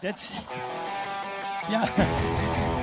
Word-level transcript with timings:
That's 0.00 0.30
yeah. 1.68 1.86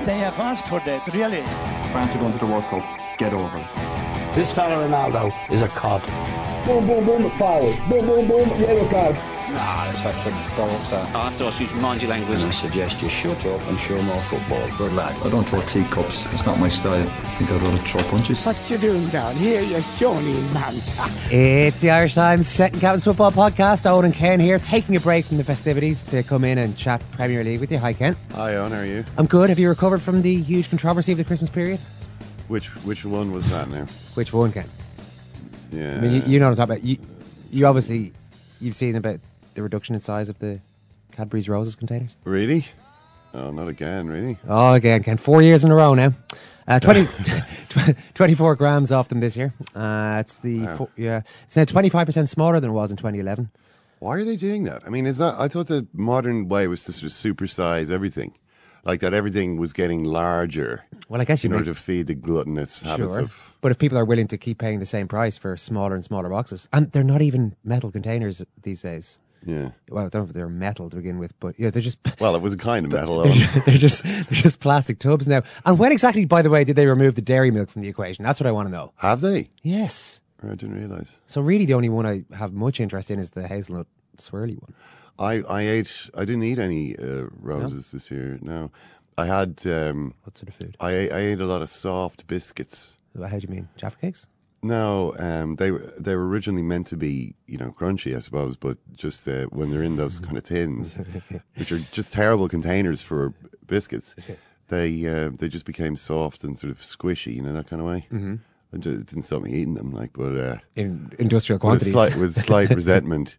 They 0.04 0.18
have 0.18 0.38
asked 0.38 0.68
for 0.68 0.80
that, 0.80 1.06
really. 1.14 1.42
France 1.90 2.14
are 2.14 2.18
going 2.18 2.32
to 2.32 2.38
the 2.38 2.46
World 2.46 2.64
Cup. 2.64 2.84
Get 3.18 3.32
over 3.32 3.56
it. 3.56 4.34
This 4.34 4.52
fella 4.52 4.86
Ronaldo 4.86 5.32
is 5.50 5.62
a 5.62 5.68
cod. 5.68 6.02
Boom, 6.66 6.86
boom, 6.86 7.06
boom, 7.06 7.30
foul. 7.30 7.72
Boom, 7.88 8.06
boom, 8.06 8.28
boom, 8.28 8.48
yellow 8.60 8.86
card. 8.90 9.35
Nah, 9.48 9.84
that's 9.86 10.04
actually 10.04 10.32
bollocks 10.56 10.90
that. 10.90 11.14
I 11.14 11.30
have 11.30 11.38
to 11.38 11.44
ask 11.44 11.60
you 11.60 11.68
to 11.68 11.74
mind 11.76 12.02
your 12.02 12.10
language. 12.10 12.42
I 12.42 12.50
suggest 12.50 13.00
you 13.00 13.08
shut 13.08 13.46
up 13.46 13.60
and 13.68 13.78
show 13.78 14.00
more 14.02 14.20
football. 14.22 14.68
Good 14.76 14.92
lad. 14.94 15.14
I 15.24 15.30
don't 15.30 15.44
throw 15.44 15.60
teacups. 15.60 16.26
It's 16.34 16.44
not 16.44 16.58
my 16.58 16.68
style. 16.68 17.00
I 17.00 17.04
think 17.36 17.52
I'd 17.52 17.62
rather 17.62 17.78
throw 17.78 18.02
punches. 18.10 18.44
What 18.44 18.68
you 18.68 18.76
doing 18.76 19.06
down 19.10 19.36
here, 19.36 19.62
you 19.62 19.80
shawny 19.82 20.32
man? 20.52 20.74
It's 21.30 21.80
the 21.80 21.90
Irish 21.90 22.14
Times 22.14 22.48
Second 22.48 22.80
Captain's 22.80 23.04
Football 23.04 23.30
Podcast. 23.30 23.86
Eoin 23.86 24.06
and 24.06 24.14
Ken 24.14 24.40
here, 24.40 24.58
taking 24.58 24.96
a 24.96 25.00
break 25.00 25.24
from 25.24 25.36
the 25.36 25.44
festivities 25.44 26.04
to 26.06 26.24
come 26.24 26.42
in 26.42 26.58
and 26.58 26.76
chat 26.76 27.00
Premier 27.12 27.44
League 27.44 27.60
with 27.60 27.70
you. 27.70 27.78
Hi, 27.78 27.92
Ken. 27.92 28.16
Hi, 28.32 28.52
Eoin, 28.54 28.70
how 28.72 28.78
are 28.78 28.84
you? 28.84 29.04
I'm 29.16 29.26
good. 29.26 29.48
Have 29.48 29.60
you 29.60 29.68
recovered 29.68 30.02
from 30.02 30.22
the 30.22 30.42
huge 30.42 30.70
controversy 30.70 31.12
of 31.12 31.18
the 31.18 31.24
Christmas 31.24 31.50
period? 31.50 31.78
Which 32.48 32.66
which 32.84 33.04
one 33.04 33.30
was 33.30 33.48
that 33.50 33.68
now? 33.68 33.84
Which 34.14 34.32
one, 34.32 34.50
Ken? 34.50 34.68
Yeah. 35.70 35.96
I 35.96 36.00
mean, 36.00 36.12
you, 36.14 36.22
you 36.26 36.40
know 36.40 36.46
what 36.50 36.58
I'm 36.58 36.68
talking 36.68 36.82
about. 36.82 36.84
You, 36.84 36.98
you 37.52 37.66
obviously, 37.66 38.12
you've 38.60 38.74
seen 38.74 38.96
about 38.96 39.20
the 39.56 39.62
reduction 39.62 39.94
in 39.94 40.00
size 40.00 40.28
of 40.28 40.38
the 40.38 40.60
Cadbury's 41.12 41.48
Roses 41.48 41.74
containers. 41.74 42.16
really? 42.24 42.66
Oh, 43.34 43.50
not 43.50 43.68
again, 43.68 44.06
really? 44.06 44.38
Oh, 44.48 44.72
again, 44.72 45.02
Ken. 45.02 45.16
Four 45.18 45.42
years 45.42 45.62
in 45.64 45.70
a 45.70 45.74
row 45.74 45.92
now. 45.94 46.12
Uh, 46.66 46.78
20, 46.80 47.06
24 48.14 48.56
grams 48.56 48.90
off 48.92 49.08
them 49.08 49.20
this 49.20 49.36
year. 49.36 49.52
Uh, 49.74 50.16
it's 50.20 50.38
the 50.38 50.60
Wow. 50.60 50.76
fo- 50.76 50.90
yeah. 50.96 51.20
It's 51.44 51.54
now 51.56 51.64
25% 51.64 52.28
smaller 52.28 52.60
than 52.60 52.70
it 52.70 52.72
was 52.72 52.90
in 52.90 52.96
2011. 52.96 53.50
Why 53.98 54.16
are 54.16 54.24
they 54.24 54.36
doing 54.36 54.64
that? 54.64 54.82
I 54.86 54.90
mean, 54.90 55.06
is 55.06 55.18
that 55.18 55.34
I 55.38 55.48
thought 55.48 55.66
the 55.66 55.86
modern 55.92 56.48
way 56.48 56.66
was 56.66 56.84
to 56.84 56.92
sort 56.92 57.04
of 57.04 57.10
supersize 57.12 57.90
everything, 57.90 58.32
like 58.84 59.00
that 59.00 59.12
everything 59.12 59.58
was 59.58 59.72
getting 59.74 60.04
larger 60.04 60.84
Well, 61.08 61.20
I 61.20 61.24
guess 61.24 61.44
you 61.44 61.48
in 61.48 61.52
make 61.52 61.60
order 61.60 61.74
to 61.74 61.78
feed 61.80 62.06
the 62.06 62.14
gluttonous 62.14 62.80
habits 62.82 62.98
Sure. 63.12 63.20
of. 63.20 63.54
But 63.60 63.70
if 63.72 63.78
people 63.78 63.98
are 63.98 64.04
willing 64.04 64.28
to 64.28 64.38
keep 64.38 64.58
paying 64.58 64.78
the 64.78 64.86
same 64.86 65.08
price 65.08 65.36
for 65.38 65.56
smaller 65.58 65.94
and 65.94 66.02
smaller 66.04 66.30
boxes, 66.30 66.68
and 66.72 66.90
they're 66.92 67.04
not 67.04 67.20
even 67.22 67.54
metal 67.64 67.90
containers 67.90 68.42
these 68.62 68.82
days. 68.82 69.20
Yeah. 69.46 69.70
Well, 69.88 70.04
I 70.06 70.08
don't 70.08 70.22
know 70.24 70.28
if 70.28 70.32
they're 70.34 70.48
metal 70.48 70.90
to 70.90 70.96
begin 70.96 71.18
with, 71.18 71.38
but 71.40 71.58
yeah, 71.58 71.70
they're 71.70 71.80
just 71.80 71.98
Well, 72.20 72.34
it 72.34 72.42
was 72.42 72.52
a 72.52 72.56
kind 72.58 72.84
of 72.84 72.92
metal. 72.92 73.22
they're, 73.22 73.32
Eoin. 73.32 73.64
they're 73.64 73.76
just 73.78 74.02
they're 74.02 74.24
just 74.30 74.58
plastic 74.60 74.98
tubs 74.98 75.26
now. 75.26 75.42
And 75.64 75.78
when 75.78 75.92
exactly, 75.92 76.24
by 76.24 76.42
the 76.42 76.50
way, 76.50 76.64
did 76.64 76.74
they 76.76 76.86
remove 76.86 77.14
the 77.14 77.22
dairy 77.22 77.50
milk 77.52 77.70
from 77.70 77.82
the 77.82 77.88
equation? 77.88 78.24
That's 78.24 78.40
what 78.40 78.46
I 78.48 78.50
want 78.52 78.66
to 78.68 78.72
know. 78.72 78.92
Have 78.96 79.20
they? 79.20 79.50
Yes. 79.62 80.20
I 80.42 80.48
didn't 80.48 80.74
realize. 80.74 81.20
So 81.26 81.40
really, 81.40 81.64
the 81.64 81.74
only 81.74 81.88
one 81.88 82.04
I 82.06 82.24
have 82.36 82.52
much 82.52 82.80
interest 82.80 83.10
in 83.10 83.18
is 83.18 83.30
the 83.30 83.46
hazelnut 83.48 83.86
swirly 84.18 84.60
one. 84.60 84.74
I 85.18 85.42
I 85.48 85.62
ate. 85.62 86.10
I 86.14 86.24
didn't 86.24 86.42
eat 86.42 86.58
any 86.58 86.96
uh, 86.98 87.26
roses 87.40 87.92
this 87.92 88.10
year. 88.10 88.38
No, 88.42 88.70
I 89.16 89.26
had. 89.26 89.62
Um, 89.66 90.12
What 90.24 90.36
sort 90.36 90.48
of 90.48 90.54
food? 90.54 90.76
I 90.80 90.90
ate- 90.92 91.12
I 91.12 91.18
ate 91.18 91.40
a 91.40 91.46
lot 91.46 91.62
of 91.62 91.70
soft 91.70 92.26
biscuits. 92.26 92.98
How 93.18 93.28
do 93.38 93.46
you 93.48 93.54
mean 93.54 93.68
Jaffa 93.76 93.96
cakes? 93.98 94.26
No, 94.62 95.14
um, 95.18 95.56
they 95.56 95.70
were 95.70 95.92
they 95.98 96.16
were 96.16 96.26
originally 96.26 96.62
meant 96.62 96.86
to 96.88 96.96
be 96.96 97.34
you 97.46 97.58
know 97.58 97.74
crunchy, 97.78 98.16
I 98.16 98.20
suppose, 98.20 98.56
but 98.56 98.78
just 98.96 99.28
uh, 99.28 99.44
when 99.46 99.70
they're 99.70 99.82
in 99.82 99.96
those 99.96 100.18
kind 100.18 100.36
of 100.36 100.44
tins, 100.44 100.98
which 101.56 101.70
are 101.72 101.78
just 101.92 102.12
terrible 102.12 102.48
containers 102.48 103.00
for 103.00 103.32
biscuits, 103.66 104.16
they 104.68 105.06
uh, 105.06 105.30
they 105.36 105.48
just 105.48 105.66
became 105.66 105.96
soft 105.96 106.42
and 106.42 106.58
sort 106.58 106.70
of 106.70 106.80
squishy, 106.80 107.34
you 107.36 107.42
know 107.42 107.52
that 107.52 107.68
kind 107.68 107.80
of 107.80 107.86
way. 107.88 108.06
Mm-hmm. 108.10 108.36
Didn't 108.80 109.22
stop 109.22 109.42
me 109.42 109.52
eating 109.52 109.74
them, 109.74 109.90
like, 109.92 110.12
but 110.12 110.36
uh, 110.36 110.56
In 110.76 111.10
industrial 111.18 111.56
with 111.56 111.60
quantities. 111.62 111.92
slight 111.92 112.16
with 112.16 112.34
slight 112.40 112.70
resentment 112.80 113.36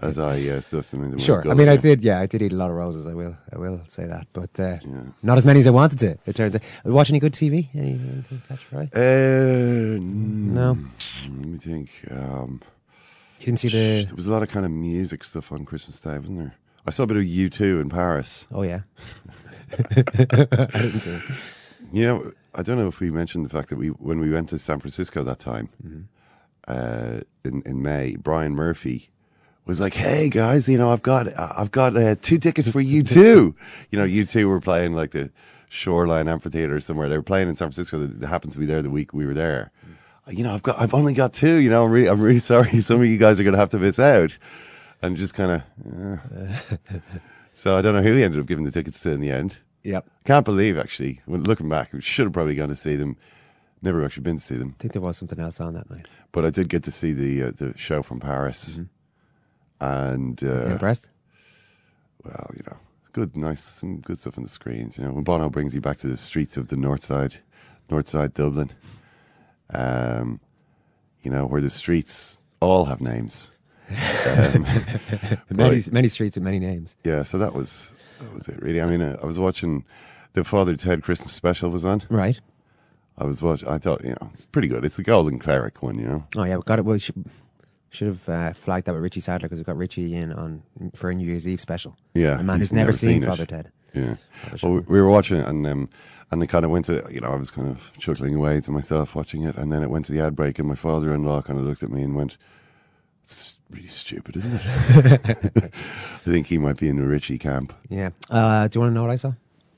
as 0.00 0.18
I 0.18 0.40
uh, 0.48 0.60
stuffed 0.60 0.90
them 0.90 1.04
in 1.04 1.10
the 1.12 1.18
Sure. 1.18 1.48
I 1.50 1.54
mean, 1.54 1.68
I 1.68 1.76
did. 1.76 2.02
Yeah, 2.02 2.20
I 2.20 2.26
did 2.26 2.42
eat 2.42 2.52
a 2.52 2.56
lot 2.56 2.70
of 2.70 2.76
roses. 2.76 3.06
I 3.06 3.14
will. 3.14 3.36
I 3.52 3.58
will 3.58 3.80
say 3.86 4.06
that, 4.06 4.26
but 4.32 4.58
uh, 4.60 4.78
not 5.22 5.38
as 5.38 5.46
many 5.46 5.60
as 5.60 5.66
I 5.66 5.70
wanted 5.70 5.98
to. 6.00 6.18
It 6.26 6.36
turns 6.36 6.54
out. 6.56 6.62
Watch 6.84 7.10
any 7.10 7.18
good 7.20 7.32
TV? 7.32 7.68
Any, 7.74 7.90
anything 7.92 8.42
catch 8.48 8.66
your 8.70 8.82
eye? 8.82 8.90
Uh, 8.94 9.98
No. 10.00 10.78
Let 11.28 11.30
me 11.46 11.58
think. 11.58 11.90
Um, 12.10 12.60
You 13.40 13.46
didn't 13.46 13.60
see 13.60 13.68
the. 13.68 14.04
there 14.04 14.14
was 14.16 14.26
a 14.26 14.32
lot 14.32 14.42
of 14.42 14.48
kind 14.48 14.66
of 14.66 14.72
music 14.72 15.24
stuff 15.24 15.50
on 15.52 15.64
Christmas 15.64 15.98
Day, 16.00 16.18
wasn't 16.18 16.38
there? 16.38 16.54
I 16.86 16.90
saw 16.92 17.02
a 17.04 17.06
bit 17.06 17.16
of 17.18 17.24
U2 17.24 17.80
in 17.82 17.88
Paris. 17.90 18.46
Oh 18.50 18.62
yeah. 18.62 18.80
I 19.90 20.66
didn't 20.72 21.00
see. 21.00 21.20
You 21.92 22.06
know, 22.06 22.32
I 22.54 22.62
don't 22.62 22.78
know 22.78 22.88
if 22.88 23.00
we 23.00 23.10
mentioned 23.10 23.44
the 23.44 23.48
fact 23.48 23.68
that 23.70 23.76
we 23.76 23.88
when 23.88 24.20
we 24.20 24.30
went 24.30 24.48
to 24.50 24.58
San 24.58 24.80
Francisco 24.80 25.22
that 25.24 25.38
time 25.38 25.68
uh, 26.68 27.20
in 27.44 27.62
in 27.64 27.82
May, 27.82 28.16
Brian 28.16 28.54
Murphy 28.54 29.10
was 29.66 29.80
like, 29.80 29.94
"Hey 29.94 30.28
guys, 30.28 30.68
you 30.68 30.78
know, 30.78 30.90
I've 30.92 31.02
got 31.02 31.26
I've 31.38 31.70
got 31.70 31.96
uh, 31.96 32.16
two 32.20 32.38
tickets 32.38 32.68
for 32.68 32.82
U2." 32.82 33.54
you 33.90 33.98
know, 33.98 34.04
U2 34.04 34.48
were 34.48 34.60
playing 34.60 34.94
like 34.94 35.12
the 35.12 35.30
Shoreline 35.68 36.28
Amphitheater 36.28 36.80
somewhere. 36.80 37.08
They 37.08 37.16
were 37.16 37.22
playing 37.22 37.48
in 37.48 37.56
San 37.56 37.68
Francisco. 37.68 37.98
They 38.06 38.26
happened 38.26 38.52
to 38.52 38.58
be 38.58 38.66
there 38.66 38.82
the 38.82 38.90
week 38.90 39.12
we 39.12 39.26
were 39.26 39.34
there. 39.34 39.70
You 40.28 40.44
know, 40.44 40.54
I've 40.54 40.62
got 40.62 40.78
I've 40.78 40.94
only 40.94 41.14
got 41.14 41.32
two. 41.32 41.56
You 41.56 41.70
know, 41.70 41.84
I'm 41.84 41.90
really 41.90 42.08
I'm 42.08 42.20
really 42.20 42.38
sorry. 42.52 42.80
Some 42.80 43.00
of 43.00 43.06
you 43.06 43.18
guys 43.18 43.40
are 43.40 43.44
going 43.44 43.54
to 43.54 43.60
have 43.60 43.70
to 43.70 43.78
miss 43.78 43.98
out, 43.98 44.32
and 45.02 45.16
just 45.16 45.34
kind 45.34 45.62
of. 45.62 46.20
so 47.54 47.76
I 47.76 47.82
don't 47.82 47.94
know 47.94 48.02
who 48.02 48.14
he 48.14 48.22
ended 48.22 48.40
up 48.40 48.46
giving 48.46 48.64
the 48.64 48.70
tickets 48.70 49.00
to 49.00 49.10
in 49.10 49.20
the 49.20 49.30
end. 49.30 49.56
Yep. 49.82 50.08
Can't 50.24 50.44
believe 50.44 50.76
actually. 50.78 51.20
When 51.26 51.42
looking 51.44 51.68
back, 51.68 51.92
we 51.92 52.00
should 52.00 52.26
have 52.26 52.32
probably 52.32 52.54
gone 52.54 52.68
to 52.68 52.76
see 52.76 52.96
them. 52.96 53.16
Never 53.82 54.04
actually 54.04 54.24
been 54.24 54.36
to 54.36 54.42
see 54.42 54.56
them, 54.56 54.74
I 54.78 54.82
think 54.82 54.92
there 54.92 55.00
was 55.00 55.16
something 55.16 55.40
else 55.40 55.58
on 55.58 55.72
that 55.72 55.90
night. 55.90 56.06
but 56.32 56.44
I 56.44 56.50
did 56.50 56.68
get 56.68 56.82
to 56.82 56.90
see 56.92 57.12
the 57.12 57.44
uh, 57.44 57.52
the 57.56 57.72
show 57.78 58.02
from 58.02 58.20
Paris, 58.20 58.78
and 59.80 60.42
uh, 60.44 60.66
Impressed? 60.66 61.08
well, 62.22 62.50
you 62.54 62.62
know, 62.66 62.76
good, 63.14 63.34
nice, 63.36 63.62
some 63.64 64.00
good 64.00 64.18
stuff 64.18 64.36
on 64.36 64.44
the 64.44 64.50
screens. 64.50 64.98
You 64.98 65.04
know, 65.04 65.12
when 65.12 65.24
Bono 65.24 65.48
brings 65.48 65.74
you 65.74 65.80
back 65.80 65.96
to 65.98 66.08
the 66.08 66.18
streets 66.18 66.58
of 66.58 66.68
the 66.68 66.76
north 66.76 67.04
side, 67.04 67.36
north 67.88 68.08
side 68.08 68.34
Dublin, 68.34 68.70
um, 69.72 70.40
you 71.22 71.30
know, 71.30 71.46
where 71.46 71.62
the 71.62 71.70
streets 71.70 72.38
all 72.60 72.84
have 72.84 73.00
names. 73.00 73.50
Um, 73.90 74.64
Many 75.50 75.82
many 75.90 76.06
streets 76.08 76.36
with 76.36 76.44
many 76.44 76.60
names. 76.60 76.94
yeah, 77.02 77.24
so 77.24 77.38
that 77.38 77.54
was 77.54 77.92
that 78.20 78.34
was 78.34 78.48
it. 78.48 78.60
Really, 78.62 78.80
I 78.80 78.86
mean, 78.86 79.02
uh, 79.02 79.18
I 79.22 79.26
was 79.26 79.38
watching 79.38 79.84
the 80.34 80.44
Father 80.44 80.76
Ted 80.76 81.02
Christmas 81.02 81.32
special 81.32 81.70
was 81.70 81.84
on. 81.84 82.02
Right. 82.08 82.40
I 83.18 83.24
was 83.24 83.42
watching. 83.42 83.68
I 83.68 83.78
thought, 83.78 84.02
you 84.04 84.10
know, 84.10 84.30
it's 84.32 84.46
pretty 84.46 84.68
good. 84.68 84.84
It's 84.84 84.96
the 84.96 85.02
Golden 85.02 85.38
Cleric 85.38 85.82
one, 85.82 85.98
you 85.98 86.06
know. 86.06 86.26
Oh 86.36 86.44
yeah, 86.44 86.56
we 86.56 86.62
got 86.62 86.78
it. 86.78 86.84
Well, 86.84 86.94
we 86.94 86.98
should, 87.00 87.24
should 87.90 88.08
have 88.08 88.28
uh, 88.28 88.52
flagged 88.54 88.86
that 88.86 88.94
with 88.94 89.02
Richie 89.02 89.20
Sadlier 89.20 89.48
because 89.48 89.58
we 89.58 89.64
got 89.64 89.76
Richie 89.76 90.14
in 90.14 90.32
on 90.32 90.62
for 90.94 91.10
a 91.10 91.14
New 91.14 91.26
Year's 91.26 91.46
Eve 91.46 91.60
special. 91.60 91.96
Yeah, 92.14 92.38
a 92.38 92.42
man 92.42 92.60
who's 92.60 92.72
never, 92.72 92.86
never 92.86 92.96
seen, 92.96 93.20
seen. 93.20 93.28
Father 93.28 93.44
Ted. 93.46 93.70
Yeah. 93.94 94.14
Well, 94.62 94.74
we- 94.74 94.80
we 94.80 95.00
were 95.02 95.10
watching 95.10 95.38
it, 95.38 95.46
and 95.46 95.66
um, 95.66 95.88
and 96.30 96.42
it 96.42 96.46
kind 96.46 96.64
of 96.64 96.70
went 96.70 96.84
to, 96.86 97.04
you 97.10 97.20
know, 97.20 97.28
I 97.32 97.34
was 97.36 97.50
kind 97.50 97.68
of 97.68 97.92
chuckling 97.98 98.36
away 98.36 98.60
to 98.60 98.70
myself 98.70 99.14
watching 99.16 99.42
it, 99.42 99.56
and 99.56 99.70
then 99.72 99.82
it 99.82 99.90
went 99.90 100.04
to 100.06 100.12
the 100.12 100.20
ad 100.20 100.34
break, 100.36 100.58
and 100.58 100.68
my 100.68 100.76
father-in-law 100.76 101.42
kind 101.42 101.58
of 101.58 101.64
looked 101.66 101.82
at 101.82 101.90
me 101.90 102.02
and 102.02 102.14
went, 102.14 102.36
"It's 103.24 103.58
really 103.70 103.88
stupid, 103.88 104.36
isn't 104.36 104.52
it?" 104.54 104.60
I 106.26 106.30
think 106.30 106.46
he 106.46 106.58
might 106.58 106.76
be 106.76 106.88
in 106.88 106.96
the 106.96 107.06
Richie 107.06 107.38
camp. 107.38 107.72
Yeah. 107.88 108.10
Uh, 108.28 108.68
do 108.68 108.76
you 108.76 108.80
want 108.80 108.90
to 108.90 108.94
know 108.94 109.02
what 109.02 109.10
I 109.10 109.16
saw? 109.16 109.28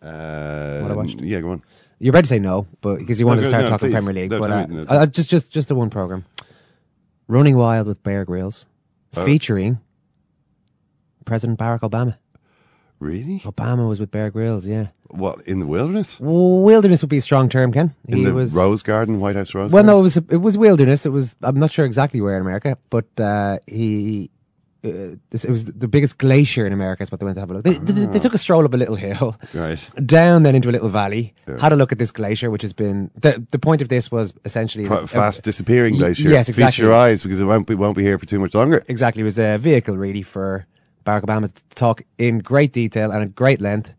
Uh, 0.02 0.80
What 0.80 0.90
I 0.90 0.94
watched? 0.94 1.20
Yeah, 1.20 1.40
go 1.40 1.50
on. 1.52 1.62
You're 2.00 2.10
about 2.10 2.24
to 2.24 2.28
say 2.28 2.40
no, 2.40 2.66
but 2.80 2.98
because 2.98 3.20
you 3.20 3.26
wanted 3.26 3.42
No, 3.42 3.46
to 3.46 3.48
start 3.50 3.62
no, 3.64 3.68
talking 3.70 3.88
please. 3.90 3.94
Premier 3.94 4.12
League, 4.22 4.30
No, 4.32 4.40
but 4.40 4.50
uh, 4.50 4.66
no. 4.66 4.82
uh, 4.88 5.06
just 5.06 5.30
just 5.30 5.52
just 5.52 5.68
the 5.68 5.76
one 5.76 5.88
program, 5.90 6.24
Running 7.28 7.56
Wild 7.56 7.86
with 7.86 8.02
Bear 8.02 8.24
Grylls, 8.24 8.66
Oh. 9.16 9.24
featuring 9.24 9.78
President 11.24 11.58
Barack 11.58 11.80
Obama. 11.80 12.16
Really? 13.02 13.40
Obama 13.40 13.88
was 13.88 13.99
with 14.00 14.10
Bear 14.10 14.31
Grylls, 14.31 14.66
yeah. 14.66 14.88
What 15.08 15.40
in 15.46 15.58
the 15.60 15.66
wilderness? 15.66 16.19
Wilderness 16.20 17.02
would 17.02 17.10
be 17.10 17.19
a 17.19 17.20
strong 17.20 17.49
term, 17.49 17.72
Ken. 17.72 17.94
In 18.08 18.19
He 18.19 18.25
the 18.25 18.32
was 18.32 18.54
Rose 18.54 18.82
Garden, 18.82 19.20
White 19.20 19.37
House 19.37 19.54
Rose 19.54 19.70
Garden. 19.70 19.75
Well, 19.75 19.82
Garden? 19.82 19.94
no, 19.96 19.99
it 19.99 20.02
was 20.02 20.16
it 20.16 20.37
was 20.49 20.56
wilderness. 20.56 21.04
It 21.04 21.10
was 21.12 21.37
I'm 21.43 21.58
not 21.58 21.70
sure 21.70 21.84
exactly 21.84 22.20
where 22.20 22.37
in 22.37 22.43
America, 22.43 22.78
but 22.90 23.06
uh, 23.20 23.58
he. 23.66 24.31
Uh, 24.84 25.14
this, 25.31 25.44
it 25.44 25.50
was 25.50 25.66
the 25.66 25.87
biggest 25.87 26.19
glacier 26.19 26.66
in 26.66 26.72
America. 26.72 27.04
Is 27.04 27.12
what 27.12 27.20
they 27.20 27.25
went 27.25 27.37
to 27.37 27.40
have 27.40 27.50
a 27.52 27.54
look. 27.54 27.62
They, 27.62 27.75
they, 27.75 28.06
they 28.06 28.19
took 28.19 28.34
a 28.34 28.38
stroll 28.38 28.64
up 28.64 28.75
a 28.75 28.76
little 28.76 28.96
hill, 28.96 29.37
Right. 29.54 29.78
down 30.04 30.43
then 30.43 30.56
into 30.56 30.69
a 30.70 30.72
little 30.72 30.88
valley. 30.88 31.34
Had 31.60 31.72
a 31.72 31.76
look 31.76 31.93
at 31.93 31.99
this 31.99 32.10
glacier, 32.10 32.50
which 32.50 32.62
has 32.62 32.72
been 32.72 33.08
the 33.14 33.46
the 33.52 33.60
point 33.60 33.81
of 33.81 33.88
this 33.88 34.10
was 34.10 34.34
essentially 34.44 34.88
Fa- 34.88 35.06
fast 35.06 35.44
disappearing 35.44 35.93
y- 35.94 35.99
glacier. 36.00 36.31
yes, 36.31 36.50
Feast 36.50 36.78
your 36.78 36.93
eyes 36.94 37.22
because 37.22 37.38
it 37.38 37.44
won't 37.44 37.69
be, 37.69 37.76
won't 37.76 37.96
be 37.96 38.02
here 38.02 38.19
for 38.19 38.26
too 38.26 38.40
much 38.40 38.54
longer. 38.54 38.82
exactly. 38.88 39.20
It 39.20 39.25
was 39.25 39.38
a 39.38 39.56
vehicle 39.56 39.96
really 39.96 40.22
for 40.22 40.66
Barack 41.04 41.22
Obama 41.22 41.52
to 41.52 41.62
talk 41.75 42.02
in 42.19 42.38
great 42.38 42.72
detail 42.72 43.10
and 43.10 43.22
at 43.22 43.34
great 43.34 43.60
length. 43.60 43.94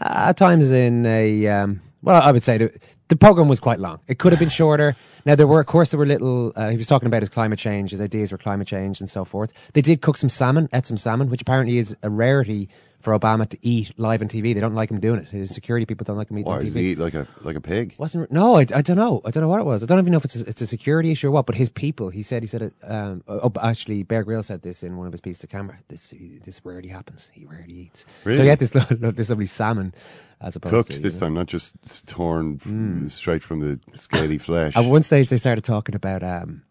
Uh, 0.00 0.28
at 0.28 0.36
times 0.36 0.70
in 0.70 1.06
a 1.06 1.46
um, 1.48 1.80
well, 2.02 2.20
I 2.22 2.32
would 2.32 2.42
say 2.42 2.58
the, 2.58 2.78
the 3.08 3.16
program 3.16 3.48
was 3.48 3.60
quite 3.60 3.80
long. 3.80 4.00
It 4.08 4.18
could 4.18 4.32
have 4.32 4.38
been 4.38 4.50
shorter. 4.50 4.94
Now 5.24 5.34
there 5.34 5.46
were, 5.46 5.60
of 5.60 5.66
course, 5.66 5.88
there 5.88 5.98
were 5.98 6.06
little. 6.06 6.52
Uh, 6.54 6.68
he 6.68 6.76
was 6.76 6.86
talking 6.86 7.06
about 7.06 7.22
his 7.22 7.30
climate 7.30 7.58
change, 7.58 7.92
his 7.92 8.00
ideas 8.00 8.30
for 8.30 8.36
climate 8.36 8.68
change, 8.68 9.00
and 9.00 9.08
so 9.08 9.24
forth. 9.24 9.52
They 9.72 9.80
did 9.80 10.02
cook 10.02 10.18
some 10.18 10.28
salmon, 10.28 10.68
ate 10.72 10.86
some 10.86 10.98
salmon, 10.98 11.30
which 11.30 11.40
apparently 11.40 11.78
is 11.78 11.96
a 12.02 12.10
rarity 12.10 12.68
for 13.04 13.16
Obama 13.16 13.46
to 13.46 13.58
eat 13.60 13.92
live 13.98 14.22
on 14.22 14.28
TV. 14.28 14.54
They 14.54 14.60
don't 14.60 14.74
like 14.74 14.90
him 14.90 14.98
doing 14.98 15.20
it. 15.20 15.28
His 15.28 15.54
security 15.54 15.84
people 15.84 16.04
don't 16.04 16.16
like 16.16 16.30
him 16.30 16.38
eating 16.38 16.48
Why 16.48 16.54
on 16.54 16.60
does 16.62 16.74
TV. 16.74 16.78
he 16.78 16.90
eat 16.92 16.98
like 16.98 17.12
a 17.12 17.26
like 17.42 17.54
a 17.54 17.60
pig? 17.60 17.94
Wasn't 17.98 18.32
no, 18.32 18.56
I, 18.56 18.60
I 18.60 18.80
don't 18.80 18.96
know. 18.96 19.20
I 19.26 19.30
don't 19.30 19.42
know 19.42 19.48
what 19.48 19.60
it 19.60 19.66
was. 19.66 19.82
I 19.82 19.86
don't 19.86 19.98
even 19.98 20.10
know 20.10 20.16
if 20.16 20.24
it's 20.24 20.40
a, 20.40 20.48
it's 20.48 20.62
a 20.62 20.66
security 20.66 21.12
issue 21.12 21.28
or 21.28 21.30
what. 21.30 21.44
But 21.44 21.56
his 21.56 21.68
people, 21.68 22.08
he 22.08 22.22
said, 22.22 22.42
he 22.42 22.46
said 22.46 22.62
it. 22.62 22.72
Um, 22.82 23.22
oh, 23.28 23.52
actually, 23.62 24.04
Bear 24.04 24.24
Grylls 24.24 24.46
said 24.46 24.62
this 24.62 24.82
in 24.82 24.96
one 24.96 25.06
of 25.06 25.12
his 25.12 25.20
pieces 25.20 25.40
to 25.40 25.46
camera. 25.46 25.76
This 25.88 26.14
this 26.44 26.62
rarely 26.64 26.88
happens. 26.88 27.30
He 27.34 27.44
rarely 27.44 27.74
eats. 27.74 28.06
Really? 28.24 28.38
So 28.38 28.42
he 28.42 28.48
had 28.48 28.58
this 28.58 28.70
this 28.90 29.28
lovely 29.28 29.46
salmon 29.46 29.92
as 30.40 30.56
opposed 30.56 30.74
Cooked 30.74 30.92
to 30.92 30.98
this 30.98 31.20
know. 31.20 31.26
time, 31.26 31.34
not 31.34 31.46
just 31.46 32.06
torn 32.08 32.58
f- 33.04 33.12
straight 33.12 33.42
from 33.42 33.60
the 33.60 33.78
scaly 33.94 34.38
flesh. 34.48 34.74
At 34.76 34.86
one 34.86 35.02
stage, 35.02 35.28
they 35.28 35.36
started 35.36 35.62
talking 35.62 35.94
about 35.94 36.22
um, 36.22 36.62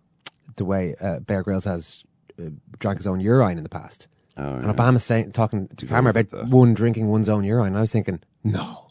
the 0.55 0.65
way 0.65 0.95
uh, 0.99 1.19
Bear 1.19 1.43
Grylls 1.43 1.65
has 1.65 2.03
uh, 2.39 2.49
drank 2.79 2.97
his 2.97 3.05
own 3.07 3.19
urine 3.19 3.57
in 3.57 3.63
the 3.63 3.69
past. 3.69 4.07
Oh, 4.37 4.53
And 4.55 4.65
yeah. 4.65 4.73
Obama's 4.73 5.03
saying, 5.03 5.31
talking 5.31 5.67
to 5.67 5.85
camera 5.85 6.09
about 6.11 6.29
that. 6.31 6.47
one 6.47 6.73
drinking 6.73 7.07
one's 7.07 7.29
own 7.29 7.43
urine. 7.43 7.67
And 7.67 7.77
I 7.77 7.81
was 7.81 7.91
thinking, 7.91 8.19
no. 8.43 8.87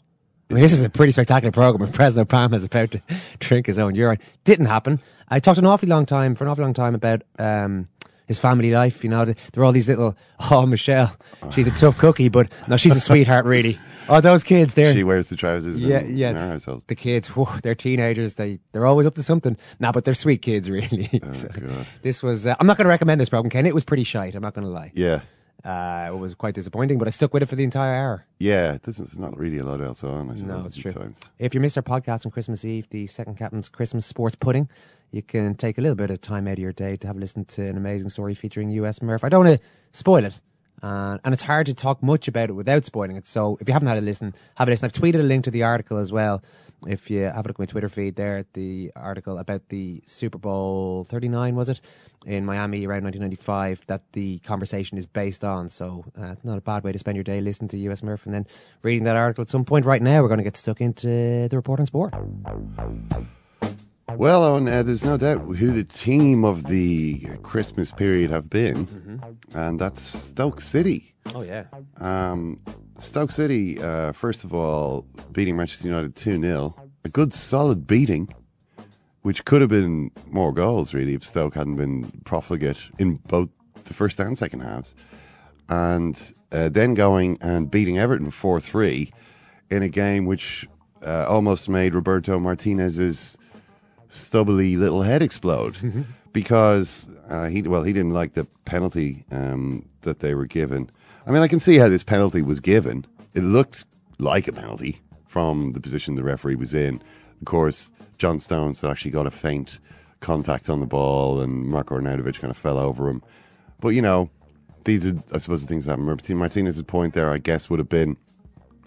I 0.49 0.53
mean, 0.55 0.61
this 0.61 0.73
is 0.73 0.83
a 0.83 0.89
pretty 0.89 1.11
spectacular 1.11 1.51
program. 1.51 1.87
If 1.87 1.93
President 1.95 2.29
Obama 2.29 2.55
is 2.55 2.65
about 2.65 2.91
to 2.91 3.01
drink 3.39 3.65
his 3.65 3.79
own 3.79 3.95
urine, 3.95 4.19
didn't 4.43 4.67
happen. 4.67 5.01
I 5.29 5.39
talked 5.39 5.57
an 5.57 5.65
awfully 5.65 5.89
long 5.89 6.05
time 6.05 6.35
for 6.35 6.43
an 6.43 6.49
awfully 6.49 6.65
long 6.65 6.73
time 6.73 6.93
about 6.95 7.23
um, 7.39 7.87
his 8.27 8.39
family 8.39 8.71
life. 8.71 9.03
You 9.03 9.09
know, 9.09 9.25
there 9.25 9.35
are 9.57 9.63
all 9.63 9.71
these 9.71 9.89
little. 9.89 10.15
Oh, 10.51 10.65
Michelle, 10.65 11.15
she's 11.51 11.67
a 11.67 11.71
tough 11.71 11.97
cookie, 11.97 12.27
but 12.27 12.51
no, 12.67 12.75
she's 12.75 12.93
a 12.95 12.99
sweetheart, 12.99 13.45
really. 13.45 13.79
Oh, 14.09 14.19
those 14.19 14.43
kids, 14.43 14.73
they're 14.73 14.93
she 14.93 15.03
wears 15.03 15.29
the 15.29 15.37
trousers. 15.37 15.81
yeah, 15.81 15.99
in, 15.99 16.17
yeah. 16.17 16.29
in 16.31 16.37
our 16.37 16.47
household. 16.49 16.83
The 16.87 16.95
kids, 16.95 17.29
whew, 17.29 17.47
they're 17.63 17.75
teenagers. 17.75 18.33
They 18.33 18.59
they're 18.73 18.85
always 18.85 19.07
up 19.07 19.15
to 19.15 19.23
something. 19.23 19.55
Nah, 19.79 19.93
but 19.93 20.03
they're 20.03 20.13
sweet 20.13 20.41
kids, 20.41 20.69
really. 20.69 21.09
So 21.31 21.47
God. 21.47 21.87
this 22.01 22.21
was. 22.21 22.45
Uh, 22.45 22.55
I'm 22.59 22.67
not 22.67 22.75
going 22.75 22.85
to 22.85 22.89
recommend 22.89 23.21
this 23.21 23.29
program, 23.29 23.49
Ken. 23.49 23.65
It 23.65 23.73
was 23.73 23.85
pretty 23.85 24.03
shite. 24.03 24.35
I'm 24.35 24.41
not 24.41 24.53
going 24.53 24.65
to 24.67 24.71
lie. 24.73 24.91
Yeah, 24.93 25.21
Uh, 25.63 26.09
it 26.09 26.17
was 26.17 26.35
quite 26.35 26.53
disappointing, 26.53 26.97
but 26.97 27.07
I 27.07 27.11
stuck 27.11 27.33
with 27.33 27.41
it 27.41 27.45
for 27.45 27.55
the 27.55 27.63
entire 27.63 27.95
hour. 27.95 28.25
yeah. 28.39 28.77
This 28.83 28.99
is 28.99 29.17
not 29.17 29.37
really 29.37 29.59
a 29.59 29.63
lot 29.63 29.81
else 29.81 30.03
on. 30.03 30.29
I 30.29 30.33
No, 30.33 30.59
it's 30.65 30.75
true. 30.75 30.91
Times. 30.91 31.21
If 31.39 31.53
you 31.53 31.61
missed 31.61 31.77
our 31.77 31.83
podcast 31.83 32.25
on 32.25 32.31
Christmas 32.31 32.65
Eve, 32.65 32.89
the 32.89 33.07
second 33.07 33.37
captain's 33.37 33.69
Christmas 33.69 34.05
sports 34.05 34.35
pudding, 34.35 34.69
you 35.11 35.21
can 35.21 35.55
take 35.55 35.77
a 35.77 35.81
little 35.81 35.95
bit 35.95 36.09
of 36.09 36.19
time 36.19 36.47
out 36.47 36.53
of 36.53 36.59
your 36.59 36.73
day 36.73 36.97
to 36.97 37.07
have 37.07 37.15
a 37.15 37.19
listen 37.19 37.45
to 37.45 37.65
an 37.65 37.77
amazing 37.77 38.09
story 38.09 38.33
featuring 38.33 38.69
US 38.71 39.01
Murph. 39.01 39.23
I 39.23 39.29
don't 39.29 39.45
want 39.45 39.59
to 39.59 39.65
spoil 39.91 40.25
it. 40.25 40.41
Uh, 40.81 41.17
and 41.23 41.33
it's 41.33 41.43
hard 41.43 41.65
to 41.67 41.73
talk 41.73 42.03
much 42.03 42.27
about 42.27 42.49
it 42.49 42.53
without 42.53 42.83
spoiling 42.83 43.15
it. 43.15 43.25
So 43.25 43.57
if 43.61 43.69
you 43.69 43.73
haven't 43.73 43.87
had 43.87 43.97
a 43.97 44.01
listen, 44.01 44.35
have 44.55 44.67
a 44.67 44.71
listen. 44.71 44.85
I've 44.85 44.91
tweeted 44.91 45.21
a 45.21 45.23
link 45.23 45.45
to 45.45 45.51
the 45.51 45.63
article 45.63 45.97
as 45.97 46.11
well. 46.11 46.43
If 46.85 47.09
you 47.09 47.21
have 47.21 47.45
a 47.45 47.47
look 47.47 47.55
at 47.55 47.59
my 47.59 47.65
Twitter 47.65 47.87
feed 47.87 48.15
there, 48.17 48.45
the 48.53 48.91
article 48.95 49.37
about 49.37 49.69
the 49.69 50.01
Super 50.05 50.37
Bowl 50.37 51.05
39, 51.05 51.55
was 51.55 51.69
it, 51.69 51.79
in 52.25 52.45
Miami 52.45 52.85
around 52.85 53.03
1995, 53.05 53.85
that 53.87 54.11
the 54.11 54.39
conversation 54.39 54.97
is 54.97 55.05
based 55.05 55.45
on. 55.45 55.69
So 55.69 56.03
uh, 56.19 56.35
not 56.43 56.57
a 56.57 56.61
bad 56.61 56.83
way 56.83 56.91
to 56.91 56.99
spend 56.99 57.15
your 57.15 57.23
day 57.23 57.39
listening 57.39 57.69
to 57.69 57.77
US 57.89 58.03
Murph 58.03 58.25
and 58.25 58.33
then 58.33 58.45
reading 58.81 59.05
that 59.05 59.15
article 59.15 59.41
at 59.43 59.49
some 59.49 59.63
point. 59.63 59.85
Right 59.85 60.01
now, 60.01 60.21
we're 60.21 60.27
going 60.27 60.39
to 60.39 60.43
get 60.43 60.57
stuck 60.57 60.81
into 60.81 61.47
the 61.47 61.55
report 61.55 61.79
on 61.79 61.85
sport. 61.85 62.13
Well, 64.15 64.41
Eoin, 64.41 64.69
uh, 64.71 64.83
there's 64.83 65.03
no 65.05 65.17
doubt 65.17 65.39
who 65.55 65.71
the 65.71 65.83
team 65.85 66.43
of 66.45 66.65
the 66.65 67.19
Christmas 67.41 67.91
period 67.91 68.29
have 68.29 68.49
been, 68.49 68.85
Mm-hmm. 68.85 69.57
and 69.57 69.79
that's 69.79 70.01
Stoke 70.01 70.61
City. 70.61 71.12
Oh, 71.33 71.41
yeah. 71.41 71.65
Um, 71.97 72.59
Stoke 72.99 73.31
City, 73.31 73.79
uh, 73.81 74.11
first 74.11 74.43
of 74.43 74.53
all, 74.53 75.05
beating 75.31 75.55
Manchester 75.57 75.87
United 75.87 76.15
2 76.15 76.41
0. 76.41 76.75
A 77.05 77.09
good 77.09 77.33
solid 77.33 77.85
beating, 77.87 78.33
which 79.23 79.45
could 79.45 79.61
have 79.61 79.69
been 79.69 80.11
more 80.29 80.53
goals, 80.53 80.93
really, 80.93 81.13
if 81.13 81.23
Stoke 81.25 81.55
hadn't 81.55 81.75
been 81.75 82.11
profligate 82.25 82.77
in 82.99 83.15
both 83.27 83.49
the 83.85 83.93
first 83.93 84.19
and 84.19 84.37
second 84.37 84.61
halves. 84.61 84.95
And 85.69 86.33
uh, 86.51 86.69
then 86.69 86.93
going 86.93 87.37
and 87.41 87.69
beating 87.69 87.97
Everton 87.97 88.31
4 88.31 88.59
3 88.59 89.11
in 89.71 89.81
a 89.83 89.89
game 89.89 90.25
which 90.25 90.67
uh, 91.05 91.25
almost 91.27 91.67
made 91.67 91.95
Roberto 91.95 92.39
Martinez's 92.39 93.37
stubbly 94.07 94.75
little 94.77 95.01
head 95.01 95.21
explode 95.23 96.05
because 96.31 97.07
uh, 97.29 97.47
he 97.47 97.63
well 97.63 97.83
he 97.83 97.93
didn't 97.93 98.13
like 98.13 98.33
the 98.35 98.45
penalty 98.65 99.25
um, 99.31 99.87
that 100.01 100.19
they 100.19 100.35
were 100.35 100.45
given. 100.45 100.89
I 101.25 101.31
mean, 101.31 101.41
I 101.41 101.47
can 101.47 101.59
see 101.59 101.77
how 101.77 101.87
this 101.87 102.03
penalty 102.03 102.41
was 102.41 102.59
given. 102.59 103.05
It 103.33 103.43
looked 103.43 103.85
like 104.19 104.47
a 104.47 104.51
penalty 104.51 105.01
from 105.25 105.71
the 105.73 105.79
position 105.79 106.15
the 106.15 106.23
referee 106.23 106.55
was 106.55 106.73
in. 106.73 107.01
Of 107.39 107.45
course, 107.45 107.91
John 108.17 108.39
Stones 108.39 108.81
had 108.81 108.91
actually 108.91 109.11
got 109.11 109.25
a 109.27 109.31
faint 109.31 109.79
contact 110.19 110.69
on 110.69 110.79
the 110.79 110.85
ball, 110.85 111.41
and 111.41 111.65
Marko 111.67 111.97
Arnautovic 111.97 112.39
kind 112.39 112.51
of 112.51 112.57
fell 112.57 112.77
over 112.77 113.09
him. 113.09 113.21
But 113.79 113.89
you 113.89 114.01
know, 114.01 114.29
these 114.83 115.05
are 115.07 115.13
I 115.33 115.37
suppose 115.37 115.61
the 115.61 115.67
things 115.67 115.85
that 115.85 115.91
happen. 115.91 116.05
Martin- 116.05 116.37
Martinez's 116.37 116.81
point 116.83 117.13
there, 117.13 117.31
I 117.31 117.37
guess, 117.37 117.69
would 117.69 117.79
have 117.79 117.89
been 117.89 118.17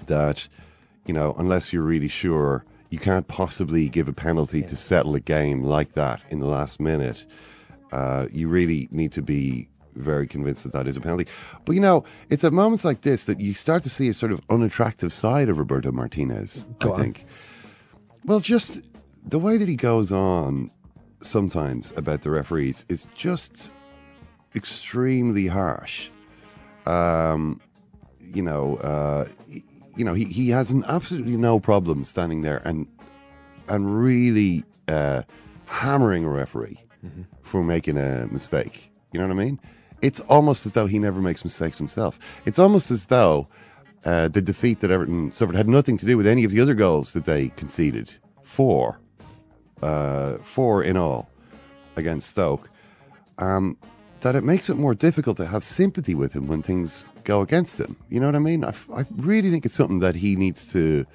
that 0.06 0.47
you 1.06 1.15
know, 1.15 1.35
unless 1.39 1.73
you're 1.73 1.82
really 1.82 2.09
sure, 2.09 2.65
you 2.91 2.99
can't 2.99 3.29
possibly 3.29 3.89
give 3.89 4.09
a 4.09 4.12
penalty 4.12 4.62
to 4.62 4.77
settle 4.77 5.15
a 5.15 5.21
game 5.21 5.62
like 5.62 5.93
that 5.93 6.21
in 6.31 6.41
the 6.41 6.47
last 6.47 6.81
minute. 6.81 7.25
Uh, 7.93 8.27
you 8.31 8.49
really 8.49 8.89
need 8.91 9.12
to 9.12 9.23
be 9.23 9.69
very 9.96 10.26
convinced 10.26 10.62
that 10.62 10.72
that 10.72 10.87
is 10.87 10.96
a 10.96 11.00
penalty. 11.00 11.26
But 11.64 11.72
you 11.72 11.81
know, 11.81 12.04
it's 12.31 12.44
at 12.44 12.52
moments 12.52 12.84
like 12.84 13.02
this 13.02 13.25
that 13.25 13.40
you 13.40 13.54
start 13.54 13.82
to 13.84 13.91
see 13.91 14.08
a 14.08 14.15
sort 14.15 14.32
of 14.32 14.41
unattractive 14.50 15.12
side 15.12 15.48
of 15.48 15.58
Roberto 15.58 15.91
Martinez. 15.93 16.67
I 16.98 17.03
think. 17.03 17.26
Well, 18.24 18.41
just 18.41 18.81
the 19.24 19.38
way 19.38 19.56
that 19.56 19.69
he 19.69 19.76
goes 19.76 20.12
on 20.12 20.70
sometimes 21.22 21.93
about 21.96 22.22
the 22.22 22.31
referees 22.31 22.84
is 22.88 23.06
just 23.15 23.70
extremely 24.55 25.46
harsh. 25.46 26.08
Um, 26.86 27.60
you 28.20 28.43
know, 28.43 28.76
uh, 28.76 29.26
you 29.96 30.05
know, 30.05 30.15
he, 30.15 30.24
he 30.24 30.50
has 30.50 30.70
an 30.70 30.84
absolutely 30.86 31.36
no 31.36 31.58
problem 31.58 32.05
standing 32.05 32.43
there 32.43 32.58
and 32.65 32.86
and 33.69 33.98
really 33.98 34.65
uh, 34.88 35.22
hammering 35.65 36.24
a 36.24 36.29
referee 36.31 36.79
for 37.43 37.62
making 37.62 37.96
a 37.96 38.26
mistake. 38.31 38.91
You 39.12 39.20
know 39.20 39.26
what 39.26 39.32
I 39.41 39.44
mean? 39.44 39.60
It's 40.03 40.20
almost 40.20 40.67
as 40.67 40.72
though 40.72 40.86
he 40.86 40.98
never 40.98 41.20
makes 41.20 41.44
mistakes 41.44 41.79
himself. 41.79 42.19
It's 42.44 42.58
almost 42.58 42.91
as 42.91 43.06
though 43.06 43.48
uh, 44.05 44.29
the 44.29 44.41
defeat 44.41 44.81
that 44.81 44.91
Everton 44.91 45.32
suffered 45.32 45.56
had 45.56 45.69
nothing 45.69 45.96
to 45.98 46.06
do 46.06 46.17
with 46.17 46.26
any 46.26 46.44
of 46.44 46.53
the 46.53 46.60
other 46.60 46.74
goals 46.74 47.12
that 47.15 47.24
they 47.24 47.48
conceded. 47.50 48.10
Four, 48.43 49.00
uh, 49.82 50.38
four 50.38 50.82
in 50.82 50.96
all 50.96 51.29
against 51.96 52.31
Stoke. 52.31 52.70
Um, 53.38 53.76
that 54.20 54.34
it 54.34 54.44
makes 54.44 54.69
it 54.69 54.76
more 54.76 54.94
difficult 54.94 55.36
to 55.36 55.46
have 55.46 55.62
sympathy 55.62 56.15
with 56.15 56.32
him 56.32 56.46
when 56.46 56.62
things 56.62 57.12
go 57.24 57.43
against 57.43 57.79
him. 57.79 57.96
You 58.08 58.20
know 58.20 58.26
what 58.26 58.34
I 58.34 58.41
mean? 58.41 58.65
I 58.65 58.72
really 59.17 59.50
think 59.50 59.67
it's 59.67 59.74
something 59.74 60.00
that 60.00 60.15
he 60.15 60.36
needs 60.36 60.72
to 60.72 61.06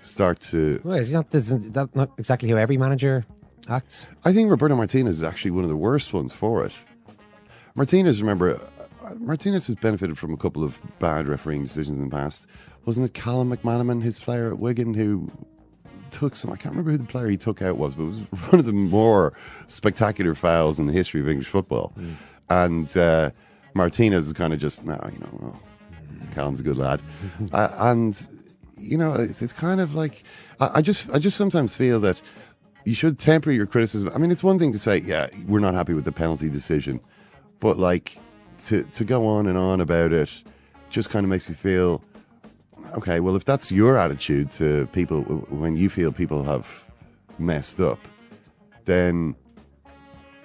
start 0.00 0.40
to. 0.40 0.80
Well, 0.84 0.96
is 0.96 1.12
not, 1.12 1.34
is 1.34 1.70
that 1.70 1.94
not 1.94 2.10
exactly 2.16 2.48
how 2.48 2.56
every 2.56 2.76
manager 2.76 3.26
acts? 3.68 4.08
I 4.24 4.32
think 4.32 4.50
Roberto 4.50 4.76
Martinez 4.76 5.16
is 5.16 5.22
actually 5.22 5.50
one 5.50 5.64
of 5.64 5.70
the 5.70 5.76
worst 5.76 6.12
ones 6.12 6.32
for 6.32 6.64
it. 6.64 6.72
Martinez, 7.76 8.22
remember, 8.22 8.60
uh, 9.04 9.14
Martinez 9.18 9.66
has 9.66 9.74
benefited 9.76 10.16
from 10.16 10.32
a 10.32 10.36
couple 10.36 10.62
of 10.62 10.78
bad 11.00 11.26
refereeing 11.26 11.62
decisions 11.62 11.98
in 11.98 12.08
the 12.08 12.10
past. 12.10 12.46
Wasn't 12.84 13.04
it 13.04 13.14
Callum 13.14 13.50
McManaman, 13.50 14.00
his 14.00 14.18
player 14.18 14.48
at 14.48 14.60
Wigan, 14.60 14.94
who 14.94 15.28
took 16.12 16.36
some? 16.36 16.52
I 16.52 16.56
can't 16.56 16.72
remember 16.74 16.92
who 16.92 16.98
the 16.98 17.04
player 17.04 17.28
he 17.28 17.36
took 17.36 17.62
out 17.62 17.76
was, 17.76 17.94
but 17.96 18.04
it 18.04 18.06
was 18.06 18.18
one 18.50 18.60
of 18.60 18.64
the 18.64 18.72
more 18.72 19.32
spectacular 19.66 20.36
fouls 20.36 20.78
in 20.78 20.86
the 20.86 20.92
history 20.92 21.20
of 21.20 21.28
English 21.28 21.48
football. 21.48 21.92
And 22.48 22.96
uh, 22.96 23.30
Martinez 23.74 24.28
is 24.28 24.32
kind 24.34 24.52
of 24.52 24.60
just, 24.60 24.84
no, 24.84 24.98
you 25.12 25.18
know, 25.18 25.28
well, 25.40 25.62
Callum's 26.32 26.60
a 26.60 26.62
good 26.62 26.76
lad, 26.76 27.02
uh, 27.52 27.70
and 27.78 28.28
you 28.76 28.96
know, 28.96 29.14
it's, 29.14 29.42
it's 29.42 29.52
kind 29.52 29.80
of 29.80 29.94
like 29.94 30.22
I, 30.60 30.70
I 30.76 30.82
just, 30.82 31.10
I 31.10 31.18
just 31.18 31.36
sometimes 31.36 31.74
feel 31.74 31.98
that 32.00 32.20
you 32.84 32.94
should 32.94 33.18
temper 33.18 33.50
your 33.50 33.66
criticism. 33.66 34.10
I 34.14 34.18
mean, 34.18 34.30
it's 34.30 34.44
one 34.44 34.58
thing 34.58 34.72
to 34.72 34.78
say, 34.78 34.98
yeah, 34.98 35.26
we're 35.46 35.60
not 35.60 35.74
happy 35.74 35.94
with 35.94 36.04
the 36.04 36.12
penalty 36.12 36.48
decision, 36.50 37.00
but 37.64 37.78
like 37.78 38.18
to 38.62 38.82
to 38.92 39.04
go 39.06 39.26
on 39.26 39.46
and 39.46 39.56
on 39.56 39.80
about 39.80 40.12
it 40.12 40.30
just 40.90 41.08
kind 41.08 41.24
of 41.24 41.30
makes 41.30 41.48
me 41.48 41.54
feel, 41.54 42.04
okay, 42.92 43.20
well, 43.20 43.34
if 43.36 43.46
that's 43.46 43.72
your 43.72 43.96
attitude 43.96 44.50
to 44.50 44.86
people 44.92 45.22
when 45.48 45.74
you 45.74 45.88
feel 45.88 46.12
people 46.12 46.42
have 46.42 46.84
messed 47.38 47.80
up, 47.80 47.98
then 48.84 49.34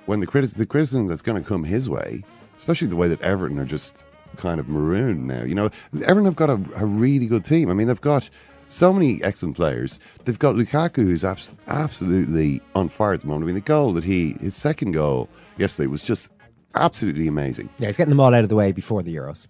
when 0.05 0.21
the, 0.21 0.25
criti- 0.27 0.55
the 0.55 0.65
criticism 0.65 1.07
that's 1.07 1.21
going 1.21 1.43
to 1.43 1.47
come 1.47 1.61
his 1.61 1.89
way, 1.89 2.23
especially 2.57 2.87
the 2.87 2.95
way 2.95 3.09
that 3.09 3.21
Everton 3.21 3.59
are 3.59 3.65
just 3.65 4.05
kind 4.37 4.61
of 4.61 4.69
marooned 4.69 5.27
now, 5.27 5.43
you 5.43 5.53
know, 5.53 5.69
Everton 6.05 6.23
have 6.23 6.37
got 6.37 6.49
a, 6.49 6.59
a 6.77 6.85
really 6.85 7.27
good 7.27 7.43
team. 7.43 7.69
I 7.69 7.73
mean, 7.73 7.87
they've 7.87 7.99
got 7.99 8.29
so 8.69 8.93
many 8.93 9.21
excellent 9.23 9.57
players. 9.57 9.99
They've 10.23 10.39
got 10.39 10.55
Lukaku, 10.55 11.03
who's 11.03 11.25
abs- 11.25 11.53
absolutely 11.67 12.61
on 12.75 12.87
fire 12.87 13.13
at 13.13 13.21
the 13.21 13.27
moment. 13.27 13.43
I 13.43 13.47
mean, 13.47 13.55
the 13.55 13.61
goal 13.61 13.91
that 13.91 14.05
he, 14.05 14.37
his 14.39 14.55
second 14.55 14.93
goal 14.93 15.27
yesterday 15.57 15.87
was 15.87 16.01
just 16.01 16.31
absolutely 16.75 17.27
amazing. 17.27 17.69
Yeah, 17.79 17.87
he's 17.87 17.97
getting 17.97 18.09
them 18.09 18.19
all 18.19 18.33
out 18.33 18.43
of 18.43 18.49
the 18.49 18.55
way 18.55 18.71
before 18.71 19.03
the 19.03 19.15
Euros. 19.15 19.47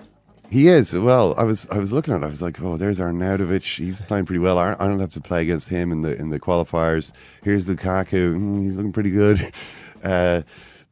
He 0.50 0.68
is. 0.68 0.94
Well, 0.94 1.36
I 1.38 1.44
was 1.44 1.68
I 1.70 1.78
was 1.78 1.94
looking 1.94 2.14
at 2.14 2.22
it. 2.22 2.26
I 2.26 2.30
was 2.30 2.42
like, 2.42 2.60
oh, 2.62 2.76
there's 2.76 3.00
Arnautovic. 3.00 3.78
He's 3.78 4.02
playing 4.02 4.26
pretty 4.26 4.40
well. 4.40 4.58
I, 4.58 4.74
don't 4.76 5.00
have 5.00 5.14
to 5.14 5.22
play 5.22 5.44
against 5.44 5.70
him 5.70 5.92
in 5.92 6.02
the 6.02 6.16
in 6.16 6.30
the 6.32 6.40
qualifiers. 6.40 7.12
Here's 7.44 7.68
Lukaku. 7.68 8.36
Mm, 8.36 8.64
he's 8.64 8.78
looking 8.78 8.94
pretty 8.94 9.12
good. 9.12 9.52
Uh, 10.02 10.44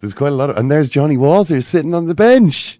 there's 0.01 0.13
quite 0.13 0.33
a 0.33 0.35
lot 0.35 0.49
of, 0.49 0.57
and 0.57 0.69
there's 0.69 0.89
Johnny 0.89 1.15
Walters 1.15 1.65
sitting 1.65 1.95
on 1.95 2.07
the 2.07 2.13
bench. 2.13 2.77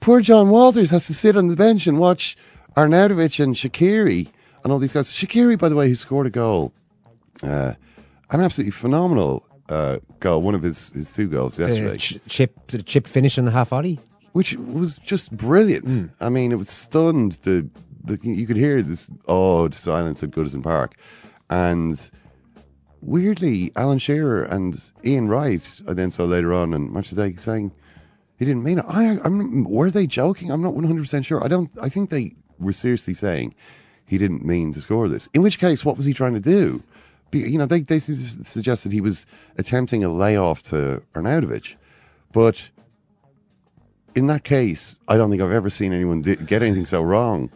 Poor 0.00 0.20
John 0.20 0.50
Walters 0.50 0.90
has 0.90 1.06
to 1.06 1.14
sit 1.14 1.34
on 1.34 1.48
the 1.48 1.56
bench 1.56 1.86
and 1.86 1.98
watch 1.98 2.36
Arnautovic 2.76 3.42
and 3.42 3.54
Shaqiri 3.54 4.28
and 4.62 4.70
all 4.70 4.78
these 4.78 4.92
guys. 4.92 5.10
Shaqiri, 5.10 5.58
by 5.58 5.70
the 5.70 5.74
way, 5.74 5.88
who 5.88 5.94
scored 5.94 6.26
a 6.26 6.30
goal, 6.30 6.74
uh, 7.42 7.72
an 8.30 8.40
absolutely 8.42 8.70
phenomenal 8.70 9.46
uh, 9.68 9.98
goal, 10.20 10.42
one 10.42 10.54
of 10.54 10.62
his, 10.62 10.90
his 10.90 11.12
two 11.12 11.28
goals 11.28 11.58
yesterday 11.58 11.90
The 11.90 11.96
ch- 11.96 12.18
chip, 12.28 12.66
the 12.68 12.82
chip 12.82 13.06
finish 13.06 13.36
in 13.38 13.44
the 13.44 13.50
half 13.50 13.70
volley. 13.70 13.98
which 14.32 14.54
was 14.54 14.98
just 14.98 15.36
brilliant. 15.36 16.10
I 16.20 16.28
mean, 16.28 16.52
it 16.52 16.56
was 16.56 16.70
stunned. 16.70 17.32
The, 17.42 17.68
the 18.04 18.18
you 18.22 18.46
could 18.46 18.56
hear 18.56 18.82
this 18.82 19.10
odd 19.26 19.74
silence 19.74 20.22
at 20.22 20.30
Goodison 20.30 20.62
Park, 20.62 20.94
and 21.50 21.98
weirdly, 23.00 23.72
Alan 23.76 23.98
Shearer 23.98 24.44
and 24.44 24.90
Ian 25.04 25.28
Wright. 25.28 25.68
I 25.88 25.92
then 25.92 26.10
saw 26.10 26.24
later 26.24 26.52
on 26.52 26.72
and 26.74 26.92
Match 26.92 27.10
of 27.12 27.16
the 27.16 27.28
Day 27.30 27.36
saying 27.36 27.72
he 28.38 28.44
didn't 28.44 28.62
mean 28.62 28.78
it. 28.78 28.84
I, 28.88 29.18
I'm, 29.24 29.64
were 29.64 29.90
they 29.90 30.06
joking? 30.06 30.50
I'm 30.50 30.62
not 30.62 30.74
100 30.74 31.00
percent 31.02 31.24
sure. 31.26 31.42
I 31.44 31.48
don't. 31.48 31.70
I 31.80 31.88
think 31.88 32.10
they 32.10 32.34
were 32.58 32.72
seriously 32.72 33.14
saying 33.14 33.54
he 34.06 34.18
didn't 34.18 34.44
mean 34.44 34.72
to 34.74 34.80
score 34.80 35.08
this. 35.08 35.28
In 35.34 35.42
which 35.42 35.58
case, 35.58 35.84
what 35.84 35.96
was 35.96 36.06
he 36.06 36.12
trying 36.14 36.34
to 36.34 36.40
do? 36.40 36.82
You 37.32 37.58
know, 37.58 37.66
they 37.66 37.80
they 37.80 37.98
su- 37.98 38.16
suggested 38.16 38.92
he 38.92 39.00
was 39.00 39.26
attempting 39.58 40.04
a 40.04 40.08
layoff 40.12 40.62
to 40.64 41.02
Arnautovic, 41.14 41.74
but 42.32 42.70
in 44.14 44.26
that 44.28 44.44
case, 44.44 44.98
I 45.08 45.16
don't 45.16 45.30
think 45.30 45.42
I've 45.42 45.52
ever 45.52 45.68
seen 45.68 45.92
anyone 45.92 46.22
get 46.22 46.62
anything 46.62 46.86
so 46.86 47.02
wrong 47.02 47.50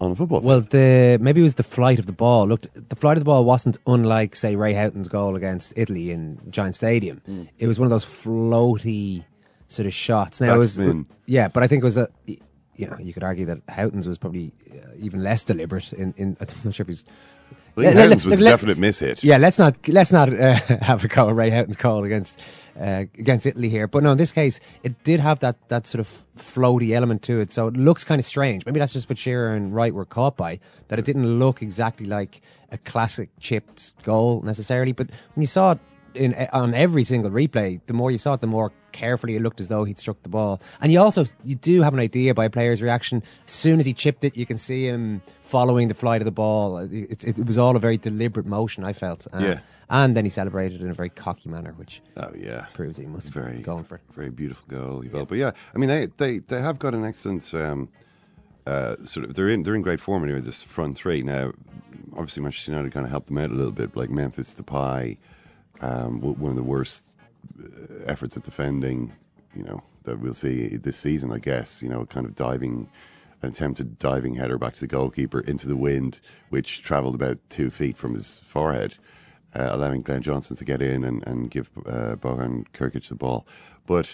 on 0.00 0.12
a 0.12 0.16
football. 0.16 0.40
Well, 0.40 0.60
the 0.60 1.18
maybe 1.20 1.40
it 1.40 1.42
was 1.42 1.54
the 1.54 1.62
flight 1.62 1.98
of 1.98 2.06
the 2.06 2.12
ball. 2.12 2.46
Looked, 2.46 2.88
the 2.88 2.96
flight 2.96 3.16
of 3.16 3.20
the 3.20 3.24
ball 3.24 3.44
wasn't 3.44 3.76
unlike, 3.86 4.36
say, 4.36 4.54
Ray 4.56 4.72
Houghton's 4.72 5.08
goal 5.08 5.36
against 5.36 5.72
Italy 5.76 6.10
in 6.10 6.40
Giant 6.50 6.74
Stadium. 6.74 7.18
Hmm. 7.26 7.44
It 7.58 7.66
was 7.66 7.78
one 7.78 7.86
of 7.86 7.90
those 7.90 8.04
floaty 8.06 9.24
sort 9.68 9.86
of 9.86 9.92
shots. 9.92 10.40
Now 10.40 10.54
it 10.54 10.58
was, 10.58 10.78
Backspin. 10.78 11.06
yeah, 11.26 11.48
but 11.48 11.62
I 11.62 11.66
think 11.66 11.82
it 11.82 11.84
was 11.84 11.96
a. 11.96 12.08
You 12.76 12.86
know, 12.86 12.96
you 12.98 13.12
could 13.12 13.24
argue 13.24 13.44
that 13.46 13.58
Houghton's 13.68 14.06
was 14.08 14.16
probably 14.16 14.52
uh, 14.72 14.92
even 14.98 15.22
less 15.22 15.44
deliberate. 15.44 15.92
In, 15.92 16.14
in 16.16 16.36
I'm 16.40 16.46
not 16.64 16.74
sure 16.74 16.84
if 16.84 16.88
he's. 16.88 17.04
Think 17.76 17.94
let- 17.94 17.94
Houghton's 17.94 18.24
let- 18.24 18.30
was 18.30 18.40
a 18.40 18.44
let- 18.44 18.50
definite 18.50 18.78
mishit. 18.78 19.18
Yeah, 19.22 19.36
let's 19.38 19.58
not 19.58 19.76
let's 19.88 20.12
not 20.12 20.28
uh, 20.32 20.54
have 20.82 21.04
a 21.04 21.08
go 21.08 21.28
at 21.28 21.34
Ray 21.34 21.50
Houghton's 21.50 21.76
call 21.76 22.04
against 22.04 22.40
uh, 22.78 23.04
against 23.18 23.46
Italy 23.46 23.68
here. 23.68 23.86
But 23.86 24.02
no, 24.02 24.12
in 24.12 24.18
this 24.18 24.32
case, 24.32 24.60
it 24.82 25.02
did 25.04 25.20
have 25.20 25.38
that 25.40 25.56
that 25.68 25.86
sort 25.86 26.00
of 26.00 26.08
floaty 26.36 26.90
element 26.92 27.22
to 27.22 27.40
it, 27.40 27.52
so 27.52 27.66
it 27.68 27.76
looks 27.76 28.04
kind 28.04 28.18
of 28.18 28.24
strange. 28.24 28.64
Maybe 28.66 28.78
that's 28.80 28.92
just 28.92 29.08
what 29.08 29.18
Shearer 29.18 29.54
and 29.54 29.74
Wright 29.74 29.94
were 29.94 30.04
caught 30.06 30.36
by 30.36 30.58
that 30.88 30.98
it 30.98 31.04
didn't 31.04 31.38
look 31.38 31.62
exactly 31.62 32.06
like 32.06 32.40
a 32.72 32.78
classic 32.78 33.28
chipped 33.40 33.94
goal 34.02 34.40
necessarily. 34.44 34.92
But 34.92 35.10
when 35.34 35.42
you 35.42 35.46
saw 35.46 35.72
it 35.72 35.78
in 36.14 36.34
on 36.52 36.74
every 36.74 37.04
single 37.04 37.30
replay, 37.30 37.80
the 37.86 37.92
more 37.92 38.10
you 38.10 38.18
saw 38.18 38.34
it, 38.34 38.40
the 38.40 38.46
more 38.46 38.72
carefully 38.92 39.36
it 39.36 39.42
looked 39.42 39.60
as 39.60 39.68
though 39.68 39.84
he'd 39.84 39.98
struck 39.98 40.22
the 40.22 40.28
ball. 40.28 40.60
And 40.80 40.92
you 40.92 41.00
also 41.00 41.24
you 41.44 41.54
do 41.54 41.82
have 41.82 41.94
an 41.94 42.00
idea 42.00 42.34
by 42.34 42.44
a 42.46 42.50
player's 42.50 42.82
reaction. 42.82 43.22
As 43.46 43.52
soon 43.52 43.80
as 43.80 43.86
he 43.86 43.92
chipped 43.92 44.24
it, 44.24 44.36
you 44.36 44.46
can 44.46 44.58
see 44.58 44.86
him 44.86 45.22
following 45.42 45.88
the 45.88 45.94
flight 45.94 46.20
of 46.20 46.24
the 46.24 46.30
ball. 46.30 46.78
It, 46.78 47.24
it, 47.24 47.38
it 47.38 47.46
was 47.46 47.58
all 47.58 47.76
a 47.76 47.80
very 47.80 47.98
deliberate 47.98 48.46
motion. 48.46 48.84
I 48.84 48.92
felt. 48.92 49.26
Uh, 49.32 49.38
Yeah. 49.38 49.60
And 49.92 50.16
then 50.16 50.24
he 50.24 50.30
celebrated 50.30 50.82
in 50.82 50.88
a 50.88 50.94
very 50.94 51.08
cocky 51.08 51.48
manner, 51.48 51.72
which 51.72 52.00
Oh 52.16 52.30
yeah, 52.36 52.66
proves 52.74 52.96
he 52.96 53.06
must 53.06 53.32
very 53.32 53.56
be 53.56 53.62
going 53.62 53.82
for 53.82 53.96
it. 53.96 54.02
Very 54.14 54.30
beautiful 54.30 54.64
goal, 54.68 55.02
Yvel. 55.04 55.26
But 55.26 55.38
yeah, 55.38 55.50
I 55.74 55.78
mean 55.78 55.88
they 55.88 56.06
they, 56.16 56.38
they 56.38 56.60
have 56.60 56.78
got 56.78 56.94
an 56.94 57.04
excellent 57.04 57.52
um, 57.54 57.88
uh, 58.66 58.94
sort 59.04 59.26
of 59.26 59.34
they're 59.34 59.48
in 59.48 59.64
they're 59.64 59.74
in 59.74 59.82
great 59.82 60.00
form 60.00 60.22
anyway. 60.22 60.40
This 60.40 60.62
front 60.62 60.96
three 60.96 61.24
now, 61.24 61.50
obviously 62.12 62.40
Manchester 62.40 62.70
United 62.70 62.92
kind 62.92 63.04
of 63.04 63.10
helped 63.10 63.26
them 63.26 63.38
out 63.38 63.50
a 63.50 63.54
little 63.54 63.72
bit, 63.72 63.96
like 63.96 64.10
Memphis 64.10 64.54
Depay, 64.54 65.16
um, 65.80 66.20
one 66.20 66.50
of 66.50 66.56
the 66.56 66.62
worst 66.62 67.12
uh, 67.58 68.04
efforts 68.06 68.36
at 68.36 68.42
defending, 68.42 69.12
you 69.54 69.62
know, 69.62 69.82
that 70.04 70.20
we'll 70.20 70.34
see 70.34 70.76
this 70.76 70.96
season. 70.96 71.32
I 71.32 71.38
guess 71.38 71.82
you 71.82 71.88
know, 71.88 72.06
kind 72.06 72.26
of 72.26 72.34
diving. 72.34 72.88
An 73.42 73.48
attempted 73.48 73.98
diving 73.98 74.34
header 74.34 74.58
back 74.58 74.74
to 74.74 74.80
the 74.80 74.86
goalkeeper 74.86 75.40
into 75.40 75.66
the 75.66 75.74
wind, 75.74 76.20
which 76.50 76.82
travelled 76.82 77.14
about 77.14 77.38
two 77.48 77.70
feet 77.70 77.96
from 77.96 78.12
his 78.12 78.42
forehead 78.44 78.96
uh, 79.54 79.68
allowing 79.70 80.02
Glenn 80.02 80.22
Johnson 80.22 80.56
to 80.56 80.64
get 80.64 80.80
in 80.82 81.04
and, 81.04 81.26
and 81.26 81.50
give 81.50 81.70
uh, 81.86 82.16
Bojan 82.16 82.66
Krkic 82.72 83.08
the 83.08 83.14
ball. 83.14 83.46
But 83.86 84.08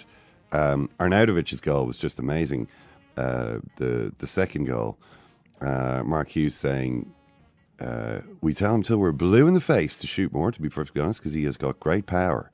um, 0.53 0.91
Arnautovic's 0.99 1.61
goal 1.61 1.87
was 1.87 1.99
just 1.99 2.19
amazing. 2.19 2.69
Uh, 3.17 3.59
the 3.77 4.13
the 4.19 4.27
second 4.27 4.67
goal, 4.67 4.99
uh, 5.61 6.03
Mark 6.05 6.29
Hughes 6.29 6.55
saying, 6.55 7.13
uh, 7.81 8.21
"We 8.41 8.55
tell 8.55 8.75
him 8.75 8.83
till 8.83 8.99
we're 8.99 9.13
blue 9.13 9.47
in 9.47 9.55
the 9.55 9.61
face 9.61 9.97
to 9.99 10.07
shoot 10.07 10.33
more. 10.33 10.51
To 10.53 10.61
be 10.61 10.69
perfectly 10.69 11.03
honest, 11.03 11.21
because 11.21 11.35
he 11.35 11.45
has 11.45 11.57
got 11.57 11.79
great 11.81 12.07
power. 12.07 12.51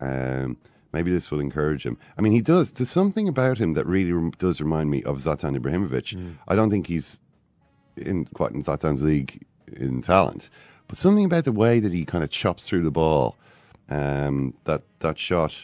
Um, 0.00 0.56
maybe 0.92 1.10
this 1.12 1.30
will 1.30 1.40
encourage 1.40 1.84
him. 1.84 1.98
I 2.16 2.20
mean, 2.22 2.32
he 2.32 2.40
does. 2.40 2.70
There's 2.72 2.90
something 2.90 3.28
about 3.28 3.58
him 3.58 3.74
that 3.74 3.86
really 3.86 4.12
rem- 4.12 4.32
does 4.38 4.60
remind 4.60 4.90
me 4.90 5.02
of 5.04 5.18
Zlatan 5.18 5.56
Ibrahimovic. 5.56 6.36
I 6.46 6.54
don't 6.54 6.70
think 6.70 6.86
he's 6.86 7.18
in 7.96 8.24
quite 8.26 8.52
in 8.52 8.62
Zlatan's 8.62 9.02
league 9.02 9.44
in 9.72 10.02
talent, 10.02 10.48
but 10.86 10.96
something 10.96 11.24
about 11.24 11.44
the 11.44 11.52
way 11.52 11.80
that 11.80 11.92
he 11.92 12.04
kind 12.04 12.22
of 12.24 12.30
chops 12.30 12.66
through 12.66 12.82
the 12.84 12.90
ball, 12.90 13.36
um, 13.90 14.54
that 14.64 14.82
that 15.00 15.18
shot 15.18 15.54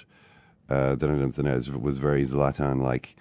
uh, 0.68 0.94
that 0.94 1.08
I 1.10 1.14
don't 1.14 1.36
know 1.38 1.52
was- 1.54 1.70
was 1.70 1.98
very 1.98 2.24
Zlatan 2.24 2.80
like. 2.82 3.16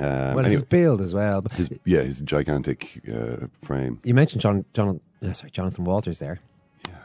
Um, 0.00 0.06
Well, 0.08 0.38
anyway, 0.40 0.50
his 0.52 0.62
build 0.62 1.00
as 1.00 1.14
well. 1.14 1.42
But 1.42 1.52
his, 1.52 1.68
yeah, 1.84 2.00
his 2.02 2.20
gigantic 2.20 3.00
uh, 3.12 3.46
frame. 3.62 4.00
you 4.04 4.14
mentioned 4.14 4.40
John, 4.40 4.64
John, 4.74 5.00
uh, 5.22 5.32
sorry, 5.32 5.50
Jonathan 5.50 5.84
Walters 5.84 6.18
there. 6.18 6.40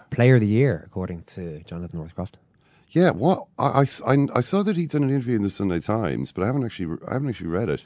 Player 0.10 0.36
of 0.36 0.42
the 0.42 0.48
year, 0.48 0.84
according 0.86 1.24
to 1.24 1.60
Jonathan 1.64 2.00
Northcroft. 2.00 2.38
Yeah, 2.92 3.10
what 3.12 3.46
I, 3.60 3.86
I, 4.06 4.28
I- 4.34 4.42
saw 4.42 4.64
that 4.64 4.78
he'd 4.78 4.92
done 4.92 5.04
an 5.04 5.10
interview 5.10 5.36
in 5.36 5.44
the 5.44 5.50
Sunday 5.50 5.82
Times, 5.82 6.32
but 6.32 6.44
I 6.44 6.48
haven't 6.48 6.64
actually 6.64 6.98
I 7.08 7.14
haven't 7.14 7.28
actually 7.30 7.48
read 7.48 7.68
it. 7.70 7.84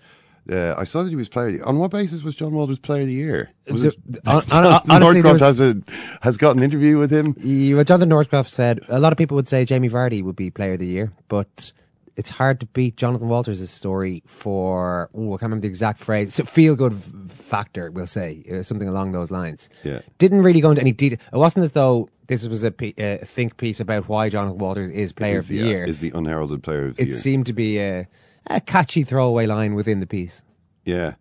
Uh, 0.50 0.76
I 0.78 0.84
saw 0.86 1.02
that 1.04 1.10
he 1.10 1.16
was 1.16 1.30
player. 1.30 1.48
Of 1.50 1.54
the, 1.60 1.64
on 1.66 1.80
what 1.80 1.90
basis 1.92 2.22
was 2.24 2.36
John 2.36 2.54
Walters 2.54 2.78
player 2.80 3.02
of 3.02 3.08
the 3.08 3.14
year? 3.14 3.50
Was 3.72 3.82
The- 3.82 3.90
it, 3.90 3.96
the- 4.24 4.32
hon- 4.32 4.44
hon- 4.50 4.82
honestly, 4.90 5.22
Northcroft 5.24 5.42
was- 5.42 5.42
has 5.42 5.60
a 5.62 5.82
has 6.22 6.38
got 6.38 6.56
an 6.56 6.62
interview 6.64 7.00
with 7.00 7.12
him. 7.12 7.36
You, 7.40 7.84
Jonathan 7.84 8.10
Northcroft 8.10 8.52
said, 8.52 8.80
a 8.88 9.00
lot 9.00 9.12
of 9.12 9.18
people 9.18 9.34
would 9.36 9.48
say 9.48 9.66
Jamie 9.66 9.90
Vardy 9.90 10.24
would 10.24 10.36
be 10.36 10.52
player 10.52 10.74
of 10.74 10.80
the 10.80 10.88
year, 10.88 11.12
but 11.28 11.72
it's 12.16 12.30
hard 12.30 12.60
to 12.60 12.66
beat 12.68 12.98
Jonathan 12.98 13.28
Walters' 13.28 13.70
story 13.70 14.22
for, 14.26 15.10
oh, 15.14 15.30
I 15.30 15.38
can't 15.38 15.44
remember 15.44 15.62
the 15.62 15.68
exact 15.68 16.00
phrase, 16.00 16.34
so 16.34 16.44
feel 16.44 16.76
good 16.76 16.94
factor, 17.30 17.92
we'll 17.92 18.08
say, 18.08 18.44
uh, 18.52 18.64
something 18.64 18.88
along 18.88 19.12
those 19.12 19.32
lines. 19.32 19.70
Yeah. 19.84 20.02
Didn't 20.18 20.42
really 20.42 20.62
go 20.62 20.70
into 20.70 20.82
any 20.82 20.92
detail. 20.92 21.20
It 21.32 21.38
wasn't 21.38 21.64
as 21.64 21.72
though 21.72 22.10
this 22.28 22.48
was 22.48 22.64
a 22.64 22.70
uh, 22.70 23.26
think 23.26 23.58
piece 23.58 23.80
about 23.80 24.08
why 24.08 24.30
Jonathan 24.30 24.58
Walters 24.58 24.92
is 24.92 25.14
player 25.14 25.38
is 25.38 25.46
of 25.46 25.50
the, 25.50 25.60
the, 25.60 25.68
year. 25.68 25.86
is 25.86 26.00
the 26.00 26.12
unheralded 26.12 26.64
player 26.64 26.88
of 26.88 26.96
the 26.96 27.04
it 27.04 27.08
year. 27.10 27.18
seemed 27.18 27.46
to 27.48 27.54
be 27.54 27.80
a, 27.80 28.08
a 28.48 28.62
catchy 28.62 29.04
throwaway 29.04 29.46
line 29.46 29.76
within 29.76 30.00
the 30.00 30.08
piece. 30.08 30.44
Yeah. 30.86 31.16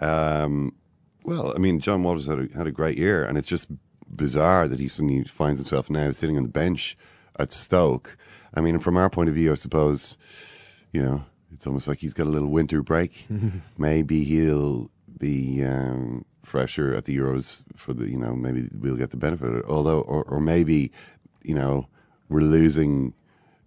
Um, 0.00 0.74
well, 1.24 1.52
I 1.54 1.58
mean, 1.58 1.80
John 1.80 2.02
Walters 2.02 2.26
had 2.26 2.38
a, 2.38 2.48
had 2.56 2.66
a 2.66 2.72
great 2.72 2.98
year, 2.98 3.24
and 3.24 3.38
it's 3.38 3.48
just 3.48 3.68
bizarre 4.14 4.68
that 4.68 4.78
he 4.78 4.88
suddenly 4.88 5.24
finds 5.24 5.58
himself 5.58 5.90
now 5.90 6.10
sitting 6.12 6.36
on 6.36 6.42
the 6.42 6.48
bench 6.48 6.96
at 7.38 7.52
Stoke. 7.52 8.16
I 8.54 8.60
mean, 8.60 8.78
from 8.78 8.96
our 8.96 9.10
point 9.10 9.28
of 9.28 9.34
view, 9.34 9.52
I 9.52 9.56
suppose, 9.56 10.16
you 10.92 11.02
know, 11.02 11.24
it's 11.52 11.66
almost 11.66 11.88
like 11.88 11.98
he's 11.98 12.14
got 12.14 12.26
a 12.26 12.30
little 12.30 12.48
winter 12.48 12.82
break. 12.82 13.26
maybe 13.78 14.24
he'll 14.24 14.90
be 15.18 15.64
um, 15.64 16.24
fresher 16.44 16.94
at 16.94 17.04
the 17.04 17.16
Euros 17.16 17.62
for 17.76 17.92
the, 17.94 18.06
you 18.08 18.18
know, 18.18 18.34
maybe 18.34 18.68
we'll 18.78 18.96
get 18.96 19.10
the 19.10 19.16
benefit 19.16 19.48
of 19.48 19.56
it. 19.56 19.64
Although, 19.66 20.00
or, 20.02 20.24
or 20.24 20.40
maybe, 20.40 20.92
you 21.42 21.54
know, 21.54 21.86
we're 22.28 22.40
losing 22.40 23.12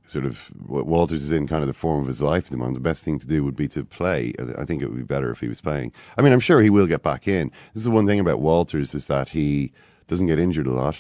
sort 0.06 0.24
of 0.26 0.38
what 0.66 0.86
Walters 0.88 1.22
is 1.22 1.32
in 1.32 1.48
kind 1.48 1.62
of 1.64 1.68
the 1.68 1.74
form 1.74 2.02
of 2.02 2.08
his 2.08 2.22
life 2.22 2.46
at 2.46 2.52
the 2.52 2.58
moment. 2.58 2.76
The 2.76 2.80
best 2.82 3.04
thing 3.04 3.20
to 3.20 3.28
do 3.28 3.44
would 3.44 3.58
be 3.58 3.68
to 3.70 3.84
play. 3.84 4.34
I- 4.40 4.62
I 4.62 4.66
think 4.66 4.82
it 4.82 4.88
would 4.88 4.98
be 4.98 5.04
better 5.04 5.32
if 5.32 5.42
he 5.42 5.50
was 5.50 5.60
playing. 5.60 5.92
I 6.18 6.22
mean, 6.22 6.32
I'm 6.32 6.40
sure 6.40 6.62
he 6.62 6.70
will 6.70 6.88
get 6.88 7.04
back 7.04 7.28
in. 7.28 7.50
This 7.74 7.82
is 7.82 7.86
the 7.86 7.92
one 7.92 8.08
thing 8.08 8.20
about 8.22 8.40
Walters 8.40 8.96
is 8.96 9.08
that 9.08 9.30
he 9.30 9.74
doesn't 10.08 10.28
get 10.28 10.40
injured 10.40 10.68
a 10.68 10.72
lot. 10.72 10.98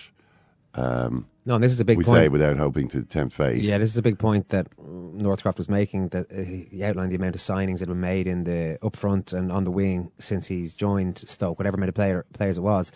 Um, 0.77 1.27
No, 1.46 1.55
and 1.55 1.63
this 1.63 1.72
is 1.72 1.79
a 1.79 1.86
big 1.86 1.98
we 1.98 2.03
point. 2.03 2.17
say 2.17 2.29
without 2.29 2.57
hoping 2.57 2.88
to 2.89 3.01
tempt 3.03 3.36
fate. 3.36 3.62
Yeah, 3.62 3.77
this 3.77 3.89
is 3.89 3.98
a 3.98 4.01
big 4.01 4.19
point 4.19 4.50
that 4.50 4.67
Northcroft 4.77 5.57
was 5.57 5.69
making. 5.69 6.10
That 6.10 6.31
he 6.31 6.84
outlined 6.84 7.12
the 7.12 7.15
amount 7.15 7.36
of 7.36 7.41
signings 7.41 7.79
that 7.79 7.89
were 7.89 7.96
made 7.96 8.27
in 8.27 8.43
the 8.43 8.77
up 8.84 8.96
front 8.96 9.34
and 9.34 9.51
on 9.51 9.63
the 9.63 9.72
wing 9.72 10.12
since 10.19 10.48
he's 10.48 10.75
joined 10.75 11.17
Stoke, 11.17 11.57
whatever 11.57 11.77
many 11.77 11.91
player, 11.91 12.25
players 12.34 12.57
it 12.57 12.62
was, 12.62 12.91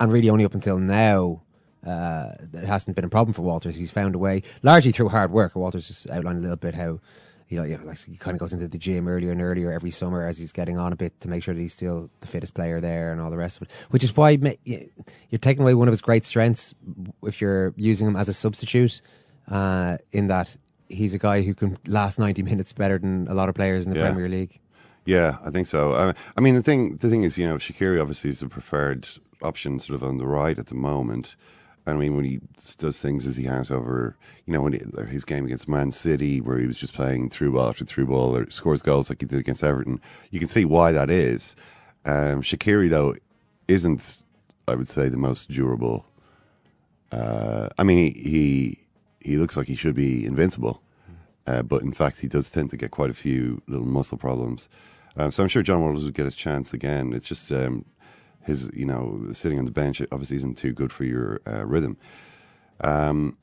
and 0.00 0.12
really 0.12 0.30
only 0.30 0.44
up 0.44 0.54
until 0.54 0.78
now. 0.78 1.42
Uh, 1.86 2.32
it 2.52 2.64
hasn't 2.64 2.96
been 2.96 3.04
a 3.04 3.08
problem 3.08 3.32
for 3.32 3.42
Walters. 3.42 3.76
He's 3.76 3.92
found 3.92 4.16
a 4.16 4.18
way, 4.18 4.42
largely 4.64 4.90
through 4.90 5.08
hard 5.08 5.30
work. 5.30 5.54
Walters 5.54 5.86
just 5.86 6.10
outlined 6.10 6.38
a 6.38 6.40
little 6.40 6.56
bit 6.56 6.74
how 6.74 6.98
you 7.48 7.56
know, 7.58 7.64
you 7.64 7.78
know, 7.78 7.84
like 7.84 7.98
he 7.98 8.16
kind 8.16 8.34
of 8.34 8.40
goes 8.40 8.52
into 8.52 8.66
the 8.66 8.78
gym 8.78 9.06
earlier 9.06 9.30
and 9.30 9.40
earlier 9.40 9.70
every 9.72 9.90
summer 9.90 10.26
as 10.26 10.36
he's 10.38 10.52
getting 10.52 10.78
on 10.78 10.92
a 10.92 10.96
bit 10.96 11.18
to 11.20 11.28
make 11.28 11.42
sure 11.42 11.54
that 11.54 11.60
he's 11.60 11.72
still 11.72 12.10
the 12.20 12.26
fittest 12.26 12.54
player 12.54 12.80
there 12.80 13.12
and 13.12 13.20
all 13.20 13.30
the 13.30 13.36
rest 13.36 13.58
of 13.60 13.68
it. 13.68 13.70
Which 13.90 14.02
is 14.02 14.16
why 14.16 14.30
you're 14.64 15.38
taking 15.40 15.62
away 15.62 15.74
one 15.74 15.86
of 15.88 15.92
his 15.92 16.00
great 16.00 16.24
strengths 16.24 16.74
if 17.22 17.40
you're 17.40 17.72
using 17.76 18.06
him 18.08 18.16
as 18.16 18.28
a 18.28 18.34
substitute. 18.34 19.00
Uh, 19.48 19.96
in 20.10 20.26
that 20.26 20.56
he's 20.88 21.14
a 21.14 21.18
guy 21.18 21.42
who 21.42 21.54
can 21.54 21.78
last 21.86 22.18
90 22.18 22.42
minutes 22.42 22.72
better 22.72 22.98
than 22.98 23.28
a 23.28 23.34
lot 23.34 23.48
of 23.48 23.54
players 23.54 23.86
in 23.86 23.92
the 23.92 23.98
Yeah. 23.98 24.06
Premier 24.10 24.28
League. 24.28 24.58
Yeah, 25.04 25.38
I 25.44 25.50
think 25.50 25.68
so. 25.68 25.92
I, 25.92 26.14
I 26.36 26.40
mean, 26.40 26.56
the 26.56 26.62
thing 26.64 26.96
the 26.96 27.08
thing 27.08 27.22
is, 27.22 27.38
you 27.38 27.46
know, 27.46 27.58
Shaqiri 27.58 28.00
obviously 28.00 28.30
is 28.30 28.40
the 28.40 28.48
preferred 28.48 29.06
option, 29.40 29.78
sort 29.78 29.94
of 29.94 30.08
on 30.08 30.18
the 30.18 30.26
right 30.26 30.58
at 30.58 30.66
the 30.66 30.74
moment. 30.74 31.36
I 31.86 31.94
mean, 31.94 32.16
when 32.16 32.24
he 32.24 32.40
does 32.78 32.98
things 32.98 33.26
as 33.26 33.36
he 33.36 33.44
has 33.44 33.70
over, 33.70 34.16
you 34.44 34.52
know, 34.52 34.60
when 34.60 34.72
he, 34.72 34.80
his 35.08 35.24
game 35.24 35.44
against 35.44 35.68
Man 35.68 35.92
City, 35.92 36.40
where 36.40 36.58
he 36.58 36.66
was 36.66 36.78
just 36.78 36.94
playing 36.94 37.30
through 37.30 37.52
ball 37.52 37.68
after 37.68 37.84
through 37.84 38.06
ball, 38.06 38.36
or 38.36 38.50
scores 38.50 38.82
goals 38.82 39.08
like 39.08 39.20
he 39.20 39.26
did 39.26 39.38
against 39.38 39.62
Everton, 39.62 40.00
you 40.30 40.40
can 40.40 40.48
see 40.48 40.64
why 40.64 40.90
that 40.92 41.10
is. 41.10 41.54
Um, 42.04 42.42
Shaqiri, 42.42 42.90
though, 42.90 43.14
isn't, 43.68 44.22
I 44.66 44.74
would 44.74 44.88
say, 44.88 45.08
the 45.08 45.16
most 45.16 45.48
durable. 45.48 46.06
Uh, 47.12 47.68
I 47.78 47.84
mean, 47.84 48.12
he, 48.12 48.30
he 48.30 48.78
he 49.20 49.36
looks 49.36 49.56
like 49.56 49.66
he 49.66 49.76
should 49.76 49.94
be 49.94 50.24
invincible, 50.24 50.82
uh, 51.46 51.62
but 51.62 51.82
in 51.82 51.92
fact, 51.92 52.20
he 52.20 52.28
does 52.28 52.50
tend 52.50 52.70
to 52.70 52.76
get 52.76 52.90
quite 52.90 53.10
a 53.10 53.14
few 53.14 53.62
little 53.66 53.86
muscle 53.86 54.18
problems. 54.18 54.68
Um, 55.16 55.32
so 55.32 55.42
I'm 55.42 55.48
sure 55.48 55.62
John 55.62 55.80
Walters 55.82 56.04
will 56.04 56.10
get 56.10 56.26
his 56.26 56.36
chance 56.36 56.72
again. 56.72 57.12
It's 57.12 57.26
just 57.26 57.50
um, 57.50 57.84
his, 58.46 58.70
you 58.72 58.86
know, 58.86 59.28
sitting 59.32 59.58
on 59.58 59.64
the 59.64 59.70
bench 59.70 60.00
obviously 60.12 60.36
isn't 60.36 60.56
too 60.56 60.72
good 60.72 60.92
for 60.92 61.04
your 61.04 61.40
uh, 61.46 61.64
rhythm. 61.64 61.96
Um, 62.80 63.36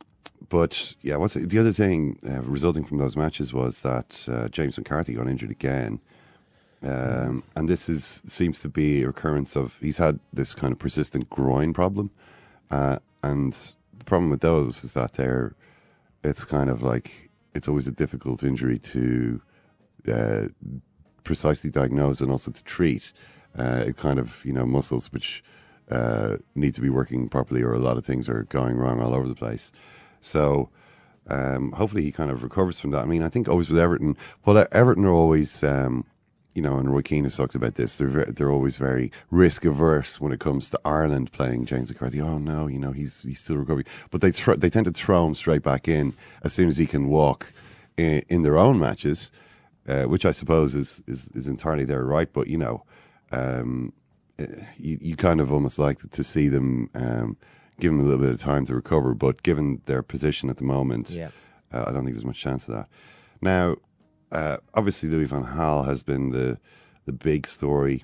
but 0.50 0.96
yeah, 1.02 1.16
what's 1.18 1.36
the 1.36 1.60
other 1.60 1.74
thing 1.74 2.20
uh, 2.28 2.42
resulting 2.42 2.84
from 2.84 2.98
those 2.98 3.16
matches 3.16 3.54
was 3.54 3.82
that 3.82 4.26
uh, 4.28 4.48
James 4.50 4.78
McCarthy 4.78 5.14
got 5.14 5.28
injured 5.28 5.52
again. 5.52 6.00
Um, 6.84 7.44
and 7.56 7.70
this 7.70 7.88
is 7.88 8.22
seems 8.28 8.60
to 8.60 8.70
be 8.70 9.04
a 9.04 9.08
recurrence 9.08 9.56
of 9.56 9.78
he's 9.80 9.98
had 9.98 10.20
this 10.34 10.54
kind 10.54 10.74
of 10.74 10.80
persistent 10.80 11.30
groin 11.30 11.74
problem, 11.74 12.12
uh, 12.72 13.00
and 13.22 13.54
the 13.98 14.04
problem 14.04 14.30
with 14.30 14.42
those 14.42 14.84
is 14.84 14.92
that 14.92 15.14
they're 15.14 15.56
it's 16.26 16.44
kind 16.44 16.70
of 16.70 16.84
like 16.84 17.30
it's 17.54 17.70
always 17.70 17.88
a 17.88 17.92
difficult 17.92 18.44
injury 18.44 18.80
to 18.80 19.42
uh, 20.12 20.48
precisely 21.24 21.70
diagnose 21.70 22.20
and 22.20 22.32
also 22.32 22.52
to 22.52 22.64
treat. 22.64 23.14
Uh, 23.58 23.84
it 23.88 23.98
kind 23.98 24.20
of 24.20 24.44
you 24.44 24.54
know 24.54 24.66
muscles 24.66 25.12
which 25.12 25.44
uh, 25.92 26.38
need 26.56 26.74
to 26.74 26.82
be 26.82 26.90
working 26.90 27.30
properly, 27.30 27.62
or 27.62 27.74
a 27.74 27.80
lot 27.80 27.98
of 27.98 28.06
things 28.06 28.30
are 28.30 28.44
going 28.44 28.78
wrong 28.78 29.02
all 29.02 29.14
over 29.14 29.28
the 29.28 29.36
place. 29.36 29.72
So 30.22 30.70
um, 31.28 31.72
hopefully 31.72 32.04
he 32.04 32.12
kind 32.12 32.32
of 32.32 32.44
recovers 32.44 32.80
from 32.80 32.92
that. 32.92 33.04
I 33.04 33.06
mean, 33.06 33.24
I 33.24 33.30
think 33.30 33.48
always 33.48 33.70
with 33.70 33.80
Everton, 33.80 34.18
well, 34.46 34.66
Everton 34.72 35.06
are 35.06 35.14
always. 35.14 35.64
Um, 35.64 36.06
you 36.56 36.62
know, 36.62 36.78
and 36.78 36.94
Roy 36.94 37.02
Keane 37.02 37.24
has 37.24 37.36
talked 37.36 37.56
about 37.56 37.76
this. 37.76 37.98
They're 37.98 38.26
they're 38.26 38.52
always 38.52 38.78
very 38.78 39.12
risk 39.32 39.66
averse 39.66 40.22
when 40.22 40.32
it 40.32 40.40
comes 40.40 40.70
to 40.70 40.80
Ireland 40.86 41.32
playing 41.32 41.66
James 41.66 41.90
McCarthy. 41.90 42.22
Oh 42.22 42.38
no, 42.38 42.68
you 42.68 42.78
know 42.78 42.92
he's 42.92 43.24
he's 43.24 43.40
still 43.40 43.58
recovering, 43.58 43.88
but 44.12 44.22
they 44.22 44.30
they 44.30 44.70
tend 44.70 44.86
to 44.86 44.92
throw 44.92 45.26
him 45.26 45.36
straight 45.36 45.64
back 45.64 45.88
in 45.88 46.14
as 46.44 46.54
soon 46.54 46.70
as 46.70 46.78
he 46.78 46.86
can 46.86 47.08
walk 47.08 47.52
in, 47.98 48.24
in 48.30 48.44
their 48.44 48.58
own 48.58 48.80
matches, 48.80 49.32
uh, 49.88 50.04
which 50.04 50.26
I 50.26 50.32
suppose 50.32 50.76
is, 50.76 51.02
is 51.08 51.28
is 51.34 51.48
entirely 51.48 51.86
their 51.86 52.04
right. 52.04 52.32
But 52.32 52.48
you 52.48 52.58
know, 52.58 52.84
um, 53.34 53.94
uh, 54.40 54.46
you 54.78 54.98
you 55.02 55.16
kind 55.16 55.40
of 55.42 55.52
almost 55.52 55.78
like 55.80 56.10
to 56.12 56.24
see 56.24 56.48
them 56.48 56.90
um, 56.96 57.38
give 57.80 57.92
them 57.92 58.00
a 58.00 58.04
little 58.04 58.20
bit 58.20 58.30
of 58.34 58.40
time 58.42 58.66
to 58.68 58.76
recover. 58.76 59.14
But 59.14 59.44
given 59.44 59.82
their 59.86 60.02
position 60.04 60.50
at 60.50 60.58
the 60.58 60.64
moment, 60.64 61.10
Yeah. 61.10 61.30
uh, 61.72 61.86
I 61.88 61.92
don't 61.92 62.04
think 62.06 62.16
there's 62.16 62.26
much 62.26 62.40
chance 62.40 62.68
of 62.68 62.74
that. 62.76 62.88
Now, 63.42 63.76
uh, 64.32 64.58
obviously, 64.74 65.10
Louis 65.10 65.26
van 65.26 65.44
Gaal 65.44 65.86
has 65.86 66.04
been 66.04 66.30
the 66.32 66.60
the 67.06 67.12
big 67.14 67.48
story 67.48 68.04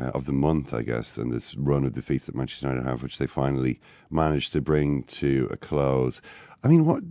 uh, 0.00 0.06
of 0.14 0.24
the 0.26 0.32
month, 0.32 0.74
I 0.74 0.82
guess, 0.82 1.16
and 1.16 1.32
this 1.32 1.54
run 1.54 1.84
of 1.84 1.92
defeats 1.94 2.26
that 2.26 2.34
Manchester 2.34 2.68
United 2.68 2.88
have, 2.88 3.02
which 3.02 3.18
they 3.18 3.26
finally 3.26 3.80
managed 4.10 4.52
to 4.52 4.60
bring 4.60 5.04
to 5.04 5.48
a 5.50 5.56
close. 5.56 6.20
I 6.62 6.68
mean, 6.68 6.86
what 6.86 7.02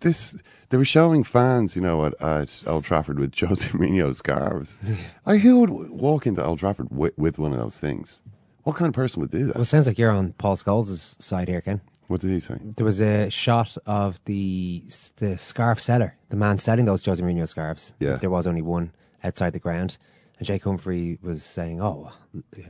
this 0.00 0.34
they 0.70 0.76
were 0.78 0.84
showing 0.84 1.22
fans, 1.22 1.76
you 1.76 1.82
know, 1.82 2.06
at, 2.06 2.20
at 2.22 2.62
Old 2.66 2.84
Trafford 2.84 3.18
with 3.18 3.34
Jose 3.38 3.68
Mourinho 3.68 4.14
scarves. 4.14 4.76
I 5.26 5.36
who 5.36 5.60
would 5.60 5.70
walk 5.90 6.26
into 6.26 6.44
Old 6.44 6.58
Trafford 6.58 6.88
with, 6.90 7.16
with 7.18 7.38
one 7.38 7.52
of 7.52 7.58
those 7.58 7.78
things? 7.78 8.22
What 8.64 8.76
kind 8.76 8.88
of 8.88 8.94
person 8.94 9.20
would 9.20 9.30
do 9.30 9.46
that? 9.46 9.56
Well, 9.56 9.62
it 9.62 9.66
sounds 9.66 9.86
like 9.86 9.98
you're 9.98 10.10
on 10.12 10.32
Paul 10.34 10.56
Scholes' 10.56 11.20
side 11.20 11.48
here, 11.48 11.60
Ken. 11.60 11.80
what 12.06 12.20
did 12.20 12.30
he 12.30 12.40
say? 12.40 12.56
There 12.76 12.86
was 12.86 13.00
a 13.00 13.28
shot 13.28 13.76
of 13.86 14.20
the 14.24 14.84
the 15.16 15.36
scarf 15.36 15.78
seller, 15.80 16.16
the 16.30 16.36
man 16.36 16.58
selling 16.58 16.86
those 16.86 17.04
Jose 17.04 17.22
Mourinho 17.22 17.46
scarves. 17.46 17.92
Yeah. 17.98 18.16
There 18.16 18.30
was 18.30 18.46
only 18.46 18.62
one 18.62 18.92
outside 19.24 19.52
the 19.52 19.58
ground. 19.58 19.98
And 20.42 20.46
Jake 20.48 20.64
Humphrey 20.64 21.20
was 21.22 21.44
saying, 21.44 21.80
oh, 21.80 22.10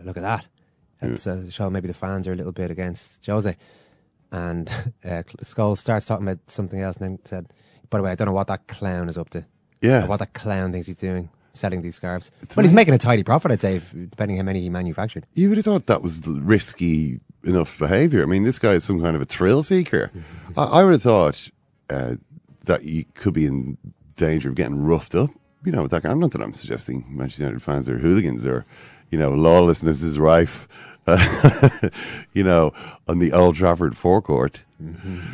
look 0.04 0.18
at 0.18 0.22
that. 0.22 0.44
It's 1.00 1.26
a 1.26 1.50
show 1.50 1.70
maybe 1.70 1.88
the 1.88 1.94
fans 1.94 2.28
are 2.28 2.34
a 2.34 2.36
little 2.36 2.52
bit 2.52 2.70
against 2.70 3.24
Jose. 3.24 3.56
And 4.30 4.68
uh, 5.06 5.22
Scholes 5.42 5.78
starts 5.78 6.04
talking 6.04 6.28
about 6.28 6.50
something 6.50 6.82
else 6.82 6.98
and 6.98 7.16
then 7.16 7.24
said, 7.24 7.46
by 7.88 7.96
the 7.96 8.04
way, 8.04 8.10
I 8.10 8.14
don't 8.14 8.26
know 8.26 8.34
what 8.34 8.48
that 8.48 8.66
clown 8.66 9.08
is 9.08 9.16
up 9.16 9.30
to. 9.30 9.46
Yeah. 9.80 10.04
What 10.04 10.18
that 10.18 10.34
clown 10.34 10.70
thinks 10.72 10.86
he's 10.86 10.96
doing, 10.96 11.30
selling 11.54 11.80
these 11.80 11.94
scarves. 11.94 12.30
well, 12.54 12.62
he's 12.62 12.74
making 12.74 12.92
a 12.92 12.98
tidy 12.98 13.22
profit, 13.22 13.50
I'd 13.50 13.62
say, 13.62 13.76
if, 13.76 13.90
depending 13.90 14.36
how 14.36 14.42
many 14.42 14.60
he 14.60 14.68
manufactured. 14.68 15.24
You 15.32 15.48
would 15.48 15.56
have 15.56 15.64
thought 15.64 15.86
that 15.86 16.02
was 16.02 16.20
risky 16.28 17.20
enough 17.42 17.78
behaviour. 17.78 18.22
I 18.22 18.26
mean, 18.26 18.44
this 18.44 18.58
guy 18.58 18.72
is 18.72 18.84
some 18.84 19.00
kind 19.00 19.16
of 19.16 19.22
a 19.22 19.24
thrill 19.24 19.62
seeker. 19.62 20.10
I, 20.58 20.64
I 20.64 20.84
would 20.84 20.92
have 20.92 21.02
thought 21.02 21.48
uh, 21.88 22.16
that 22.66 22.84
you 22.84 23.06
could 23.14 23.32
be 23.32 23.46
in 23.46 23.78
danger 24.16 24.50
of 24.50 24.56
getting 24.56 24.84
roughed 24.84 25.14
up. 25.14 25.30
You 25.64 25.72
know, 25.72 25.86
that, 25.86 26.04
I'm 26.04 26.18
not 26.18 26.32
that 26.32 26.42
I'm 26.42 26.54
suggesting 26.54 27.04
Manchester 27.08 27.44
United 27.44 27.62
fans 27.62 27.88
are 27.88 27.98
hooligans 27.98 28.44
or, 28.46 28.64
you 29.10 29.18
know, 29.18 29.30
lawlessness 29.30 30.02
is 30.02 30.18
rife. 30.18 30.66
you 32.32 32.44
know, 32.44 32.72
on 33.08 33.18
the 33.18 33.32
Old 33.32 33.56
Trafford 33.56 33.96
forecourt, 33.96 34.60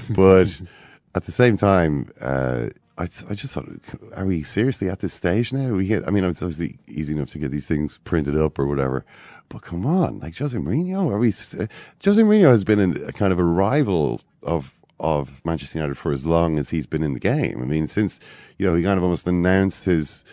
but 0.08 0.48
at 1.14 1.24
the 1.24 1.32
same 1.32 1.58
time, 1.58 2.10
uh, 2.22 2.68
I, 2.96 3.02
I 3.28 3.34
just 3.34 3.52
thought, 3.52 3.68
are 4.16 4.24
we 4.24 4.42
seriously 4.42 4.88
at 4.88 5.00
this 5.00 5.12
stage 5.12 5.52
now? 5.52 5.74
We 5.74 5.86
get, 5.86 6.08
I 6.08 6.10
mean, 6.10 6.24
it's 6.24 6.42
obviously 6.42 6.78
easy 6.88 7.12
enough 7.12 7.28
to 7.30 7.38
get 7.38 7.50
these 7.50 7.66
things 7.66 7.98
printed 8.04 8.34
up 8.34 8.58
or 8.58 8.66
whatever, 8.66 9.04
but 9.50 9.62
come 9.62 9.86
on, 9.86 10.20
like 10.20 10.36
Jose 10.38 10.56
Mourinho, 10.56 11.10
are 11.10 11.18
we? 11.18 11.28
uh, 11.28 11.66
Jose 12.04 12.22
Mourinho 12.22 12.50
has 12.50 12.64
been 12.64 12.78
in 12.78 13.04
a 13.06 13.12
kind 13.12 13.32
of 13.32 13.38
a 13.38 13.44
rival 13.44 14.22
of 14.42 14.74
of 15.00 15.44
Manchester 15.44 15.78
United 15.78 15.96
for 15.96 16.12
as 16.12 16.26
long 16.26 16.58
as 16.58 16.70
he's 16.70 16.86
been 16.86 17.02
in 17.02 17.14
the 17.14 17.20
game. 17.20 17.60
I 17.62 17.64
mean, 17.64 17.86
since 17.86 18.20
you 18.58 18.66
know 18.66 18.74
he 18.74 18.82
kind 18.82 18.98
of 18.98 19.04
almost 19.04 19.26
announced 19.26 19.84
his, 19.84 20.24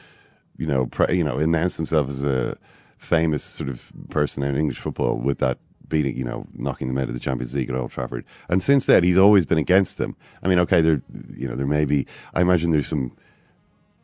you 0.58 0.66
know, 0.68 0.88
pre, 0.88 1.18
you 1.18 1.24
know, 1.24 1.38
announced 1.38 1.78
himself 1.78 2.10
as 2.10 2.24
a 2.24 2.58
famous 2.98 3.44
sort 3.44 3.70
of 3.70 3.84
person 4.10 4.44
in 4.44 4.56
English 4.56 4.80
football 4.80 5.18
with 5.18 5.40
that 5.40 5.58
beating, 5.88 6.18
you 6.18 6.24
know, 6.24 6.46
knocking 6.56 6.88
them 6.88 6.98
out 6.98 7.08
of 7.08 7.14
the 7.14 7.20
Champions 7.20 7.54
League 7.54 7.70
at 7.70 7.76
Old 7.76 7.92
Trafford. 7.92 8.26
And 8.50 8.64
since 8.64 8.86
then, 8.86 9.04
he's 9.04 9.18
always 9.18 9.46
been 9.46 9.58
against 9.58 9.98
them. 9.98 10.16
I 10.44 10.48
mean, 10.48 10.60
okay, 10.60 10.82
there, 10.82 11.02
you 11.36 11.48
know, 11.48 11.56
there 11.56 11.68
may 11.68 11.86
be. 11.86 12.08
I 12.34 12.42
imagine 12.42 12.72
there's 12.72 12.88
some 12.88 13.16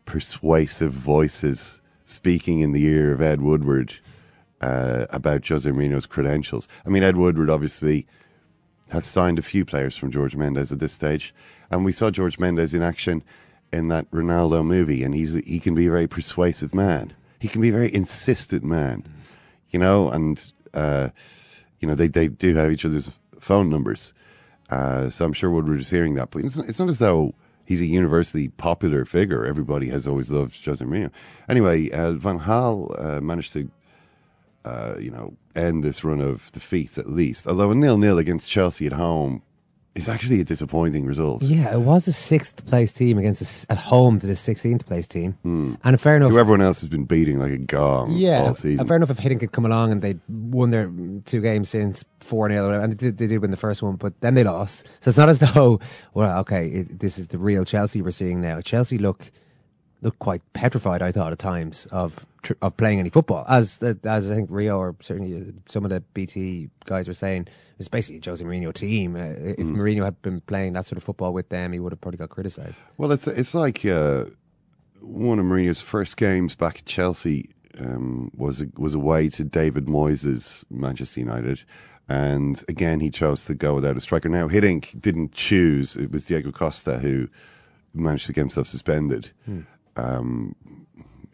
persuasive 0.05 0.91
voices 0.91 1.79
speaking 2.05 2.59
in 2.59 2.71
the 2.73 2.83
ear 2.85 3.13
of 3.13 3.21
Ed 3.21 3.41
Woodward 3.41 3.95
uh, 4.61 5.05
about 5.09 5.47
Jose 5.47 5.69
Mourinho's 5.69 6.05
credentials. 6.05 6.67
I 6.85 6.89
mean, 6.89 7.03
Ed 7.03 7.17
Woodward 7.17 7.49
obviously 7.49 8.05
has 8.91 9.05
signed 9.05 9.39
a 9.39 9.41
few 9.41 9.63
players 9.63 9.95
from 9.95 10.11
George 10.11 10.35
Mendes 10.35 10.71
at 10.71 10.79
this 10.79 10.93
stage, 10.93 11.33
and 11.69 11.85
we 11.85 11.93
saw 11.93 12.11
George 12.11 12.39
Mendes 12.39 12.73
in 12.73 12.81
action 12.81 13.23
in 13.71 13.87
that 13.87 14.09
Ronaldo 14.11 14.65
movie, 14.65 15.03
and 15.03 15.15
he's 15.15 15.33
he 15.33 15.59
can 15.59 15.75
be 15.75 15.87
a 15.87 15.91
very 15.91 16.07
persuasive 16.07 16.75
man. 16.75 17.13
He 17.39 17.47
can 17.47 17.61
be 17.61 17.69
a 17.69 17.73
very 17.73 17.93
insistent 17.93 18.63
man, 18.63 19.03
you 19.69 19.79
know, 19.79 20.09
and 20.09 20.51
uh, 20.73 21.09
you 21.79 21.87
know 21.87 21.95
they 21.95 22.07
they 22.07 22.27
do 22.27 22.53
have 22.55 22.71
each 22.71 22.85
other's 22.85 23.09
phone 23.39 23.69
numbers, 23.69 24.13
uh, 24.69 25.09
so 25.09 25.25
I'm 25.25 25.33
sure 25.33 25.49
Woodward 25.49 25.79
is 25.79 25.89
hearing 25.89 26.15
that. 26.15 26.31
But 26.31 26.43
it's 26.43 26.57
not, 26.57 26.67
it's 26.67 26.79
not 26.79 26.89
as 26.89 26.99
though 26.99 27.33
he's 27.63 27.81
a 27.81 27.85
universally 27.85 28.49
popular 28.49 29.05
figure. 29.05 29.45
Everybody 29.45 29.89
has 29.89 30.05
always 30.05 30.29
loved 30.29 30.63
Jose 30.65 30.83
Mourinho. 30.83 31.11
Anyway, 31.47 31.89
uh, 31.91 32.11
Van 32.11 32.39
Gaal 32.39 32.93
uh, 33.03 33.21
managed 33.21 33.53
to 33.53 33.71
uh, 34.65 34.95
you 34.99 35.11
know, 35.11 35.33
end 35.55 35.83
this 35.83 36.03
run 36.03 36.21
of 36.21 36.51
defeats 36.51 36.97
at 36.97 37.09
least. 37.09 37.47
Although 37.47 37.71
a 37.71 37.75
nil-nil 37.75 38.17
against 38.17 38.49
Chelsea 38.49 38.85
at 38.85 38.93
home 38.93 39.41
is 39.93 40.07
actually 40.07 40.39
a 40.39 40.43
disappointing 40.45 41.05
result. 41.05 41.43
Yeah, 41.43 41.73
it 41.73 41.81
was 41.81 42.07
a 42.07 42.13
sixth 42.13 42.65
place 42.65 42.93
team 42.93 43.17
against 43.17 43.41
a 43.41 43.71
at 43.73 43.77
home 43.77 44.21
to 44.21 44.25
the 44.25 44.33
16th 44.35 44.85
place 44.85 45.05
team. 45.05 45.37
And 45.83 45.99
fair 45.99 46.15
enough. 46.15 46.31
Who 46.31 46.39
everyone 46.39 46.61
else 46.61 46.79
has 46.79 46.89
been 46.89 47.03
beating 47.03 47.39
like 47.39 47.51
a 47.51 47.57
gong 47.57 48.13
Yeah, 48.13 48.43
all 48.43 48.55
season. 48.55 48.87
fair 48.87 48.95
enough 48.95 49.09
if 49.09 49.17
Hiddink 49.17 49.41
had 49.41 49.51
come 49.51 49.65
along 49.65 49.91
and 49.91 50.01
they'd 50.01 50.21
won 50.29 50.69
their 50.69 50.89
two 51.25 51.41
games 51.41 51.67
since 51.67 52.05
4 52.21 52.49
0, 52.51 52.71
and 52.81 52.93
they 52.93 52.95
did, 52.95 53.17
they 53.17 53.27
did 53.27 53.39
win 53.41 53.51
the 53.51 53.57
first 53.57 53.83
one, 53.83 53.97
but 53.97 54.13
then 54.21 54.33
they 54.35 54.45
lost. 54.45 54.85
So 55.01 55.09
it's 55.09 55.17
not 55.17 55.27
as 55.27 55.39
though, 55.53 55.81
well, 56.13 56.39
okay, 56.39 56.67
it, 56.67 56.99
this 56.99 57.19
is 57.19 57.27
the 57.27 57.37
real 57.37 57.65
Chelsea 57.65 58.01
we're 58.01 58.11
seeing 58.11 58.39
now. 58.39 58.61
Chelsea 58.61 58.97
look 58.97 59.29
look 60.03 60.17
quite 60.19 60.41
petrified, 60.53 61.01
I 61.01 61.11
thought, 61.11 61.31
at 61.33 61.39
times 61.39 61.85
of 61.91 62.25
tr- 62.41 62.53
of 62.61 62.77
playing 62.77 62.99
any 62.99 63.09
football. 63.09 63.45
As 63.47 63.81
as 63.81 64.31
I 64.31 64.35
think 64.35 64.49
Rio 64.51 64.77
or 64.77 64.95
certainly 64.99 65.53
some 65.67 65.83
of 65.83 65.89
the 65.89 66.01
BT 66.13 66.69
guys 66.85 67.07
were 67.07 67.13
saying, 67.13 67.47
it's 67.79 67.87
basically 67.87 68.19
a 68.19 68.29
Jose 68.29 68.43
Mourinho 68.43 68.73
team. 68.73 69.15
Uh, 69.15 69.19
if 69.19 69.67
Mourinho 69.67 70.03
had 70.03 70.21
been 70.21 70.41
playing 70.41 70.73
that 70.73 70.85
sort 70.85 70.97
of 70.97 71.03
football 71.03 71.33
with 71.33 71.49
them, 71.49 71.73
he 71.73 71.79
would 71.79 71.91
have 71.91 72.01
probably 72.01 72.17
got 72.17 72.29
criticised. 72.29 72.81
Well, 72.97 73.11
it's 73.11 73.27
it's 73.27 73.53
like 73.53 73.85
uh, 73.85 74.25
one 74.99 75.39
of 75.39 75.45
Mourinho's 75.45 75.81
first 75.81 76.17
games 76.17 76.55
back 76.55 76.79
at 76.79 76.85
Chelsea 76.85 77.49
um, 77.79 78.31
was 78.35 78.63
was 78.77 78.93
away 78.93 79.29
to 79.29 79.43
David 79.43 79.85
Moyes' 79.85 80.63
Manchester 80.69 81.19
United, 81.19 81.63
and 82.07 82.63
again 82.67 82.99
he 82.99 83.09
chose 83.09 83.45
to 83.45 83.53
go 83.53 83.75
without 83.75 83.97
a 83.97 84.01
striker. 84.01 84.29
Now 84.29 84.47
Hiddink 84.47 84.99
didn't 84.99 85.33
choose; 85.33 85.95
it 85.95 86.11
was 86.11 86.25
Diego 86.25 86.51
Costa 86.51 86.99
who 86.99 87.27
managed 87.93 88.25
to 88.27 88.33
get 88.33 88.41
himself 88.41 88.67
suspended. 88.67 89.31
Um, 89.97 90.55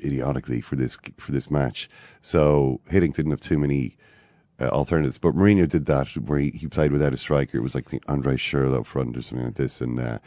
idiotically 0.04 0.62
for 0.62 0.76
this 0.76 0.98
for 1.18 1.32
this 1.32 1.50
match, 1.50 1.90
so 2.22 2.82
Hiddink 2.92 3.16
didn't 3.16 3.32
have 3.32 3.40
too 3.42 3.58
many 3.58 3.98
uh, 4.60 4.68
alternatives. 4.68 5.18
But 5.18 5.36
Mourinho 5.36 5.68
did 5.68 5.86
that 5.86 6.10
where 6.18 6.40
he, 6.40 6.52
he 6.52 6.68
played 6.68 6.92
without 6.92 7.14
a 7.14 7.18
striker. 7.18 7.58
It 7.58 7.62
was 7.62 7.76
like 7.76 7.90
the 7.90 8.02
Andre 8.08 8.36
Schürrle 8.36 8.78
up 8.78 8.86
front 8.86 9.18
or 9.18 9.22
something 9.22 9.46
like 9.46 9.56
this, 9.56 9.82
and 9.82 10.00
uh, 10.00 10.20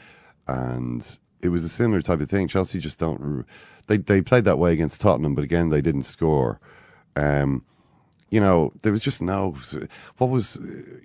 and 0.46 1.18
it 1.40 1.48
was 1.48 1.64
a 1.64 1.68
similar 1.68 2.02
type 2.02 2.20
of 2.20 2.30
thing. 2.30 2.48
Chelsea 2.48 2.78
just 2.78 2.98
don't. 2.98 3.44
They 3.86 3.96
they 3.96 4.22
played 4.22 4.44
that 4.44 4.58
way 4.58 4.72
against 4.72 5.00
Tottenham, 5.00 5.34
but 5.34 5.44
again 5.44 5.70
they 5.70 5.80
didn't 5.80 6.04
score. 6.04 6.60
Um, 7.16 7.64
you 8.30 8.40
know, 8.40 8.72
there 8.82 8.92
was 8.92 9.02
just 9.02 9.20
no. 9.20 9.56
What 10.18 10.30
was 10.30 10.56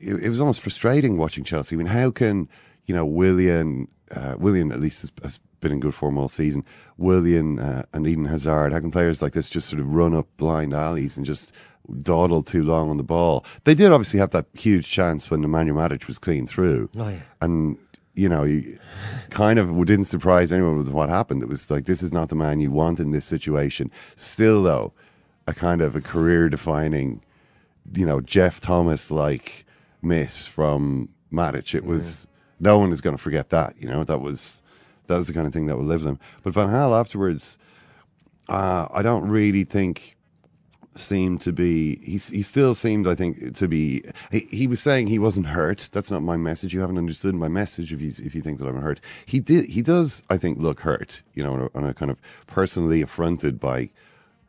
it, 0.02 0.24
it 0.24 0.30
was 0.30 0.40
almost 0.40 0.62
frustrating 0.62 1.18
watching 1.18 1.44
Chelsea. 1.44 1.76
I 1.76 1.78
mean, 1.78 1.88
how 1.88 2.12
can 2.12 2.48
you 2.86 2.94
know 2.94 3.06
Willian 3.06 3.88
uh, 4.12 4.36
Willian 4.38 4.72
at 4.72 4.80
least 4.80 5.02
has, 5.02 5.12
has 5.24 5.40
been 5.66 5.72
in 5.74 5.80
good 5.80 5.96
form 5.96 6.18
all 6.18 6.30
season. 6.30 6.64
Willian 6.98 7.60
uh, 7.60 7.84
and 7.94 8.06
Eden 8.08 8.26
Hazard, 8.26 8.72
how 8.72 8.80
can 8.80 8.92
players 8.92 9.22
like 9.22 9.34
this 9.34 9.50
just 9.50 9.68
sort 9.68 9.80
of 9.80 9.90
run 9.90 10.14
up 10.14 10.28
blind 10.38 10.74
alleys 10.74 11.18
and 11.18 11.26
just 11.26 11.52
dawdle 12.04 12.44
too 12.44 12.64
long 12.64 12.90
on 12.92 12.98
the 12.98 13.04
ball? 13.04 13.44
They 13.64 13.74
did 13.74 13.92
obviously 13.92 14.20
have 14.20 14.30
that 14.32 14.46
huge 14.54 14.88
chance 14.88 15.30
when 15.32 15.42
Nemanja 15.42 15.72
Matic 15.74 16.06
was 16.08 16.20
clean 16.20 16.46
through, 16.46 16.90
Oh, 16.98 17.10
yeah. 17.10 17.22
and 17.42 17.78
you 18.14 18.30
know, 18.30 18.44
you 18.44 18.78
kind 19.32 19.58
of 19.60 19.68
didn't 19.86 20.06
surprise 20.06 20.54
anyone 20.54 20.78
with 20.78 20.88
what 20.90 21.10
happened. 21.10 21.42
It 21.44 21.50
was 21.50 21.70
like 21.72 21.86
this 21.86 22.02
is 22.04 22.14
not 22.14 22.30
the 22.30 22.36
man 22.36 22.60
you 22.62 22.72
want 22.72 23.00
in 23.00 23.12
this 23.12 23.26
situation. 23.26 23.92
Still, 24.16 24.64
though, 24.64 24.94
a 25.48 25.54
kind 25.54 25.82
of 25.82 25.96
a 25.98 26.02
career-defining, 26.02 27.22
you 27.94 28.06
know, 28.06 28.22
Geoff 28.22 28.62
Thomas 28.62 29.12
like 29.12 29.66
miss 30.02 30.46
from 30.48 31.10
Matic. 31.34 31.76
It 31.76 31.84
was 31.86 32.26
no 32.62 32.80
one 32.80 32.94
is 32.94 33.02
going 33.02 33.18
to 33.18 33.22
forget 33.22 33.50
that. 33.50 33.76
You 33.78 33.90
know, 33.90 34.06
that 34.06 34.22
was 34.22 34.62
that 35.08 35.18
was 35.18 35.28
the 35.28 35.34
kind 35.34 35.48
of 35.48 35.54
thing 35.54 35.68
that 35.68 35.78
will 35.78 35.86
live 35.86 36.06
him. 36.06 36.20
But 36.44 36.54
Van 36.54 36.70
Gaal 36.70 37.00
afterwards, 37.00 37.58
uh, 38.50 38.88
I 38.92 39.02
don't 39.02 39.28
really 39.28 39.64
think 39.64 40.16
seemed 40.98 41.42
to 41.42 41.52
be 41.52 41.98
he, 41.98 42.18
he 42.18 42.42
still 42.42 42.74
seemed 42.74 43.08
i 43.08 43.14
think 43.14 43.54
to 43.56 43.68
be 43.68 44.04
he, 44.32 44.40
he 44.52 44.68
was 44.68 44.82
saying 44.82 45.08
he 45.08 45.20
wasn't 45.20 45.46
hurt. 45.46 45.90
That's 45.92 46.10
not 46.10 46.22
my 46.22 46.38
message. 46.38 46.74
You 46.74 46.80
haven't 46.80 46.98
understood 46.98 47.36
my 47.36 47.50
message 47.50 47.92
if 47.92 48.02
you 48.02 48.14
if 48.26 48.34
you 48.34 48.42
think 48.42 48.60
that 48.60 48.68
i'm 48.68 48.82
hurt. 48.82 49.02
He 49.26 49.40
did 49.40 49.66
he 49.66 49.82
does 49.82 50.24
i 50.30 50.38
think 50.38 50.58
look 50.60 50.80
hurt 50.80 51.22
you 51.34 51.44
know 51.44 51.54
on 51.54 51.62
a, 51.62 51.78
on 51.78 51.90
a 51.90 51.94
kind 51.94 52.12
of 52.12 52.20
personally 52.48 53.02
affronted 53.02 53.60
by 53.60 53.90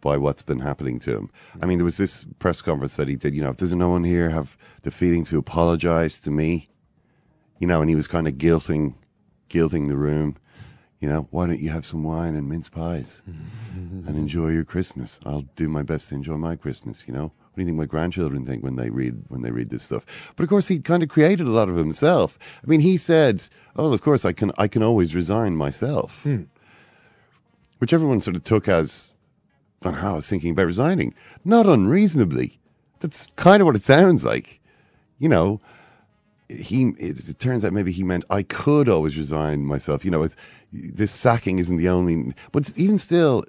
by 0.00 0.16
what's 0.16 0.42
been 0.42 0.60
happening 0.60 1.00
to 1.00 1.16
him. 1.16 1.30
I 1.60 1.66
mean 1.66 1.78
there 1.78 1.84
was 1.84 1.96
this 1.96 2.24
press 2.38 2.62
conference 2.62 2.96
that 2.96 3.08
he 3.08 3.16
did 3.16 3.34
you 3.34 3.42
know 3.42 3.52
doesn't 3.52 3.78
no 3.78 3.88
one 3.88 4.04
here 4.04 4.30
have 4.30 4.56
the 4.82 4.90
feeling 4.92 5.24
to 5.24 5.38
apologize 5.38 6.20
to 6.20 6.30
me? 6.30 6.68
You 7.58 7.66
know 7.66 7.80
and 7.80 7.90
he 7.90 7.96
was 7.96 8.06
kind 8.06 8.28
of 8.28 8.34
guilting 8.34 8.94
guilting 9.50 9.88
the 9.88 9.96
room 9.96 10.36
you 11.00 11.08
know, 11.08 11.28
why 11.30 11.46
don't 11.46 11.60
you 11.60 11.70
have 11.70 11.84
some 11.84 12.02
wine 12.02 12.34
and 12.34 12.48
mince 12.48 12.68
pies 12.68 13.22
and 13.26 14.08
enjoy 14.16 14.48
your 14.48 14.64
Christmas? 14.64 15.20
I'll 15.26 15.44
do 15.54 15.68
my 15.68 15.82
best 15.82 16.08
to 16.08 16.14
enjoy 16.14 16.36
my 16.36 16.56
Christmas. 16.56 17.06
You 17.06 17.12
know, 17.12 17.24
what 17.24 17.56
do 17.56 17.62
you 17.62 17.66
think 17.66 17.76
my 17.76 17.84
grandchildren 17.86 18.46
think 18.46 18.62
when 18.62 18.76
they 18.76 18.88
read 18.88 19.14
when 19.28 19.42
they 19.42 19.50
read 19.50 19.70
this 19.70 19.82
stuff? 19.82 20.06
But 20.36 20.44
of 20.44 20.48
course, 20.48 20.68
he 20.68 20.78
kind 20.78 21.02
of 21.02 21.08
created 21.08 21.46
a 21.46 21.50
lot 21.50 21.68
of 21.68 21.76
himself. 21.76 22.38
I 22.62 22.66
mean, 22.66 22.80
he 22.80 22.96
said, 22.96 23.46
"Oh, 23.76 23.92
of 23.92 24.00
course, 24.00 24.24
I 24.24 24.32
can 24.32 24.52
I 24.56 24.68
can 24.68 24.82
always 24.82 25.14
resign 25.14 25.56
myself," 25.56 26.22
hmm. 26.22 26.44
which 27.78 27.92
everyone 27.92 28.20
sort 28.20 28.36
of 28.36 28.44
took 28.44 28.68
as 28.68 29.14
Van 29.82 29.94
Gaal 29.94 30.18
is 30.18 30.28
thinking 30.28 30.52
about 30.52 30.66
resigning, 30.66 31.14
not 31.44 31.66
unreasonably. 31.66 32.58
That's 33.00 33.26
kind 33.36 33.60
of 33.60 33.66
what 33.66 33.76
it 33.76 33.84
sounds 33.84 34.24
like. 34.24 34.60
You 35.18 35.28
know, 35.28 35.60
he 36.48 36.92
it, 36.98 37.28
it 37.28 37.38
turns 37.38 37.64
out 37.64 37.72
maybe 37.72 37.92
he 37.92 38.02
meant 38.02 38.24
I 38.30 38.42
could 38.42 38.88
always 38.88 39.16
resign 39.16 39.64
myself. 39.64 40.04
You 40.04 40.10
know, 40.10 40.28
this 40.72 41.12
sacking 41.12 41.58
isn't 41.58 41.76
the 41.76 41.88
only. 41.88 42.34
But 42.52 42.72
even 42.76 42.98
still, 42.98 43.44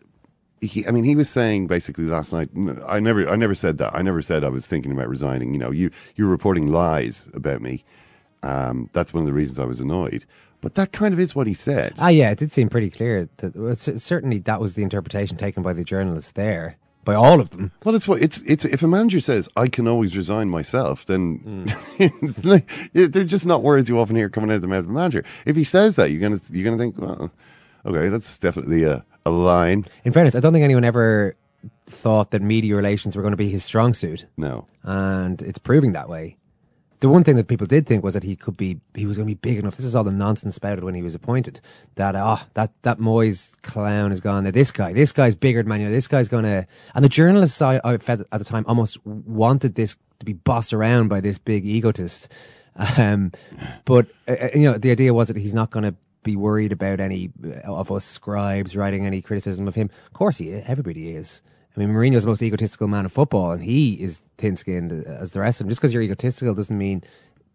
he, 0.61 0.87
I 0.87 0.91
mean, 0.91 1.03
he 1.03 1.15
was 1.15 1.29
saying 1.29 1.67
basically 1.67 2.05
last 2.05 2.33
night. 2.33 2.49
I 2.87 2.99
never, 2.99 3.27
I 3.29 3.35
never 3.35 3.55
said 3.55 3.77
that. 3.77 3.95
I 3.95 4.01
never 4.01 4.21
said 4.21 4.43
I 4.43 4.49
was 4.49 4.67
thinking 4.67 4.91
about 4.91 5.09
resigning. 5.09 5.53
You 5.53 5.59
know, 5.59 5.71
you 5.71 5.91
you're 6.15 6.29
reporting 6.29 6.71
lies 6.71 7.29
about 7.33 7.61
me. 7.61 7.83
Um, 8.43 8.89
that's 8.93 9.13
one 9.13 9.23
of 9.23 9.27
the 9.27 9.33
reasons 9.33 9.59
I 9.59 9.65
was 9.65 9.79
annoyed. 9.79 10.25
But 10.61 10.75
that 10.75 10.91
kind 10.91 11.13
of 11.13 11.19
is 11.19 11.35
what 11.35 11.45
he 11.45 11.53
said. 11.53 11.93
Ah, 11.99 12.07
yeah, 12.07 12.31
it 12.31 12.39
did 12.39 12.51
seem 12.51 12.67
pretty 12.67 12.89
clear. 12.89 13.29
That, 13.37 13.55
well, 13.55 13.75
certainly, 13.75 14.39
that 14.39 14.59
was 14.59 14.73
the 14.73 14.83
interpretation 14.83 15.37
taken 15.37 15.61
by 15.61 15.73
the 15.73 15.83
journalists 15.83 16.31
there, 16.31 16.77
by 17.07 17.15
all 17.15 17.39
of 17.39 17.51
them. 17.51 17.71
Well, 17.85 17.95
it's 17.95 18.05
what 18.05 18.21
it's 18.21 18.41
it's. 18.41 18.65
If 18.65 18.83
a 18.83 18.87
manager 18.87 19.21
says 19.21 19.47
I 19.55 19.69
can 19.69 19.87
always 19.87 20.15
resign 20.17 20.49
myself, 20.49 21.05
then 21.05 21.37
hmm. 21.37 21.65
it's 22.25 22.43
like, 22.43 22.69
they're 22.91 23.23
just 23.23 23.45
not 23.45 23.63
words 23.63 23.87
you 23.87 23.97
often 23.97 24.17
hear 24.17 24.29
coming 24.29 24.51
out 24.51 24.57
of 24.57 24.61
the 24.61 24.67
mouth 24.67 24.83
of 24.83 24.89
a 24.89 24.93
manager. 24.93 25.23
If 25.45 25.55
he 25.55 25.63
says 25.63 25.95
that, 25.95 26.11
you're 26.11 26.19
gonna 26.19 26.41
you're 26.51 26.65
gonna 26.65 26.77
think, 26.77 26.99
well, 26.99 27.31
okay, 27.85 28.09
that's 28.09 28.37
definitely 28.37 28.83
a, 28.83 29.05
a 29.25 29.29
line. 29.29 29.85
In 30.03 30.11
fairness, 30.11 30.35
I 30.35 30.41
don't 30.41 30.51
think 30.51 30.65
anyone 30.65 30.83
ever 30.83 31.37
thought 31.85 32.31
that 32.31 32.41
media 32.41 32.75
relations 32.75 33.15
were 33.15 33.21
going 33.21 33.31
to 33.31 33.37
be 33.37 33.49
his 33.49 33.63
strong 33.63 33.93
suit, 33.93 34.25
No, 34.35 34.67
and 34.83 35.41
it's 35.41 35.59
proving 35.59 35.93
that 35.93 36.09
way. 36.09 36.35
The 36.99 37.09
one 37.09 37.23
thing 37.23 37.35
that 37.35 37.47
people 37.47 37.67
did 37.67 37.85
think 37.85 38.03
was 38.03 38.15
that 38.15 38.23
he 38.23 38.35
could 38.35 38.57
be, 38.57 38.79
he 38.95 39.05
was 39.05 39.17
going 39.17 39.27
to 39.27 39.35
be 39.35 39.39
big 39.39 39.59
enough. 39.59 39.77
This 39.77 39.85
is 39.85 39.95
all 39.95 40.03
the 40.03 40.11
nonsense 40.11 40.55
spouted 40.55 40.83
when 40.83 40.95
he 40.95 41.03
was 41.03 41.13
appointed. 41.13 41.61
That 41.95 42.15
ah, 42.15 42.47
that 42.55 42.71
that 42.81 42.97
Moyes 42.97 43.61
clown 43.61 44.11
is 44.11 44.19
gone. 44.19 44.45
This 44.45 44.71
guy, 44.71 44.93
this 44.93 45.11
guy's 45.11 45.35
bigger 45.35 45.61
than 45.61 45.69
Man 45.69 45.81
United. 45.81 45.95
This 45.95 46.07
guy's 46.07 46.27
going 46.27 46.45
to. 46.45 46.65
And 46.95 47.05
the 47.05 47.09
journalists 47.09 47.61
I, 47.61 47.79
I 47.83 47.97
fed 47.97 48.21
at 48.31 48.39
the 48.39 48.45
time 48.45 48.65
almost 48.67 49.05
wanted 49.05 49.75
this 49.75 49.95
to 50.19 50.25
be 50.25 50.33
bossed 50.33 50.73
around 50.73 51.09
by 51.09 51.21
this 51.21 51.37
big 51.37 51.65
egotist. 51.65 52.31
Um, 52.97 53.31
but 53.85 54.07
uh, 54.27 54.35
uh, 54.41 54.49
you 54.55 54.71
know, 54.71 54.77
the 54.77 54.91
idea 54.91 55.13
was 55.13 55.27
that 55.27 55.37
he's 55.37 55.53
not 55.53 55.71
going 55.71 55.83
to 55.83 55.95
be 56.23 56.35
worried 56.35 56.71
about 56.71 56.99
any 56.99 57.31
of 57.63 57.91
us 57.91 58.05
scribes 58.05 58.75
writing 58.75 59.05
any 59.05 59.21
criticism 59.21 59.67
of 59.67 59.75
him. 59.75 59.89
Of 60.07 60.13
course, 60.13 60.37
he 60.37 60.51
everybody 60.53 61.11
is. 61.11 61.41
I 61.77 61.81
mean, 61.81 61.89
Mourinho's 61.89 62.23
the 62.23 62.29
most 62.29 62.41
egotistical 62.41 62.87
man 62.87 63.05
in 63.05 63.09
football, 63.09 63.51
and 63.51 63.63
he 63.63 63.93
is 64.01 64.21
thin-skinned 64.39 64.91
as 64.91 65.33
the 65.33 65.41
rest 65.41 65.61
of 65.61 65.65
them. 65.65 65.69
Just 65.69 65.79
because 65.79 65.93
you're 65.93 66.01
egotistical 66.01 66.55
doesn't 66.55 66.77
mean 66.77 67.03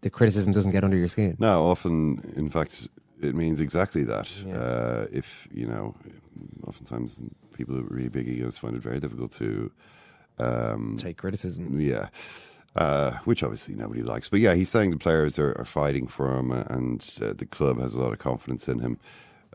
the 0.01 0.09
criticism 0.09 0.53
doesn't 0.53 0.71
get 0.71 0.83
under 0.83 0.95
your 0.95 1.09
skin. 1.09 1.35
no. 1.39 1.65
Often, 1.65 2.33
in 2.37 2.49
fact, 2.49 2.87
it 3.21 3.35
means 3.35 3.59
exactly 3.59 4.03
that. 4.05 4.29
Uh, 4.53 5.07
if 5.11 5.25
you 5.51 5.67
know, 5.67 5.93
oftentimes 6.65 7.17
people 7.53 7.75
with 7.75 7.85
really 7.89 8.09
big 8.09 8.27
egos 8.27 8.57
find 8.57 8.75
it 8.75 8.81
very 8.81 8.99
difficult 8.99 9.31
to 9.33 9.71
um, 10.39 10.95
Take 10.97 11.17
criticism. 11.17 11.79
Yeah. 11.79 12.07
Uh, 12.75 13.19
which 13.25 13.43
obviously 13.43 13.75
nobody 13.75 14.01
likes. 14.01 14.29
But 14.29 14.39
yeah, 14.39 14.55
he's 14.55 14.69
saying 14.69 14.89
the 14.91 14.97
players 14.97 15.37
are, 15.37 15.53
are 15.59 15.65
fighting 15.65 16.07
for 16.07 16.35
him 16.39 16.51
and 16.51 17.05
uh, 17.21 17.33
the 17.37 17.45
club 17.45 17.79
has 17.79 17.93
a 17.93 17.99
lot 17.99 18.13
of 18.13 18.19
confidence 18.19 18.67
in 18.67 18.79
him. 18.79 18.97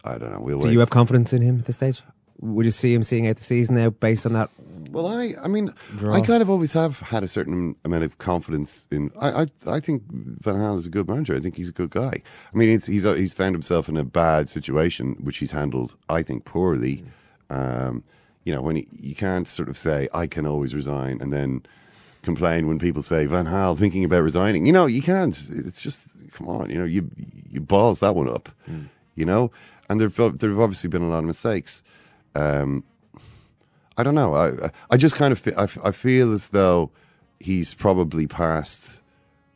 I 0.04 0.18
don't 0.18 0.32
know. 0.32 0.38
We'll 0.40 0.60
Do 0.60 0.66
wait. 0.68 0.72
you 0.72 0.78
have 0.78 0.90
confidence 0.90 1.32
in 1.32 1.42
him 1.42 1.58
at 1.58 1.64
this 1.64 1.76
stage? 1.76 2.02
Would 2.40 2.64
you 2.64 2.70
see 2.70 2.94
him 2.94 3.02
seeing 3.02 3.26
out 3.28 3.36
the 3.36 3.44
season 3.44 3.74
now 3.74 3.90
based 3.90 4.24
on 4.26 4.32
that? 4.34 4.50
well, 4.90 5.06
I, 5.06 5.34
I 5.42 5.48
mean, 5.48 5.72
Draw. 5.96 6.14
I 6.14 6.20
kind 6.20 6.42
of 6.42 6.50
always 6.50 6.72
have 6.72 6.98
had 7.00 7.22
a 7.22 7.28
certain 7.28 7.76
amount 7.84 8.04
of 8.04 8.18
confidence 8.18 8.86
in. 8.90 9.10
I, 9.18 9.42
I, 9.42 9.46
I 9.66 9.80
think 9.80 10.02
Van 10.10 10.56
Gaal 10.56 10.78
is 10.78 10.86
a 10.86 10.90
good 10.90 11.08
manager. 11.08 11.36
I 11.36 11.40
think 11.40 11.56
he's 11.56 11.68
a 11.68 11.72
good 11.72 11.90
guy. 11.90 12.22
I 12.52 12.56
mean, 12.56 12.70
he's 12.70 12.86
he's 12.86 13.02
he's 13.04 13.34
found 13.34 13.54
himself 13.54 13.88
in 13.88 13.96
a 13.96 14.04
bad 14.04 14.48
situation, 14.48 15.16
which 15.20 15.38
he's 15.38 15.52
handled, 15.52 15.96
I 16.08 16.22
think, 16.22 16.44
poorly. 16.44 17.04
Um, 17.50 18.02
you 18.44 18.54
know, 18.54 18.62
when 18.62 18.76
he, 18.76 18.88
you 18.92 19.14
can't 19.14 19.46
sort 19.46 19.68
of 19.68 19.76
say, 19.76 20.08
"I 20.14 20.26
can 20.26 20.46
always 20.46 20.74
resign," 20.74 21.20
and 21.20 21.32
then 21.32 21.62
complain 22.22 22.66
when 22.66 22.78
people 22.78 23.02
say 23.02 23.26
Van 23.26 23.46
Gaal 23.46 23.78
thinking 23.78 24.04
about 24.04 24.22
resigning. 24.22 24.66
You 24.66 24.72
know, 24.72 24.86
you 24.86 25.02
can't. 25.02 25.48
It's 25.52 25.80
just 25.80 26.08
come 26.32 26.48
on. 26.48 26.70
You 26.70 26.78
know, 26.78 26.84
you 26.84 27.08
you 27.50 27.60
balls 27.60 28.00
that 28.00 28.14
one 28.14 28.28
up. 28.28 28.48
You 29.16 29.24
know, 29.24 29.50
and 29.88 30.00
there've 30.00 30.16
there've 30.38 30.60
obviously 30.60 30.88
been 30.88 31.02
a 31.02 31.08
lot 31.08 31.18
of 31.18 31.24
mistakes. 31.24 31.82
Um, 32.34 32.84
I 33.96 34.02
don't 34.02 34.14
know. 34.14 34.34
I 34.34 34.70
I 34.90 34.96
just 34.96 35.16
kind 35.16 35.32
of 35.32 35.38
fe- 35.38 35.54
I 35.56 35.90
feel 35.90 36.32
as 36.32 36.50
though 36.50 36.90
he's 37.40 37.74
probably 37.74 38.26
past 38.26 38.98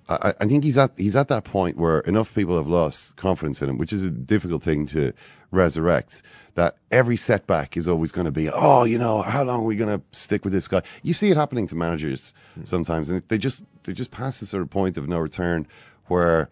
I, 0.09 0.35
I 0.41 0.47
think 0.47 0.65
he's 0.65 0.79
at 0.79 0.93
he's 0.97 1.17
at 1.17 1.29
that 1.29 1.45
point 1.45 1.77
where 1.77 2.01
enough 2.01 2.35
people 2.35 2.57
have 2.57 2.67
lost 2.67 3.17
confidence 3.17 3.63
in 3.63 3.69
him, 3.69 3.79
which 3.79 3.93
is 3.93 4.03
a 4.03 4.11
difficult 4.11 4.63
thing 4.63 4.87
to 4.87 5.13
resurrect. 5.51 6.23
That 6.55 6.77
every 6.91 7.17
setback 7.17 7.79
is 7.79 7.89
always 7.89 8.13
going 8.13 8.27
to 8.27 8.31
be, 8.31 8.51
oh, 8.51 8.85
you 8.85 8.99
know, 8.99 9.23
how 9.23 9.43
long 9.43 9.61
are 9.61 9.65
we 9.65 9.75
going 9.75 9.99
to 9.99 10.05
stick 10.17 10.45
with 10.45 10.53
this 10.53 10.69
guy? 10.69 10.83
You 11.03 11.15
see 11.15 11.31
it 11.31 11.37
happening 11.37 11.67
to 11.69 11.75
managers 11.75 12.35
sometimes, 12.65 13.09
and 13.09 13.23
they 13.29 13.39
just 13.39 13.65
they 13.85 13.93
just 13.93 14.11
pass 14.11 14.41
the 14.41 14.47
sort 14.47 14.63
of 14.63 14.69
point 14.71 14.97
of 14.97 15.09
no 15.09 15.19
return 15.19 15.67
where 16.07 16.51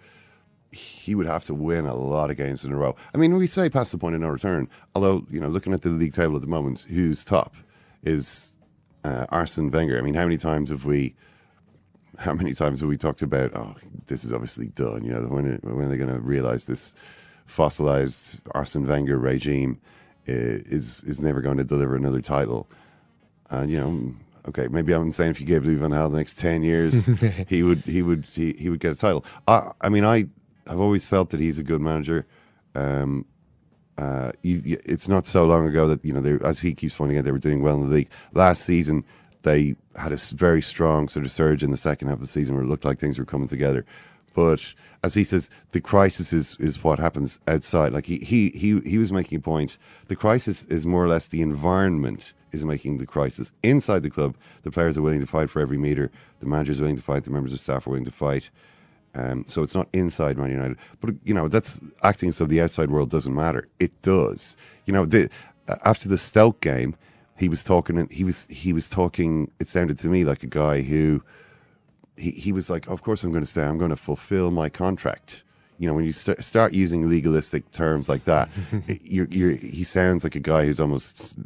he 0.72 1.14
would 1.14 1.26
have 1.26 1.44
to 1.44 1.54
win 1.54 1.86
a 1.86 1.94
lot 1.94 2.30
of 2.30 2.36
games 2.36 2.64
in 2.64 2.72
a 2.72 2.76
row. 2.76 2.94
I 3.14 3.18
mean, 3.18 3.36
we 3.36 3.46
say 3.46 3.68
past 3.68 3.92
the 3.92 3.98
point 3.98 4.14
of 4.14 4.20
no 4.20 4.28
return, 4.28 4.68
although 4.94 5.26
you 5.30 5.40
know, 5.40 5.48
looking 5.48 5.72
at 5.72 5.82
the 5.82 5.90
league 5.90 6.14
table 6.14 6.36
at 6.36 6.42
the 6.42 6.46
moment, 6.48 6.86
who's 6.88 7.24
top 7.24 7.54
is 8.02 8.56
uh, 9.04 9.26
Arsene 9.30 9.70
Wenger. 9.70 9.98
I 9.98 10.02
mean, 10.02 10.14
how 10.14 10.24
many 10.24 10.36
times 10.36 10.70
have 10.70 10.84
we? 10.84 11.14
How 12.18 12.34
many 12.34 12.54
times 12.54 12.80
have 12.80 12.88
we 12.88 12.96
talked 12.96 13.22
about? 13.22 13.54
Oh, 13.56 13.74
this 14.06 14.24
is 14.24 14.32
obviously 14.32 14.66
done. 14.68 15.04
You 15.04 15.12
know, 15.12 15.22
when 15.22 15.58
when 15.62 15.86
are 15.86 15.88
they 15.88 15.96
going 15.96 16.12
to 16.12 16.20
realize 16.20 16.66
this 16.66 16.94
fossilized 17.46 18.40
Arsene 18.52 18.86
Wenger 18.86 19.18
regime 19.18 19.80
uh, 20.28 20.32
is 20.68 21.02
is 21.04 21.20
never 21.20 21.40
going 21.40 21.56
to 21.56 21.64
deliver 21.64 21.96
another 21.96 22.20
title? 22.20 22.68
And 23.48 23.70
you 23.70 23.78
know, 23.78 24.14
okay, 24.48 24.68
maybe 24.68 24.92
I'm 24.92 25.10
saying 25.10 25.32
if 25.32 25.40
you 25.40 25.46
gave 25.46 25.64
Louis 25.64 25.76
Van 25.76 25.90
Gaal 25.90 26.10
the 26.10 26.18
next 26.18 26.38
ten 26.38 26.62
years, 26.62 27.06
he 27.48 27.62
would 27.64 27.78
he 27.80 28.02
would 28.02 28.24
he, 28.26 28.52
he 28.52 28.68
would 28.68 28.80
get 28.80 28.92
a 28.92 28.96
title. 28.96 29.24
I 29.48 29.72
I 29.80 29.88
mean, 29.88 30.04
I 30.04 30.26
I've 30.66 30.80
always 30.80 31.06
felt 31.06 31.30
that 31.30 31.40
he's 31.40 31.58
a 31.58 31.62
good 31.62 31.80
manager. 31.80 32.26
Um, 32.74 33.24
uh, 33.98 34.32
you, 34.42 34.62
you, 34.64 34.78
it's 34.84 35.08
not 35.08 35.26
so 35.26 35.44
long 35.44 35.66
ago 35.66 35.86
that 35.88 36.04
you 36.04 36.12
know, 36.12 36.20
they, 36.20 36.42
as 36.44 36.60
he 36.60 36.74
keeps 36.74 36.96
pointing 36.96 37.18
out, 37.18 37.24
they 37.24 37.32
were 37.32 37.38
doing 37.38 37.62
well 37.62 37.74
in 37.74 37.88
the 37.88 37.94
league. 37.94 38.10
Last 38.32 38.64
season, 38.64 39.04
they 39.42 39.76
had 39.96 40.12
a 40.12 40.16
very 40.16 40.62
strong 40.62 41.08
sort 41.08 41.26
of 41.26 41.32
surge 41.32 41.62
in 41.62 41.70
the 41.70 41.76
second 41.76 42.08
half 42.08 42.16
of 42.16 42.20
the 42.20 42.26
season 42.26 42.54
where 42.54 42.64
it 42.64 42.68
looked 42.68 42.84
like 42.84 42.98
things 42.98 43.18
were 43.18 43.24
coming 43.24 43.48
together. 43.48 43.84
But 44.34 44.72
as 45.02 45.14
he 45.14 45.24
says, 45.24 45.50
the 45.72 45.80
crisis 45.80 46.32
is, 46.32 46.56
is 46.60 46.84
what 46.84 46.98
happens 46.98 47.38
outside. 47.48 47.92
Like 47.92 48.06
he, 48.06 48.18
he, 48.18 48.50
he, 48.50 48.80
he 48.80 48.98
was 48.98 49.12
making 49.12 49.38
a 49.38 49.42
point. 49.42 49.76
The 50.08 50.16
crisis 50.16 50.64
is 50.64 50.86
more 50.86 51.04
or 51.04 51.08
less 51.08 51.26
the 51.26 51.42
environment 51.42 52.32
is 52.52 52.64
making 52.64 52.98
the 52.98 53.06
crisis. 53.06 53.50
Inside 53.62 54.02
the 54.02 54.10
club, 54.10 54.36
the 54.62 54.70
players 54.70 54.96
are 54.96 55.02
willing 55.02 55.20
to 55.20 55.26
fight 55.26 55.50
for 55.50 55.60
every 55.60 55.78
metre. 55.78 56.10
The 56.40 56.46
manager 56.46 56.72
is 56.72 56.80
willing 56.80 56.96
to 56.96 57.02
fight. 57.02 57.24
The 57.24 57.30
members 57.30 57.52
of 57.52 57.60
staff 57.60 57.86
are 57.86 57.90
willing 57.90 58.04
to 58.04 58.10
fight. 58.10 58.50
Um, 59.14 59.44
so 59.48 59.62
it's 59.62 59.74
not 59.74 59.88
inside 59.92 60.38
Man 60.38 60.50
United, 60.50 60.76
but 61.00 61.14
you 61.24 61.34
know 61.34 61.48
that's 61.48 61.80
acting 62.02 62.30
so 62.32 62.44
the 62.44 62.60
outside 62.60 62.90
world 62.90 63.10
doesn't 63.10 63.34
matter. 63.34 63.68
It 63.80 64.00
does. 64.02 64.56
You 64.86 64.92
know, 64.92 65.04
the, 65.04 65.28
after 65.84 66.08
the 66.08 66.18
Stoke 66.18 66.60
game, 66.60 66.94
he 67.36 67.48
was 67.48 67.64
talking. 67.64 68.08
He 68.10 68.22
was 68.22 68.46
he 68.48 68.72
was 68.72 68.88
talking. 68.88 69.50
It 69.58 69.68
sounded 69.68 69.98
to 69.98 70.08
me 70.08 70.24
like 70.24 70.42
a 70.42 70.46
guy 70.46 70.82
who 70.82 71.22
he 72.16 72.30
he 72.30 72.52
was 72.52 72.70
like, 72.70 72.86
"Of 72.88 73.02
course 73.02 73.24
I'm 73.24 73.30
going 73.30 73.42
to 73.42 73.50
stay. 73.50 73.62
I'm 73.62 73.78
going 73.78 73.90
to 73.90 73.96
fulfill 73.96 74.50
my 74.50 74.68
contract." 74.68 75.42
You 75.78 75.88
know, 75.88 75.94
when 75.94 76.04
you 76.04 76.12
st- 76.12 76.44
start 76.44 76.74
using 76.74 77.08
legalistic 77.08 77.70
terms 77.70 78.06
like 78.06 78.24
that, 78.24 78.50
you're, 79.02 79.26
you're, 79.30 79.52
he 79.52 79.82
sounds 79.82 80.22
like 80.22 80.34
a 80.34 80.40
guy 80.40 80.66
who's 80.66 80.78
almost 80.78 81.38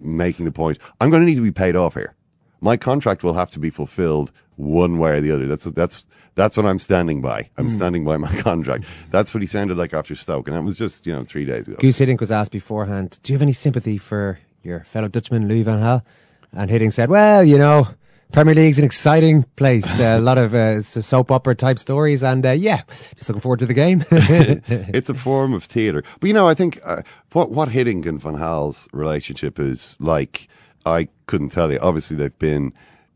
making 0.00 0.44
the 0.44 0.52
point. 0.52 0.78
I'm 1.00 1.10
going 1.10 1.22
to 1.22 1.26
need 1.26 1.34
to 1.34 1.42
be 1.42 1.50
paid 1.50 1.74
off 1.74 1.94
here. 1.94 2.14
My 2.60 2.76
contract 2.76 3.24
will 3.24 3.34
have 3.34 3.50
to 3.50 3.58
be 3.58 3.68
fulfilled 3.68 4.30
one 4.54 4.98
way 4.98 5.18
or 5.18 5.20
the 5.20 5.32
other. 5.32 5.48
That's 5.48 5.64
that's 5.64 6.04
that's 6.34 6.56
what 6.56 6.66
I'm 6.66 6.78
standing 6.78 7.20
by. 7.20 7.48
I'm 7.56 7.70
standing 7.70 8.04
by 8.04 8.16
my 8.16 8.34
contract. 8.40 8.84
That's 9.10 9.34
what 9.34 9.42
he 9.42 9.46
sounded 9.46 9.76
like 9.76 9.92
after 9.92 10.14
Stoke, 10.14 10.48
and 10.48 10.56
that 10.56 10.62
was 10.62 10.76
just 10.76 11.06
you 11.06 11.12
know 11.12 11.20
three 11.20 11.44
days 11.44 11.68
ago. 11.68 11.76
Guus 11.76 12.04
Hiddink 12.04 12.20
was 12.20 12.32
asked 12.32 12.52
beforehand, 12.52 13.18
"Do 13.22 13.32
you 13.32 13.36
have 13.36 13.42
any 13.42 13.52
sympathy 13.52 13.98
for 13.98 14.38
your 14.62 14.80
fellow 14.84 15.08
Dutchman 15.08 15.48
Louis 15.48 15.62
van 15.62 15.80
Gaal?" 15.80 16.02
And 16.52 16.70
Hiddink 16.70 16.92
said, 16.92 17.10
"Well, 17.10 17.44
you 17.44 17.58
know, 17.58 17.88
Premier 18.32 18.54
League's 18.54 18.78
an 18.78 18.84
exciting 18.84 19.42
place. 19.56 19.98
Uh, 19.98 20.16
a 20.18 20.20
lot 20.20 20.38
of 20.38 20.54
uh, 20.54 20.80
soap 20.80 21.30
opera 21.30 21.54
type 21.54 21.78
stories, 21.78 22.22
and 22.22 22.46
uh, 22.46 22.50
yeah, 22.52 22.82
just 23.16 23.28
looking 23.28 23.40
forward 23.40 23.58
to 23.60 23.66
the 23.66 23.74
game." 23.74 24.04
it's 24.10 25.08
a 25.08 25.14
form 25.14 25.52
of 25.52 25.64
theatre. 25.64 26.04
But 26.20 26.28
you 26.28 26.34
know, 26.34 26.48
I 26.48 26.54
think 26.54 26.80
uh, 26.84 27.02
what 27.32 27.50
what 27.50 27.70
Hiddink 27.70 28.06
and 28.06 28.20
Van 28.20 28.36
Gaal's 28.36 28.88
relationship 28.92 29.58
is 29.58 29.96
like, 29.98 30.48
I 30.86 31.08
couldn't 31.26 31.50
tell 31.50 31.72
you. 31.72 31.78
Obviously, 31.80 32.16
they've 32.16 32.38
been. 32.38 32.72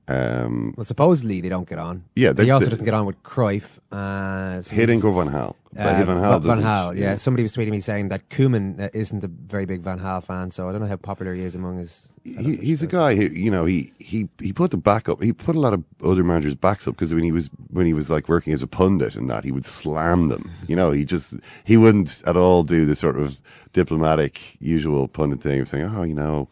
Um, 0.07 0.75
well, 0.77 0.85
supposedly 0.85 1.41
they 1.41 1.49
don't 1.49 1.67
get 1.69 1.79
on. 1.79 2.05
Yeah, 2.15 2.33
they- 2.33 2.45
he 2.45 2.51
also 2.51 2.67
they- 2.67 2.71
doesn't 2.71 2.85
get 2.85 2.93
on 2.95 3.07
with 3.07 3.23
Cruyff. 3.23 3.79
Uh, 3.91 4.57
was- 4.57 4.69
Van? 4.69 5.55
But 5.75 6.03
Uh, 6.03 6.05
Van 6.05 6.17
Gaal 6.19 6.31
Van 6.43 6.43
doesn't- 6.43 6.65
Gaal, 6.65 6.97
yeah. 6.99 7.15
Somebody 7.17 7.43
was 7.43 7.57
tweeting 7.57 7.71
me 7.71 7.81
saying 7.81 8.09
that 8.11 8.29
Koeman 8.29 8.81
uh, 8.81 8.89
isn't 8.93 9.25
a 9.25 9.29
very 9.29 9.65
big 9.65 9.81
Van 9.83 9.99
Gaal 9.99 10.23
fan, 10.23 10.51
so 10.51 10.69
I 10.69 10.73
don't 10.73 10.83
know 10.83 10.87
how 10.87 10.97
popular 10.97 11.35
he 11.35 11.43
is 11.43 11.57
among 11.57 11.79
his. 11.79 12.13
he, 12.23 12.57
he's 12.57 12.83
a 12.83 12.87
guy 12.87 13.17
who 13.17 13.25
you 13.27 13.51
know 13.51 13.65
he 13.65 13.91
he 13.99 14.29
he 14.41 14.53
put 14.53 14.71
the 14.71 14.77
back 14.77 15.09
up. 15.09 15.23
He 15.23 15.33
put 15.33 15.57
a 15.57 15.61
lot 15.61 15.73
of 15.73 15.83
other 16.05 16.23
managers' 16.23 16.55
backs 16.55 16.87
up 16.87 16.95
because 16.95 17.13
when 17.15 17.25
he 17.25 17.33
was 17.33 17.49
when 17.71 17.87
he 17.87 17.95
was 17.95 18.09
like 18.11 18.29
working 18.29 18.53
as 18.53 18.63
a 18.63 18.67
pundit 18.69 19.17
and 19.17 19.29
that 19.31 19.43
he 19.43 19.51
would 19.53 19.65
slam 19.65 20.29
them. 20.29 20.51
You 20.69 20.77
know, 20.77 20.91
he 20.93 21.05
just 21.05 21.35
he 21.65 21.77
wouldn't 21.77 22.23
at 22.27 22.37
all 22.37 22.63
do 22.63 22.85
the 22.87 22.95
sort 22.95 23.19
of 23.19 23.37
diplomatic 23.73 24.41
usual 24.61 25.09
pundit 25.09 25.41
thing 25.43 25.61
of 25.61 25.69
saying, 25.69 25.87
oh, 25.97 26.03
you 26.03 26.15
know. 26.15 26.49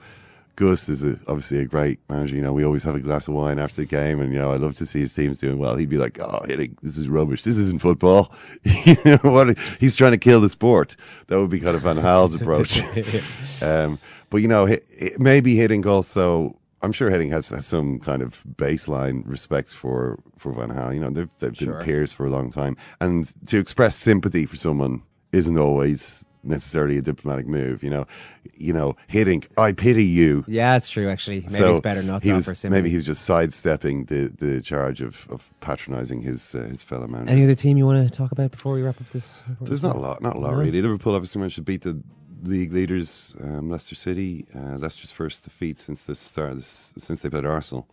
Gus 0.57 0.89
is 0.89 1.03
a, 1.03 1.19
obviously 1.29 1.59
a 1.61 1.65
great 1.65 1.99
manager. 2.09 2.35
You 2.37 2.43
know, 2.43 2.53
we 2.53 2.65
always 2.65 2.83
have 2.85 2.95
a 2.95 3.01
glass 3.01 3.27
of 3.27 3.35
wine 3.35 3.59
after 3.59 3.77
the 3.77 3.87
game, 3.87 4.21
and 4.21 4.33
you 4.33 4.39
know, 4.39 4.53
I 4.53 4.57
love 4.57 4.75
to 4.77 4.87
see 4.87 5.01
his 5.01 5.13
teams 5.15 5.39
doing 5.39 5.59
well. 5.59 5.77
He'd 5.77 5.89
be 5.89 5.99
like, 5.99 6.19
"Oh, 6.21 6.43
this 6.47 6.97
is 6.99 7.09
rubbish. 7.09 7.43
This 7.45 7.57
isn't 7.59 7.81
football." 7.81 8.33
you 8.65 8.97
know 9.05 9.19
what? 9.23 9.57
He's 9.81 9.97
trying 9.97 10.13
to 10.13 10.19
kill 10.19 10.41
the 10.41 10.51
sport. 10.51 10.95
That 11.29 11.39
would 11.39 11.51
be 11.51 11.61
kind 11.61 11.75
of 11.77 11.83
Van 11.83 11.97
Gaal's 11.97 12.35
approach. 12.35 12.81
um, 13.63 13.99
but 14.31 14.39
you 14.39 14.49
know, 14.49 14.67
hi- 14.67 14.81
hi- 15.01 15.13
maybe 15.19 15.55
Hiddink 15.57 15.87
also. 15.87 16.57
I'm 16.85 16.91
sure 16.93 17.09
Hiddink 17.11 17.31
has, 17.31 17.49
has 17.51 17.65
some 17.65 18.01
kind 18.01 18.23
of 18.23 18.43
baseline 18.57 19.23
respect 19.25 19.73
for 19.73 20.19
for 20.37 20.53
Van 20.53 20.71
Gaal. 20.71 20.93
You 20.95 21.01
know, 21.01 21.11
they've 21.11 21.29
they've 21.39 21.57
been 21.57 21.69
Sure. 21.69 21.83
peers 21.85 22.13
for 22.13 22.27
a 22.27 22.31
long 22.31 22.51
time, 22.51 22.77
and 23.01 23.33
to 23.47 23.59
express 23.59 23.97
sympathy 23.97 24.47
for 24.47 24.57
someone 24.57 25.03
isn't 25.33 25.59
always 25.59 26.27
necessarily 26.45 26.99
a 26.99 27.03
diplomatic 27.03 27.47
move. 27.47 27.83
You 27.83 27.91
know, 27.91 28.07
you 28.55 28.73
know, 28.73 28.97
hitting. 29.07 29.45
I 29.57 29.73
pity 29.73 30.05
you. 30.05 30.45
Yeah, 30.49 30.77
it's 30.77 30.91
true. 30.91 31.09
Actually, 31.09 31.41
maybe 31.43 31.55
So 31.55 31.71
it's 31.73 31.81
better 31.81 32.03
not 32.03 32.23
to 32.23 32.33
was, 32.33 32.47
offer 32.47 32.55
sympathy. 32.55 32.81
Maybe 32.81 32.91
he 32.91 32.97
was 32.97 33.07
just 33.07 33.25
sidestepping 33.25 34.07
the, 34.07 34.33
the 34.39 34.61
charge 34.61 35.01
of, 35.01 35.27
of 35.31 35.51
patronising 35.61 36.23
his 36.23 36.55
uh, 36.55 36.63
his 36.63 36.83
fellow 36.83 37.07
manager. 37.07 37.31
Any 37.31 37.45
other 37.45 37.55
team 37.55 37.77
you 37.77 37.87
want 37.87 38.05
to 38.05 38.11
talk 38.11 38.33
about 38.33 38.51
before 38.51 38.73
we 38.75 38.83
wrap 38.83 39.01
up 39.01 39.11
this? 39.11 39.45
There's 39.61 39.83
not 39.83 39.97
a 39.97 40.01
lot, 40.01 40.23
not 40.23 40.37
a 40.37 40.39
lot 40.39 40.53
No. 40.53 40.59
really. 40.59 40.83
Liverpool 40.83 41.15
obviously 41.15 41.39
managed 41.41 41.57
to 41.57 41.63
beat 41.63 41.83
the 41.83 42.01
league 42.43 42.73
leaders, 42.73 43.35
um, 43.41 43.71
Leicester 43.71 43.95
City. 43.95 44.47
Uh, 44.55 44.77
Leicester's 44.77 45.11
first 45.13 45.45
defeat 45.45 45.79
since 45.79 46.03
the 46.03 46.17
start, 46.17 46.57
this, 46.57 46.93
since 46.99 47.21
they 47.21 47.31
played 47.31 47.47
Arsenal, 47.47 47.87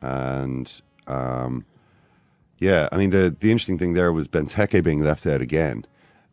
and 0.00 0.80
um, 1.06 1.64
yeah, 2.58 2.88
I 2.92 2.96
mean 2.98 3.10
the 3.10 3.34
the 3.38 3.50
interesting 3.50 3.78
thing 3.78 3.94
there 3.94 4.12
was 4.12 4.28
Benteke 4.28 4.82
being 4.84 5.00
left 5.00 5.26
out 5.26 5.40
again, 5.40 5.86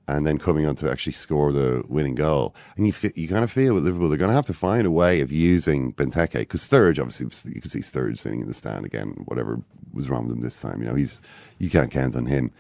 and 0.07 0.25
then 0.25 0.37
coming 0.37 0.65
on 0.65 0.75
to 0.77 0.89
actually 0.89 1.11
score 1.11 1.51
the 1.51 1.83
winning 1.87 2.15
goal. 2.15 2.55
And 2.75 2.87
you 2.87 2.93
you 3.15 3.27
kind 3.27 3.43
of 3.43 3.51
feel 3.51 3.73
with 3.73 3.83
Liverpool 3.83 4.09
they're 4.09 4.17
going 4.17 4.29
to 4.29 4.35
have 4.35 4.45
to 4.45 4.53
find 4.53 4.85
a 4.85 4.91
way 4.91 5.21
of 5.21 5.31
using 5.31 5.93
Benteke 5.93 6.33
because 6.33 6.61
Sturridge 6.61 6.99
obviously 6.99 7.53
you 7.53 7.61
can 7.61 7.69
see 7.69 7.79
Sturridge 7.79 8.19
sitting 8.19 8.41
in 8.41 8.47
the 8.47 8.53
stand 8.53 8.85
again. 8.85 9.09
Whatever 9.25 9.61
was 9.93 10.09
wrong 10.09 10.27
with 10.27 10.37
him 10.37 10.43
this 10.43 10.59
time, 10.59 10.81
you 10.81 10.87
know 10.87 10.95
he's 10.95 11.21
you 11.59 11.69
can't 11.69 11.91
count 11.91 12.15
on 12.15 12.25
him. 12.25 12.51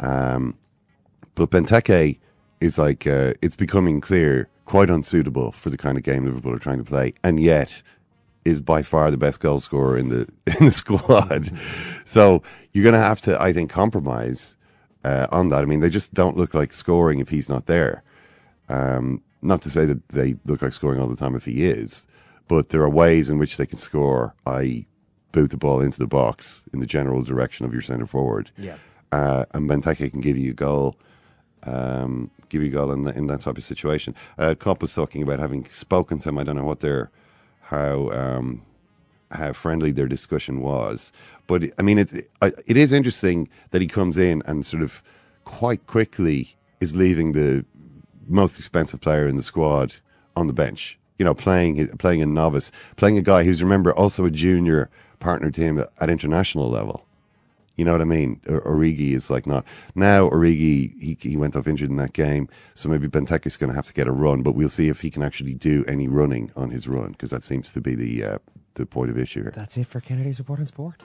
Um, 0.00 0.56
but 1.34 1.50
Benteke 1.50 2.18
is 2.60 2.78
like 2.78 3.06
uh, 3.06 3.34
it's 3.42 3.56
becoming 3.56 4.00
clear 4.00 4.48
quite 4.64 4.90
unsuitable 4.90 5.52
for 5.52 5.70
the 5.70 5.76
kind 5.76 5.96
of 5.96 6.04
game 6.04 6.24
Liverpool 6.24 6.54
are 6.54 6.58
trying 6.58 6.78
to 6.78 6.84
play, 6.84 7.14
and 7.22 7.40
yet 7.40 7.70
is 8.44 8.60
by 8.60 8.82
far 8.82 9.10
the 9.10 9.16
best 9.16 9.40
goal 9.40 9.60
scorer 9.60 9.96
in 9.96 10.08
the 10.08 10.28
in 10.58 10.66
the 10.66 10.70
squad. 10.70 11.52
so 12.04 12.42
you're 12.72 12.84
going 12.84 12.94
to 12.94 13.00
have 13.00 13.20
to, 13.20 13.40
I 13.40 13.52
think, 13.52 13.70
compromise 13.70 14.56
uh, 15.04 15.26
on 15.30 15.48
that. 15.50 15.62
I 15.62 15.64
mean, 15.64 15.80
they 15.80 15.90
just 15.90 16.14
don't 16.14 16.36
look 16.36 16.54
like 16.54 16.72
scoring 16.72 17.20
if 17.20 17.28
he's 17.28 17.48
not 17.48 17.66
there. 17.66 18.02
Um, 18.68 19.22
not 19.42 19.62
to 19.62 19.70
say 19.70 19.86
that 19.86 20.08
they 20.08 20.36
look 20.44 20.62
like 20.62 20.72
scoring 20.72 21.00
all 21.00 21.08
the 21.08 21.16
time 21.16 21.34
if 21.34 21.44
he 21.44 21.64
is, 21.64 22.06
but 22.48 22.68
there 22.68 22.82
are 22.82 22.90
ways 22.90 23.30
in 23.30 23.38
which 23.38 23.56
they 23.56 23.66
can 23.66 23.78
score. 23.78 24.34
I 24.46 24.86
boot 25.32 25.50
the 25.50 25.56
ball 25.56 25.80
into 25.80 25.98
the 25.98 26.06
box 26.06 26.64
in 26.72 26.80
the 26.80 26.86
general 26.86 27.22
direction 27.22 27.64
of 27.64 27.72
your 27.72 27.82
centre 27.82 28.06
forward. 28.06 28.50
Yeah. 28.58 28.76
Uh, 29.12 29.44
and 29.54 29.68
Benteke 29.68 30.10
can 30.10 30.20
give 30.20 30.36
you 30.36 30.50
a 30.50 30.54
goal, 30.54 30.96
um, 31.64 32.30
give 32.48 32.62
you 32.62 32.68
a 32.68 32.72
goal 32.72 32.92
in, 32.92 33.04
the, 33.04 33.16
in 33.16 33.26
that 33.28 33.40
type 33.40 33.56
of 33.56 33.64
situation. 33.64 34.14
Uh, 34.38 34.54
Klopp 34.58 34.82
was 34.82 34.94
talking 34.94 35.22
about 35.22 35.38
having 35.38 35.68
spoken 35.70 36.18
to 36.20 36.28
him. 36.28 36.38
I 36.38 36.44
don't 36.44 36.56
know 36.56 36.64
what 36.64 36.80
their 36.80 37.10
how 37.60 38.10
um, 38.10 38.62
how 39.30 39.52
friendly 39.52 39.92
their 39.92 40.08
discussion 40.08 40.60
was, 40.60 41.12
but 41.46 41.64
I 41.78 41.82
mean 41.82 41.98
it. 41.98 42.12
It 42.42 42.76
is 42.76 42.92
interesting 42.92 43.48
that 43.70 43.80
he 43.80 43.86
comes 43.86 44.16
in 44.16 44.42
and 44.46 44.64
sort 44.64 44.82
of 44.82 45.02
quite 45.44 45.86
quickly 45.86 46.56
is 46.80 46.96
leaving 46.96 47.32
the 47.32 47.64
most 48.28 48.58
expensive 48.58 49.00
player 49.00 49.26
in 49.26 49.36
the 49.36 49.42
squad 49.42 49.94
on 50.36 50.46
the 50.46 50.52
bench. 50.52 50.98
You 51.18 51.24
know, 51.24 51.34
playing 51.34 51.88
playing 51.98 52.22
a 52.22 52.26
novice, 52.26 52.70
playing 52.96 53.18
a 53.18 53.22
guy 53.22 53.44
who's 53.44 53.62
remember 53.62 53.92
also 53.92 54.24
a 54.24 54.30
junior 54.30 54.88
partner 55.18 55.50
to 55.50 55.60
him 55.60 55.78
at, 55.78 55.92
at 56.00 56.08
international 56.08 56.70
level. 56.70 57.04
You 57.76 57.84
know 57.84 57.92
what 57.92 58.00
I 58.00 58.04
mean? 58.04 58.40
Origi 58.46 59.12
is 59.12 59.30
like 59.30 59.46
not 59.46 59.64
now. 59.94 60.28
Origi 60.28 60.98
he 61.00 61.16
he 61.20 61.36
went 61.36 61.56
off 61.56 61.66
injured 61.66 61.90
in 61.90 61.96
that 61.96 62.12
game, 62.12 62.48
so 62.74 62.88
maybe 62.88 63.08
Benteke 63.08 63.46
is 63.46 63.56
going 63.56 63.70
to 63.70 63.76
have 63.76 63.86
to 63.86 63.92
get 63.92 64.06
a 64.06 64.12
run. 64.12 64.42
But 64.42 64.54
we'll 64.54 64.68
see 64.68 64.88
if 64.88 65.00
he 65.00 65.10
can 65.10 65.22
actually 65.22 65.54
do 65.54 65.84
any 65.86 66.06
running 66.06 66.52
on 66.56 66.70
his 66.70 66.86
run 66.86 67.12
because 67.12 67.30
that 67.30 67.42
seems 67.42 67.72
to 67.72 67.80
be 67.80 67.94
the 67.94 68.24
uh, 68.24 68.38
the 68.80 68.86
point 68.86 69.10
of 69.10 69.18
issue 69.18 69.42
here. 69.42 69.52
That's 69.54 69.76
it 69.76 69.86
for 69.86 70.00
Ken 70.00 70.20
Early's 70.20 70.38
report 70.38 70.58
on 70.58 70.66
sport. 70.66 71.02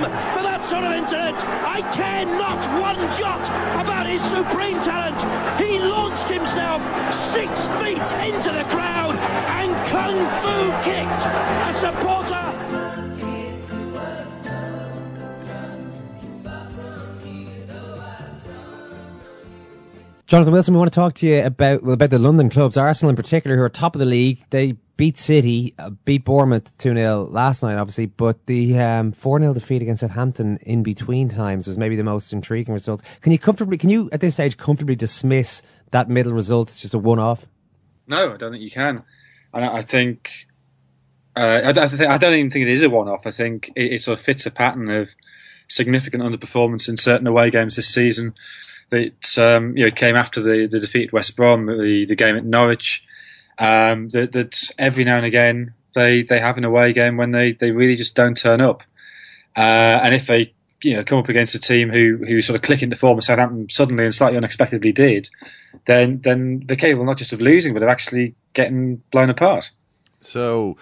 For 0.00 0.42
that 0.42 0.64
sort 0.70 0.84
of 0.84 0.92
incident. 0.92 1.36
I 1.36 1.82
care 1.92 2.24
not 2.24 2.56
one 2.80 2.96
jot 3.20 3.44
about 3.76 4.06
his 4.06 4.22
supreme 4.32 4.78
talent. 4.80 5.20
He 5.60 5.78
launched 5.78 6.28
himself 6.30 6.80
six 7.34 7.50
feet 7.76 8.00
into 8.32 8.50
the 8.50 8.64
crowd 8.72 9.16
and 9.60 9.70
kung 9.92 10.16
fu 10.40 10.72
kicked 10.84 11.22
a 11.68 11.72
supporter. 11.80 12.49
Jonathan 20.30 20.52
Wilson, 20.52 20.74
we 20.74 20.78
want 20.78 20.92
to 20.92 20.94
talk 20.94 21.14
to 21.14 21.26
you 21.26 21.44
about 21.44 21.82
about 21.82 22.10
the 22.10 22.18
London 22.20 22.48
clubs, 22.48 22.76
Arsenal 22.76 23.10
in 23.10 23.16
particular, 23.16 23.56
who 23.56 23.64
are 23.64 23.68
top 23.68 23.96
of 23.96 23.98
the 23.98 24.04
league. 24.04 24.44
They 24.50 24.74
beat 24.96 25.18
City, 25.18 25.74
uh, 25.76 25.90
beat 26.04 26.24
Bournemouth 26.24 26.70
2 26.78 26.94
0 26.94 27.24
last 27.32 27.64
night, 27.64 27.74
obviously, 27.74 28.06
but 28.06 28.46
the 28.46 28.74
4 28.74 28.80
um, 28.80 29.12
0 29.12 29.54
defeat 29.54 29.82
against 29.82 30.02
Southampton 30.02 30.58
in 30.58 30.84
between 30.84 31.28
times 31.28 31.66
was 31.66 31.76
maybe 31.76 31.96
the 31.96 32.04
most 32.04 32.32
intriguing 32.32 32.72
result. 32.72 33.02
Can 33.22 33.32
you 33.32 33.40
comfortably, 33.40 33.76
can 33.76 33.90
you 33.90 34.08
at 34.12 34.20
this 34.20 34.34
stage 34.34 34.56
comfortably 34.56 34.94
dismiss 34.94 35.62
that 35.90 36.08
middle 36.08 36.32
result? 36.32 36.68
It's 36.68 36.80
just 36.80 36.94
a 36.94 36.98
one 36.98 37.18
off? 37.18 37.46
No, 38.06 38.32
I 38.32 38.36
don't 38.36 38.52
think 38.52 38.62
you 38.62 38.70
can. 38.70 39.02
And 39.52 39.64
I 39.64 39.82
think, 39.82 40.46
uh, 41.34 41.60
I, 41.64 41.70
I 41.70 42.18
don't 42.18 42.34
even 42.34 42.52
think 42.52 42.68
it 42.68 42.72
is 42.72 42.84
a 42.84 42.88
one 42.88 43.08
off. 43.08 43.26
I 43.26 43.32
think 43.32 43.72
it, 43.74 43.94
it 43.94 44.02
sort 44.02 44.20
of 44.20 44.24
fits 44.24 44.46
a 44.46 44.52
pattern 44.52 44.90
of 44.90 45.08
significant 45.66 46.22
underperformance 46.22 46.88
in 46.88 46.96
certain 46.98 47.26
away 47.26 47.50
games 47.50 47.74
this 47.74 47.92
season 47.92 48.34
that 48.90 49.38
um, 49.38 49.76
you 49.76 49.84
know 49.84 49.90
came 49.90 50.16
after 50.16 50.40
the, 50.40 50.66
the 50.66 50.80
defeat 50.80 51.08
at 51.08 51.12
West 51.12 51.36
Brom, 51.36 51.66
the, 51.66 52.04
the 52.06 52.16
game 52.16 52.36
at 52.36 52.44
Norwich. 52.44 53.04
Um, 53.58 54.08
that, 54.10 54.32
that, 54.32 54.58
every 54.78 55.04
now 55.04 55.18
and 55.18 55.26
again 55.26 55.74
they, 55.94 56.22
they 56.22 56.40
have 56.40 56.56
an 56.56 56.64
away 56.64 56.92
game 56.92 57.16
when 57.18 57.32
they, 57.32 57.52
they 57.52 57.72
really 57.72 57.96
just 57.96 58.14
don't 58.14 58.36
turn 58.36 58.60
up. 58.60 58.82
Uh, 59.56 60.00
and 60.02 60.14
if 60.14 60.26
they 60.26 60.54
you 60.82 60.94
know 60.94 61.04
come 61.04 61.18
up 61.18 61.28
against 61.28 61.54
a 61.54 61.58
team 61.58 61.90
who 61.90 62.18
who 62.26 62.40
sort 62.40 62.56
of 62.56 62.62
click 62.62 62.82
into 62.82 62.96
form, 62.96 63.18
as 63.18 63.26
Southampton 63.26 63.68
suddenly 63.68 64.04
and 64.04 64.14
slightly 64.14 64.36
unexpectedly 64.36 64.92
did, 64.92 65.28
then 65.86 66.20
then 66.20 66.62
they're 66.66 66.76
capable 66.76 67.04
not 67.04 67.18
just 67.18 67.32
of 67.32 67.40
losing 67.40 67.74
but 67.74 67.82
of 67.82 67.88
actually 67.88 68.34
getting 68.52 69.02
blown 69.10 69.30
apart. 69.30 69.70
So 70.20 70.76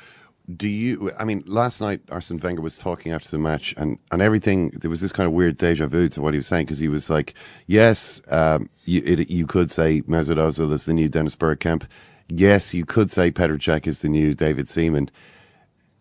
do 0.57 0.69
you? 0.69 1.13
I 1.19 1.25
mean, 1.25 1.43
last 1.47 1.81
night 1.81 2.01
Arsene 2.11 2.39
Wenger 2.39 2.63
was 2.63 2.79
talking 2.79 3.13
after 3.13 3.31
the 3.31 3.39
match, 3.39 3.75
and 3.77 3.99
and 4.11 4.23
everything. 4.23 4.71
There 4.71 4.91
was 4.91 5.01
this 5.01 5.13
kind 5.13 5.27
of 5.27 5.33
weird 5.33 5.59
deja 5.59 5.87
vu 5.87 6.09
to 6.11 6.23
what 6.23 6.33
he 6.33 6.39
was 6.39 6.47
saying 6.47 6.67
because 6.67 6.79
he 6.79 6.89
was 6.89 7.11
like, 7.11 7.35
"Yes, 7.67 8.23
um, 8.31 8.71
you 8.85 9.03
it, 9.05 9.29
you 9.31 9.47
could 9.47 9.71
say 9.71 10.03
Mesut 10.03 10.37
Ozil 10.37 10.73
is 10.73 10.87
the 10.87 10.95
new 10.95 11.09
Dennis 11.09 11.37
Bergkamp. 11.37 11.85
Yes, 12.29 12.73
you 12.73 12.87
could 12.87 13.11
say 13.11 13.31
Petr 13.31 13.59
Cech 13.59 13.87
is 13.87 14.01
the 14.01 14.09
new 14.09 14.35
David 14.35 14.69
Seaman. 14.69 15.11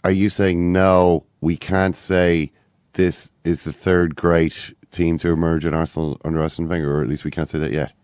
Are 0.03 0.12
you 0.12 0.29
saying 0.29 0.71
no? 0.71 1.25
We 1.41 1.57
can't 1.57 1.97
say 1.97 2.51
this 2.93 3.29
is 3.43 3.65
the 3.65 3.73
third 3.73 4.15
great 4.15 4.73
team 4.91 5.17
to 5.19 5.29
emerge 5.29 5.65
at 5.65 5.73
Arsenal 5.73 6.19
under 6.23 6.41
Arsene 6.41 6.67
Wenger, 6.69 6.97
or 6.99 7.01
at 7.01 7.10
least 7.10 7.25
we 7.25 7.31
can't 7.31 7.49
say 7.49 7.60
that 7.60 7.73
yet." 7.73 7.96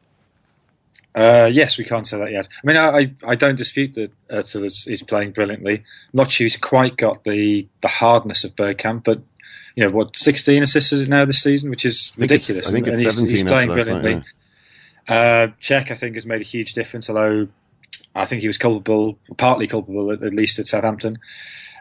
Uh, 1.15 1.49
yes, 1.51 1.77
we 1.77 1.83
can't 1.83 2.07
say 2.07 2.17
that 2.17 2.31
yet. 2.31 2.47
I 2.51 2.67
mean, 2.67 2.77
I, 2.77 3.13
I 3.27 3.35
don't 3.35 3.55
dispute 3.55 3.93
that 3.93 4.11
Özil 4.29 4.65
is, 4.65 4.87
is 4.87 5.03
playing 5.03 5.31
brilliantly. 5.31 5.83
Not 6.11 6.31
sure 6.31 6.45
he's 6.45 6.57
quite 6.57 6.97
got 6.97 7.23
the, 7.23 7.67
the 7.81 7.87
hardness 7.87 8.43
of 8.43 8.55
Bergkamp, 8.55 9.03
but 9.03 9.21
you 9.75 9.83
know 9.83 9.91
what, 9.91 10.17
16 10.17 10.63
assists 10.63 10.91
is 10.91 11.01
it 11.01 11.09
now 11.09 11.25
this 11.25 11.41
season, 11.41 11.69
which 11.69 11.85
is 11.85 12.13
ridiculous. 12.17 12.67
I 12.67 12.71
think 12.71 12.87
it's, 12.87 12.95
I 12.95 12.97
think 12.97 13.05
it's 13.05 13.15
17 13.15 13.29
he's, 13.29 13.41
he's 13.41 13.49
playing 13.49 13.69
night, 13.69 13.75
brilliantly. 13.75 14.23
Yeah. 15.07 15.15
Uh, 15.15 15.47
Cech, 15.61 15.91
I 15.91 15.95
think, 15.95 16.15
has 16.15 16.25
made 16.25 16.41
a 16.41 16.45
huge 16.45 16.73
difference. 16.73 17.09
Although 17.09 17.47
I 18.15 18.25
think 18.25 18.41
he 18.41 18.47
was 18.47 18.57
culpable, 18.57 19.17
partly 19.37 19.67
culpable 19.67 20.11
at, 20.11 20.23
at 20.23 20.33
least 20.33 20.59
at 20.59 20.67
Southampton. 20.67 21.19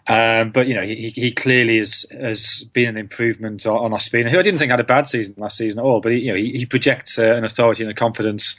Um, 0.09 0.51
but 0.51 0.67
you 0.67 0.75
know, 0.75 0.83
he, 0.83 1.11
he 1.11 1.31
clearly 1.31 1.79
has 1.79 2.07
has 2.11 2.69
been 2.73 2.89
an 2.89 2.97
improvement 2.97 3.65
on, 3.67 3.93
Ospina, 3.93 4.31
who 4.31 4.39
I 4.39 4.43
didn't 4.43 4.59
think 4.59 4.71
had 4.71 4.81
a 4.81 4.85
bad 4.85 5.07
season 5.07 5.35
last 5.37 5.59
season 5.59 5.79
at 5.79 5.85
all. 5.85 6.01
But 6.01 6.13
he, 6.13 6.19
you 6.19 6.33
know, 6.33 6.37
he, 6.37 6.59
he 6.59 6.67
projects 6.67 7.19
uh, 7.19 7.35
an 7.35 7.45
authority 7.45 7.85
and 7.85 7.91
a 7.91 7.95
confidence, 7.95 8.59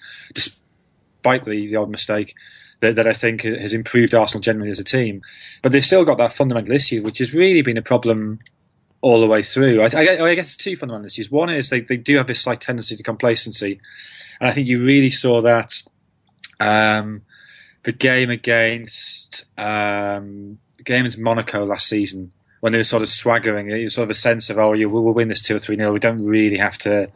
the, 1.23 1.67
the 1.67 1.75
odd 1.75 1.89
mistake, 1.89 2.35
that, 2.81 2.95
that 2.95 3.07
I 3.07 3.13
think 3.13 3.41
has 3.41 3.73
improved 3.73 4.13
Arsenal 4.13 4.41
generally 4.41 4.71
as 4.71 4.79
a 4.79 4.83
team. 4.83 5.21
But 5.61 5.71
they've 5.71 5.85
still 5.85 6.05
got 6.05 6.17
that 6.17 6.33
fundamental 6.33 6.73
issue, 6.73 7.01
which 7.01 7.19
has 7.19 7.33
really 7.33 7.61
been 7.61 7.77
a 7.77 7.81
problem 7.81 8.39
all 9.01 9.19
the 9.19 9.27
way 9.27 9.41
through. 9.41 9.81
I, 9.81 9.89
I, 9.93 10.21
I 10.21 10.35
guess 10.35 10.55
two 10.55 10.77
fundamental 10.77 11.07
issues. 11.07 11.31
One 11.31 11.49
is 11.49 11.69
they, 11.69 11.81
they 11.81 11.97
do 11.97 12.17
have 12.17 12.27
this 12.27 12.41
slight 12.41 12.61
tendency 12.61 12.95
to 12.95 13.03
complacency, 13.03 13.79
and 14.39 14.49
I 14.49 14.53
think 14.53 14.67
you 14.67 14.83
really 14.83 15.11
saw 15.11 15.41
that. 15.41 15.81
Um, 16.59 17.23
the 17.83 17.91
game 17.91 18.29
against 18.29 19.45
um, 19.57 20.57
against 20.79 21.19
Monaco 21.19 21.65
last 21.65 21.87
season 21.87 22.31
when 22.61 22.71
they 22.71 22.79
were 22.79 22.85
sort 22.85 23.03
of 23.03 23.09
swaggering, 23.09 23.69
it 23.69 23.83
was 23.83 23.93
sort 23.93 24.05
of 24.05 24.09
a 24.09 24.13
sense 24.13 24.49
of, 24.49 24.57
oh, 24.57 24.71
yeah, 24.71 24.85
we'll, 24.85 25.03
we'll 25.03 25.13
win 25.13 25.27
this 25.27 25.41
two 25.41 25.53
or 25.53 25.59
three 25.59 25.75
nil. 25.75 25.91
We 25.91 25.99
don't 25.99 26.25
really 26.25 26.55
have 26.55 26.77
to 26.77 27.09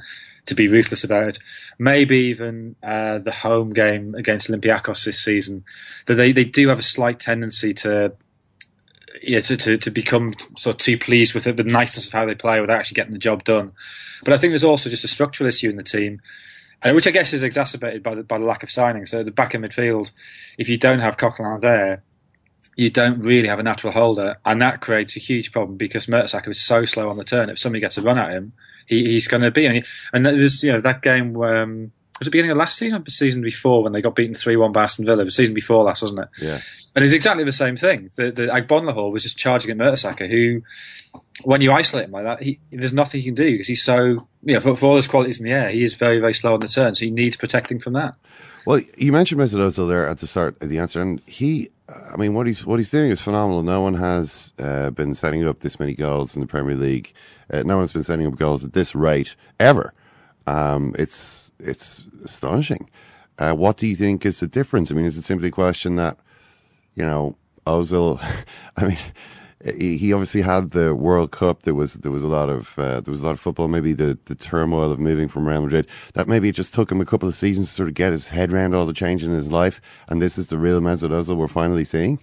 to 0.47 0.55
be 0.55 0.67
ruthless 0.67 1.03
about 1.03 1.27
it. 1.27 1.39
Maybe 1.77 2.17
even 2.17 2.75
uh, 2.81 3.19
the 3.19 3.31
home 3.31 3.73
game 3.73 4.15
against 4.15 4.49
Olympiacos 4.49 5.05
this 5.05 5.23
season, 5.23 5.63
that 6.07 6.15
they, 6.15 6.31
they 6.31 6.45
do 6.45 6.67
have 6.69 6.79
a 6.79 6.83
slight 6.83 7.19
tendency 7.19 7.73
to 7.75 8.13
yeah 9.21 9.39
to, 9.41 9.57
to, 9.57 9.77
to 9.77 9.91
become 9.91 10.33
sort 10.57 10.75
of 10.75 10.77
too 10.77 10.97
pleased 10.97 11.33
with 11.33 11.47
it, 11.47 11.57
the 11.57 11.63
niceness 11.63 12.07
of 12.07 12.13
how 12.13 12.25
they 12.25 12.35
play 12.35 12.59
without 12.59 12.79
actually 12.79 12.95
getting 12.95 13.13
the 13.13 13.19
job 13.19 13.43
done. 13.43 13.71
But 14.23 14.33
I 14.33 14.37
think 14.37 14.51
there's 14.51 14.63
also 14.63 14.89
just 14.89 15.03
a 15.03 15.07
structural 15.07 15.47
issue 15.47 15.69
in 15.69 15.77
the 15.77 15.83
team. 15.83 16.21
Uh, 16.85 16.91
which 16.91 17.07
I 17.07 17.11
guess 17.11 17.33
is 17.33 17.41
exacerbated 17.41 18.03
by 18.03 18.13
the, 18.13 18.23
by 18.23 18.37
the 18.37 18.45
lack 18.45 18.61
of 18.61 18.69
signing. 18.69 19.07
So 19.07 19.23
the 19.23 19.31
back 19.31 19.55
of 19.55 19.61
midfield, 19.63 20.11
if 20.59 20.69
you 20.69 20.77
don't 20.77 20.99
have 20.99 21.17
Coquelin 21.17 21.59
there, 21.59 22.03
you 22.75 22.91
don't 22.91 23.19
really 23.19 23.47
have 23.47 23.57
a 23.57 23.63
natural 23.63 23.91
holder, 23.91 24.37
and 24.45 24.61
that 24.61 24.79
creates 24.79 25.17
a 25.17 25.19
huge 25.19 25.51
problem 25.51 25.75
because 25.75 26.05
Mertesacker 26.05 26.49
is 26.49 26.63
so 26.63 26.85
slow 26.85 27.09
on 27.09 27.17
the 27.17 27.23
turn. 27.23 27.49
If 27.49 27.57
somebody 27.57 27.79
gets 27.79 27.97
a 27.97 28.03
run 28.03 28.19
at 28.19 28.29
him, 28.29 28.53
he, 28.87 29.05
he's 29.05 29.27
going 29.27 29.43
to 29.43 29.51
be. 29.51 29.65
And, 29.65 29.77
he, 29.77 29.83
and 30.13 30.25
there's 30.25 30.63
you 30.63 30.73
know 30.73 30.79
that 30.79 31.01
game. 31.01 31.35
Um, 31.41 31.91
was 32.19 32.27
it 32.27 32.31
the 32.31 32.31
beginning 32.31 32.51
of 32.51 32.57
last 32.57 32.79
season 32.79 32.97
or 32.99 33.03
the 33.03 33.11
season 33.11 33.43
before 33.43 33.83
when 33.83 33.93
they 33.93 34.01
got 34.01 34.15
beaten 34.15 34.33
3 34.33 34.55
1 34.55 34.71
by 34.71 34.83
Aston 34.83 35.05
Villa? 35.05 35.23
The 35.23 35.29
season 35.29 35.53
before 35.53 35.83
last, 35.83 36.01
wasn't 36.01 36.21
it? 36.21 36.29
Yeah. 36.41 36.61
And 36.95 37.05
it's 37.05 37.13
exactly 37.13 37.43
the 37.43 37.51
same 37.51 37.77
thing. 37.77 38.09
The, 38.15 38.31
the 38.31 38.47
Agbonlahor 38.47 39.11
was 39.11 39.21
just 39.21 39.37
charging 39.37 39.69
at 39.69 39.77
Mertesacker, 39.77 40.27
who, 40.27 40.63
when 41.43 41.61
you 41.61 41.71
isolate 41.71 42.05
him 42.05 42.11
like 42.11 42.23
that, 42.23 42.41
he, 42.41 42.59
there's 42.71 42.91
nothing 42.91 43.21
he 43.21 43.25
can 43.25 43.35
do 43.35 43.51
because 43.51 43.67
he's 43.67 43.83
so, 43.83 44.27
you 44.41 44.55
know, 44.55 44.59
for, 44.59 44.75
for 44.75 44.87
all 44.87 44.95
his 44.95 45.05
qualities 45.05 45.39
in 45.39 45.45
the 45.45 45.51
air, 45.51 45.69
he 45.69 45.83
is 45.83 45.93
very, 45.93 46.19
very 46.19 46.33
slow 46.33 46.55
on 46.55 46.59
the 46.59 46.67
turn. 46.67 46.95
So 46.95 47.05
he 47.05 47.11
needs 47.11 47.37
protecting 47.37 47.79
from 47.79 47.93
that. 47.93 48.15
Well, 48.65 48.81
you 48.97 49.11
mentioned 49.11 49.39
Mesut 49.39 49.59
Ozil 49.59 49.87
there 49.87 50.07
at 50.07 50.17
the 50.17 50.27
start 50.27 50.59
of 50.59 50.69
the 50.69 50.79
answer, 50.79 50.99
and 50.99 51.21
he, 51.21 51.69
I 51.89 52.17
mean, 52.17 52.33
what 52.33 52.47
he's 52.47 52.65
what 52.65 52.79
he's 52.79 52.91
doing 52.91 53.11
is 53.11 53.21
phenomenal. 53.21 53.63
No 53.63 53.81
one 53.81 53.93
has 53.95 54.51
uh, 54.59 54.89
been 54.89 55.15
setting 55.15 55.47
up 55.47 55.61
this 55.61 55.79
many 55.79 55.93
goals 55.93 56.35
in 56.35 56.41
the 56.41 56.47
Premier 56.47 56.75
League. 56.75 57.13
Uh, 57.51 57.63
no 57.63 57.77
one's 57.77 57.93
been 57.93 58.03
setting 58.03 58.27
up 58.27 58.35
goals 58.35 58.63
at 58.65 58.73
this 58.73 58.93
rate 58.93 59.35
ever. 59.59 59.93
Um, 60.47 60.95
it's 60.99 61.51
it's 61.59 62.03
astonishing. 62.25 62.89
Uh, 63.39 63.53
what 63.53 63.77
do 63.77 63.87
you 63.87 63.95
think 63.95 64.25
is 64.25 64.39
the 64.39 64.47
difference? 64.47 64.91
I 64.91 64.95
mean, 64.95 65.05
is 65.05 65.17
it 65.17 65.23
simply 65.23 65.47
a 65.47 65.51
question 65.51 65.95
that 65.95 66.17
you 66.95 67.05
know 67.05 67.37
Ozil? 67.65 68.21
I 68.77 68.85
mean, 68.85 68.97
he, 69.63 70.13
obviously 70.13 70.41
had 70.41 70.71
the 70.71 70.93
World 70.93 71.31
Cup. 71.31 71.63
There 71.63 71.73
was 71.73 71.95
there 71.95 72.11
was 72.11 72.23
a 72.23 72.27
lot 72.27 72.49
of 72.49 72.77
uh, 72.77 73.01
there 73.01 73.11
was 73.11 73.21
a 73.21 73.25
lot 73.25 73.31
of 73.31 73.39
football. 73.39 73.67
Maybe 73.67 73.93
the, 73.93 74.17
the 74.25 74.35
turmoil 74.35 74.91
of 74.91 74.99
moving 74.99 75.27
from 75.27 75.47
Real 75.47 75.61
Madrid. 75.61 75.87
That 76.13 76.27
maybe 76.27 76.49
it 76.49 76.55
just 76.55 76.73
took 76.73 76.91
him 76.91 77.01
a 77.01 77.05
couple 77.05 77.27
of 77.27 77.35
seasons 77.35 77.69
to 77.69 77.73
sort 77.73 77.89
of 77.89 77.95
get 77.95 78.11
his 78.11 78.27
head 78.27 78.53
around 78.53 78.75
all 78.75 78.85
the 78.85 78.93
change 78.93 79.23
in 79.23 79.31
his 79.31 79.51
life. 79.51 79.81
And 80.07 80.21
this 80.21 80.37
is 80.37 80.47
the 80.47 80.57
real 80.57 80.79
Mesut 80.79 81.09
Ozil 81.09 81.37
we're 81.37 81.47
finally 81.47 81.85
seeing. 81.85 82.19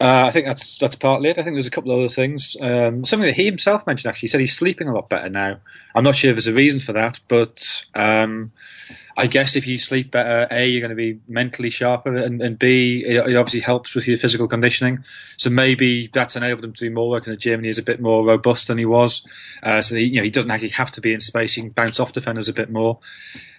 Uh, 0.00 0.24
I 0.26 0.30
think 0.32 0.44
that's 0.44 0.76
that's 0.76 0.96
partly 0.96 1.30
it. 1.30 1.38
I 1.38 1.42
think 1.42 1.54
there's 1.54 1.68
a 1.68 1.70
couple 1.70 1.92
of 1.92 1.98
other 1.98 2.08
things. 2.08 2.56
Um, 2.60 3.04
something 3.04 3.26
that 3.26 3.36
he 3.36 3.44
himself 3.44 3.86
mentioned 3.86 4.10
actually. 4.10 4.26
He 4.26 4.30
said 4.30 4.40
he's 4.40 4.56
sleeping 4.56 4.88
a 4.88 4.94
lot 4.94 5.08
better 5.08 5.30
now. 5.30 5.56
I'm 5.94 6.04
not 6.04 6.16
sure 6.16 6.30
if 6.30 6.36
there's 6.36 6.48
a 6.48 6.52
reason 6.52 6.80
for 6.80 6.92
that, 6.92 7.20
but 7.28 7.84
um, 7.94 8.52
I 9.16 9.28
guess 9.28 9.54
if 9.54 9.66
you 9.66 9.78
sleep 9.78 10.10
better, 10.10 10.48
A, 10.50 10.66
you're 10.66 10.80
going 10.80 10.90
to 10.90 10.96
be 10.96 11.20
mentally 11.28 11.70
sharper, 11.70 12.16
and, 12.16 12.42
and 12.42 12.58
B, 12.58 13.04
it, 13.06 13.16
it, 13.16 13.36
obviously 13.36 13.60
helps 13.60 13.94
with 13.94 14.08
your 14.08 14.18
physical 14.18 14.48
conditioning. 14.48 15.04
So 15.36 15.50
maybe 15.50 16.08
that's 16.08 16.34
enabled 16.34 16.64
him 16.64 16.72
to 16.72 16.88
do 16.88 16.90
more 16.90 17.08
work 17.08 17.26
in 17.26 17.30
the 17.30 17.36
gym, 17.36 17.60
and 17.60 17.66
he's 17.66 17.78
a 17.78 17.82
bit 17.82 18.00
more 18.00 18.24
robust 18.24 18.66
than 18.66 18.78
he 18.78 18.84
was. 18.84 19.24
Uh, 19.62 19.82
so 19.82 19.94
he, 19.94 20.04
you 20.04 20.16
know, 20.16 20.24
he 20.24 20.30
doesn't 20.30 20.50
actually 20.50 20.70
have 20.70 20.90
to 20.92 21.00
be 21.00 21.12
in 21.12 21.20
space; 21.20 21.54
he 21.54 21.62
can 21.62 21.70
bounce 21.70 22.00
off 22.00 22.12
defenders 22.12 22.48
a 22.48 22.52
bit 22.52 22.70
more. 22.70 22.98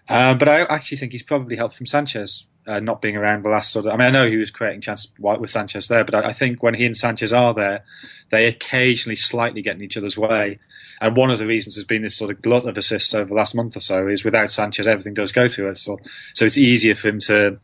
Um, 0.09 0.37
but 0.37 0.49
I 0.49 0.61
actually 0.61 0.97
think 0.97 1.13
he's 1.13 1.23
probably 1.23 1.55
helped 1.55 1.75
from 1.75 1.85
Sanchez 1.85 2.47
uh, 2.67 2.79
not 2.79 3.01
being 3.01 3.15
around 3.15 3.43
the 3.43 3.49
last 3.49 3.71
sort 3.71 3.85
of. 3.85 3.93
I 3.93 3.97
mean, 3.97 4.07
I 4.07 4.11
know 4.11 4.29
he 4.29 4.37
was 4.37 4.51
creating 4.51 4.81
chances 4.81 5.11
with 5.19 5.49
Sanchez 5.49 5.87
there, 5.87 6.03
but 6.03 6.15
I, 6.15 6.29
I, 6.29 6.33
think 6.33 6.63
when 6.63 6.73
he 6.73 6.85
and 6.85 6.97
Sanchez 6.97 7.33
are 7.33 7.53
there, 7.53 7.83
they 8.29 8.47
occasionally 8.47 9.15
slightly 9.15 9.61
get 9.61 9.75
in 9.75 9.83
each 9.83 9.97
other's 9.97 10.17
way. 10.17 10.59
And 11.01 11.15
one 11.15 11.29
of 11.29 11.39
the 11.39 11.45
reasons 11.45 11.75
has 11.75 11.83
been 11.83 12.03
this 12.03 12.15
sort 12.15 12.31
of 12.31 12.41
glut 12.41 12.67
of 12.67 12.77
assists 12.77 13.13
over 13.13 13.29
the 13.29 13.35
last 13.35 13.55
month 13.55 13.75
or 13.75 13.81
so 13.81 14.07
is 14.07 14.23
without 14.23 14.51
Sanchez, 14.51 14.87
everything 14.87 15.13
does 15.13 15.31
go 15.31 15.47
through 15.47 15.69
it. 15.69 15.77
So, 15.77 15.97
so 16.33 16.45
it's 16.45 16.57
easier 16.57 16.95
for 16.95 17.09
him 17.09 17.19
to 17.21 17.57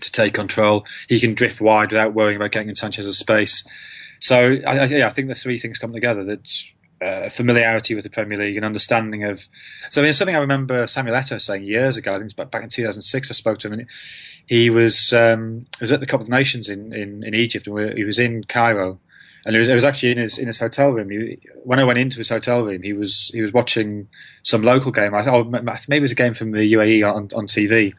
to 0.00 0.10
take 0.10 0.34
control. 0.34 0.86
He 1.08 1.20
can 1.20 1.34
drift 1.34 1.60
wide 1.60 1.90
without 1.90 2.14
worrying 2.14 2.36
about 2.36 2.50
getting 2.50 2.70
in 2.70 2.74
Sanchez's 2.74 3.18
space. 3.18 3.66
So 4.20 4.56
I, 4.66 4.78
I, 4.78 4.84
yeah, 4.84 5.06
I 5.06 5.10
think 5.10 5.28
the 5.28 5.34
three 5.34 5.58
things 5.58 5.78
come 5.78 5.92
together. 5.92 6.24
That 6.24 6.48
uh, 7.02 7.28
familiarity 7.28 7.94
with 7.94 8.04
the 8.04 8.10
Premier 8.10 8.38
League 8.38 8.56
and 8.56 8.64
understanding 8.64 9.24
of. 9.24 9.48
So 9.90 10.02
mean, 10.02 10.12
something 10.12 10.36
I 10.36 10.38
remember 10.38 10.86
Samuel 10.86 11.16
Eto'o 11.16 11.40
saying 11.40 11.64
years 11.64 11.96
ago. 11.96 12.14
I 12.14 12.18
think 12.18 12.36
back 12.36 12.62
in 12.62 12.68
2006. 12.68 13.30
I 13.30 13.34
spoke 13.34 13.58
to 13.60 13.66
him, 13.66 13.72
and 13.74 13.86
he 14.46 14.70
was 14.70 15.12
um, 15.12 15.66
was 15.80 15.90
at 15.90 16.00
the 16.00 16.06
Cup 16.06 16.20
of 16.20 16.28
Nations 16.28 16.68
in 16.68 16.92
in, 16.92 17.24
in 17.24 17.34
Egypt, 17.34 17.66
and 17.66 17.98
he 17.98 18.04
was 18.04 18.18
in 18.18 18.44
Cairo, 18.44 19.00
and 19.44 19.56
it 19.56 19.58
was, 19.58 19.68
it 19.68 19.74
was 19.74 19.84
actually 19.84 20.12
in 20.12 20.18
his 20.18 20.38
in 20.38 20.46
his 20.46 20.60
hotel 20.60 20.90
room. 20.90 21.10
He, 21.10 21.38
when 21.64 21.78
I 21.78 21.84
went 21.84 21.98
into 21.98 22.18
his 22.18 22.28
hotel 22.28 22.64
room, 22.64 22.82
he 22.82 22.92
was 22.92 23.30
he 23.34 23.42
was 23.42 23.52
watching 23.52 24.08
some 24.42 24.62
local 24.62 24.92
game. 24.92 25.14
I 25.14 25.22
thought 25.22 25.46
oh, 25.46 25.62
maybe 25.88 25.96
it 25.96 26.02
was 26.02 26.12
a 26.12 26.16
game 26.16 26.34
from 26.34 26.52
the 26.52 26.72
UAE 26.72 27.08
on, 27.08 27.28
on 27.34 27.46
TV. 27.46 27.92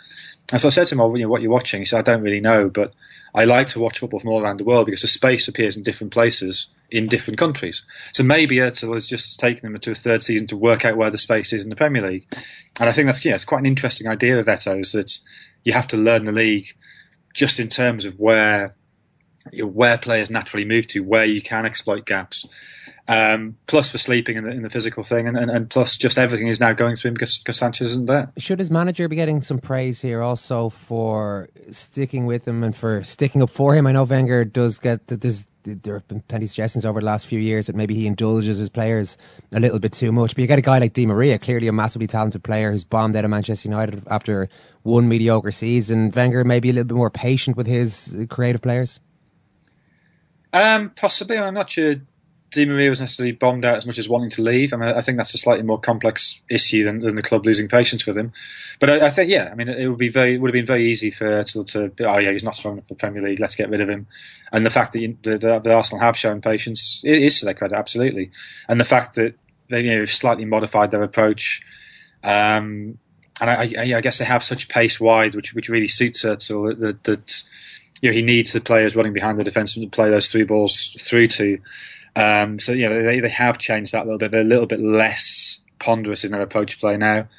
And 0.51 0.61
so 0.61 0.67
I 0.67 0.71
said 0.71 0.87
to 0.87 0.95
him, 0.95 1.01
"Oh, 1.01 1.13
you 1.15 1.23
know, 1.23 1.29
what 1.29 1.41
you're 1.41 1.51
watching?" 1.51 1.81
He 1.81 1.85
said, 1.85 1.99
"I 1.99 2.11
don't 2.11 2.23
really 2.23 2.41
know, 2.41 2.69
but 2.69 2.93
I 3.35 3.45
like 3.45 3.67
to 3.69 3.79
watch 3.79 3.99
football 3.99 4.19
from 4.19 4.29
all 4.29 4.41
around 4.41 4.59
the 4.59 4.65
world 4.65 4.85
because 4.85 5.01
the 5.01 5.07
space 5.07 5.47
appears 5.47 5.75
in 5.75 5.83
different 5.83 6.13
places." 6.13 6.69
in 6.93 7.07
different 7.07 7.39
countries. 7.39 7.83
So 8.13 8.23
maybe 8.23 8.57
Özil 8.57 8.93
has 8.93 9.07
just 9.07 9.39
taken 9.39 9.63
them 9.63 9.73
into 9.73 9.89
a 9.89 9.95
third 9.95 10.21
season 10.21 10.45
to 10.47 10.55
work 10.55 10.85
out 10.85 10.95
where 10.95 11.09
the 11.09 11.17
space 11.17 11.51
is 11.51 11.63
in 11.63 11.71
the 11.71 11.75
Premier 11.75 12.07
League. 12.07 12.27
And 12.79 12.87
I 12.87 12.91
think 12.91 13.07
that's 13.07 13.25
yeah, 13.25 13.33
it's 13.33 13.45
quite 13.45 13.59
an 13.61 13.65
interesting 13.65 14.07
idea 14.07 14.39
of 14.39 14.45
Eto'o's 14.45 14.91
that 14.91 15.17
you 15.63 15.73
have 15.73 15.87
to 15.87 15.97
learn 15.97 16.25
the 16.25 16.31
league 16.31 16.67
just 17.33 17.59
in 17.59 17.67
terms 17.67 18.05
of 18.05 18.19
where 18.19 18.75
where 19.61 19.97
players 19.97 20.29
naturally 20.29 20.65
move 20.65 20.87
to, 20.87 21.01
where 21.01 21.25
you 21.25 21.41
can 21.41 21.65
exploit 21.65 22.05
gaps. 22.05 22.45
Um, 23.05 23.57
plus 23.67 23.91
for 23.91 23.97
sleeping 23.97 24.37
in 24.37 24.45
the, 24.45 24.55
the 24.61 24.69
physical 24.69 25.03
thing, 25.03 25.27
and, 25.27 25.35
and, 25.35 25.51
and, 25.51 25.69
plus 25.69 25.97
just 25.97 26.17
everything 26.17 26.47
is 26.47 26.61
now 26.61 26.71
going 26.71 26.95
through 26.95 27.09
him 27.09 27.15
because, 27.15 27.37
because 27.37 27.57
Sanchez 27.57 27.91
isn't 27.91 28.05
there. 28.05 28.31
Should 28.37 28.59
his 28.59 28.71
manager 28.71 29.09
be 29.09 29.17
getting 29.17 29.41
some 29.41 29.59
praise 29.59 30.01
here 30.01 30.21
also 30.21 30.69
for 30.69 31.49
sticking 31.69 32.25
with 32.25 32.47
him 32.47 32.63
and 32.63 32.73
for 32.73 33.03
sticking 33.03 33.41
up 33.41 33.49
for 33.49 33.75
him? 33.75 33.87
I 33.87 33.91
know 33.91 34.05
Wenger 34.05 34.45
does 34.45 34.79
get 34.79 35.07
that. 35.07 35.19
There's 35.19 35.47
there 35.65 35.93
have 35.95 36.07
been 36.07 36.21
plenty 36.21 36.45
of 36.45 36.49
suggestions 36.49 36.85
over 36.85 36.99
the 36.99 37.05
last 37.05 37.25
few 37.25 37.39
years 37.39 37.67
that 37.67 37.75
maybe 37.75 37.95
he 37.95 38.07
indulges 38.07 38.57
his 38.57 38.69
players 38.69 39.17
a 39.51 39.59
little 39.59 39.79
bit 39.79 39.93
too 39.93 40.11
much. 40.11 40.35
But 40.35 40.41
you 40.41 40.47
get 40.47 40.59
a 40.59 40.61
guy 40.61 40.77
like 40.77 40.93
Di 40.93 41.05
Maria, 41.05 41.39
clearly 41.39 41.67
a 41.67 41.73
massively 41.73 42.07
talented 42.07 42.43
player 42.43 42.71
who's 42.71 42.83
bombed 42.83 43.15
out 43.15 43.23
of 43.23 43.31
Manchester 43.31 43.69
United 43.69 44.03
after 44.07 44.49
one 44.83 45.07
mediocre 45.07 45.51
season. 45.51 46.11
Wenger 46.11 46.43
maybe 46.43 46.69
a 46.69 46.73
little 46.73 46.87
bit 46.87 46.95
more 46.95 47.09
patient 47.09 47.57
with 47.57 47.67
his 47.67 48.15
creative 48.29 48.61
players. 48.61 48.99
Um, 50.53 50.91
possibly. 50.91 51.37
I'm 51.37 51.53
not 51.53 51.71
sure 51.71 51.95
Di 52.51 52.65
Maria 52.65 52.89
was 52.89 52.99
necessarily 52.99 53.31
bombed 53.31 53.65
out 53.65 53.77
as 53.77 53.85
much 53.85 53.97
as 53.97 54.07
wanting 54.07 54.29
to 54.29 54.41
leave. 54.43 54.73
I 54.73 54.77
mean, 54.77 54.89
I 54.89 55.01
think 55.01 55.17
that's 55.17 55.33
a 55.33 55.39
slightly 55.39 55.63
more 55.63 55.79
complex 55.79 56.39
issue 56.49 56.83
than, 56.83 56.99
than 56.99 57.15
the 57.15 57.23
club 57.23 57.45
losing 57.45 57.67
patience 57.67 58.05
with 58.05 58.15
him. 58.15 58.31
But 58.79 58.89
I, 58.89 59.07
I, 59.07 59.09
think, 59.09 59.31
yeah, 59.31 59.49
I 59.51 59.55
mean, 59.55 59.67
it 59.67 59.87
would 59.87 59.97
be 59.97 60.09
very 60.09 60.37
would 60.37 60.49
have 60.49 60.53
been 60.53 60.65
very 60.65 60.85
easy 60.85 61.09
for 61.09 61.43
to, 61.43 61.63
to 61.63 61.91
oh 62.07 62.19
yeah, 62.19 62.31
he's 62.31 62.43
not 62.43 62.55
strong 62.55 62.73
enough 62.73 62.87
for 62.87 62.95
Premier 62.95 63.23
League. 63.23 63.39
Let's 63.39 63.55
get 63.55 63.69
rid 63.69 63.81
of 63.81 63.89
him. 63.89 64.07
And 64.51 64.65
the 64.65 64.69
fact 64.69 64.93
that 64.93 64.99
you, 64.99 65.17
the, 65.23 65.37
the, 65.37 65.59
the, 65.59 65.73
Arsenal 65.73 65.99
have 66.01 66.15
shown 66.15 66.41
patience 66.41 67.01
is 67.03 67.39
to 67.39 67.45
their 67.45 67.55
credit, 67.55 67.75
absolutely. 67.75 68.31
And 68.69 68.79
the 68.79 68.85
fact 68.85 69.15
that 69.15 69.35
they 69.69 69.81
you 69.81 69.97
know 69.97 70.05
slightly 70.05 70.45
modified 70.45 70.91
their 70.91 71.03
approach. 71.03 71.63
Um, 72.23 72.99
and 73.41 73.49
I, 73.49 73.73
I, 73.77 73.97
I, 73.97 74.01
guess 74.01 74.19
they 74.19 74.25
have 74.25 74.43
such 74.43 74.69
pace 74.69 74.99
wide, 74.99 75.33
which 75.33 75.55
which 75.55 75.69
really 75.69 75.87
suits 75.87 76.23
Özil. 76.23 76.79
That, 76.79 77.03
that 77.05 77.43
you 78.03 78.09
know 78.09 78.13
he 78.13 78.21
needs 78.21 78.51
the 78.51 78.59
players 78.59 78.97
running 78.97 79.13
behind 79.13 79.39
the 79.39 79.45
defence 79.45 79.75
to 79.75 79.87
play 79.87 80.09
those 80.09 80.27
three 80.27 80.43
balls 80.43 80.93
through 80.99 81.27
to. 81.29 81.57
Um, 82.17 82.59
so 82.59 82.73
you 82.73 82.87
know 82.87 83.01
they, 83.01 83.21
they 83.21 83.29
have 83.29 83.57
changed 83.57 83.93
that 83.93 84.03
a 84.03 84.05
little 84.05 84.19
bit. 84.19 84.31
They're 84.31 84.41
a 84.41 84.43
little 84.43 84.67
bit 84.67 84.81
less 84.81 85.63
ponderous 85.79 86.25
in 86.25 86.33
their 86.33 86.41
approach 86.41 86.81
play 86.81 86.97
now. 86.97 87.29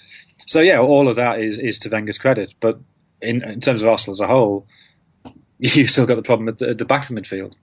So 0.47 0.63
yeah, 0.63 0.79
all 0.81 1.07
of 1.07 1.17
that 1.17 1.39
is 1.39 1.59
is 1.59 1.79
to 1.81 1.91
Wenger's 1.91 2.17
credit. 2.17 2.55
But 2.61 2.81
in, 3.21 3.45
in 3.45 3.61
terms 3.61 3.83
of 3.83 3.91
Arsenal 3.91 4.15
as 4.15 4.21
a 4.21 4.27
whole, 4.27 4.67
you've 5.59 5.91
still 5.91 6.07
got 6.07 6.17
the 6.17 6.23
problem 6.23 6.49
at 6.49 6.57
the, 6.57 6.71
at 6.71 6.79
the 6.79 6.87
back 6.87 7.11
of 7.11 7.15
midfield. 7.15 7.55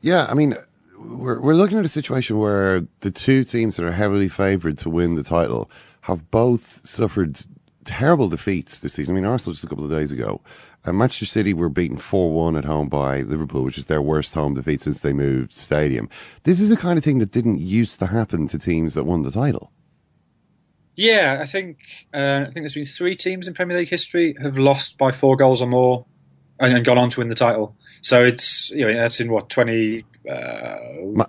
Yeah, 0.00 0.28
I 0.30 0.34
mean, 0.34 0.54
we're 0.96 1.40
we're 1.40 1.54
looking 1.54 1.78
at 1.78 1.84
a 1.84 1.88
situation 1.88 2.38
where 2.38 2.86
the 3.00 3.10
two 3.10 3.42
teams 3.42 3.74
that 3.74 3.84
are 3.84 3.92
heavily 3.92 4.28
favoured 4.28 4.78
to 4.78 4.88
win 4.88 5.16
the 5.16 5.24
title 5.24 5.68
have 6.02 6.30
both 6.30 6.80
suffered 6.86 7.40
terrible 7.84 8.28
defeats 8.28 8.78
this 8.78 8.94
season. 8.94 9.14
I 9.14 9.20
mean, 9.20 9.28
Arsenal 9.28 9.52
just 9.52 9.64
a 9.64 9.68
couple 9.68 9.84
of 9.84 9.90
days 9.90 10.12
ago. 10.12 10.40
Uh, 10.84 10.92
Manchester 10.92 11.26
City 11.26 11.54
were 11.54 11.68
beaten 11.68 11.96
4 11.96 12.32
1 12.32 12.56
at 12.56 12.64
home 12.64 12.88
by 12.88 13.22
Liverpool, 13.22 13.64
which 13.64 13.78
is 13.78 13.86
their 13.86 14.02
worst 14.02 14.34
home 14.34 14.54
defeat 14.54 14.82
since 14.82 15.00
they 15.00 15.12
moved 15.12 15.52
stadium. 15.52 16.08
This 16.42 16.60
is 16.60 16.68
the 16.68 16.76
kind 16.76 16.98
of 16.98 17.04
thing 17.04 17.18
that 17.18 17.32
didn't 17.32 17.60
used 17.60 17.98
to 18.00 18.06
happen 18.06 18.48
to 18.48 18.58
teams 18.58 18.94
that 18.94 19.04
won 19.04 19.22
the 19.22 19.30
title. 19.30 19.72
Yeah, 20.96 21.38
I 21.40 21.46
think 21.46 21.78
uh, 22.12 22.42
I 22.42 22.44
think 22.44 22.56
there's 22.56 22.74
been 22.74 22.84
three 22.84 23.16
teams 23.16 23.48
in 23.48 23.54
Premier 23.54 23.78
League 23.78 23.88
history 23.88 24.36
have 24.40 24.58
lost 24.58 24.96
by 24.96 25.10
four 25.10 25.36
goals 25.36 25.60
or 25.60 25.66
more 25.66 26.06
and, 26.60 26.76
and 26.76 26.84
gone 26.84 26.98
on 26.98 27.10
to 27.10 27.20
win 27.20 27.28
the 27.28 27.34
title. 27.34 27.76
So 28.02 28.24
it's 28.24 28.70
you 28.70 28.86
know 28.86 28.92
that's 28.92 29.20
in 29.20 29.30
what 29.30 29.48
twenty. 29.48 30.04
Uh, 30.28 30.76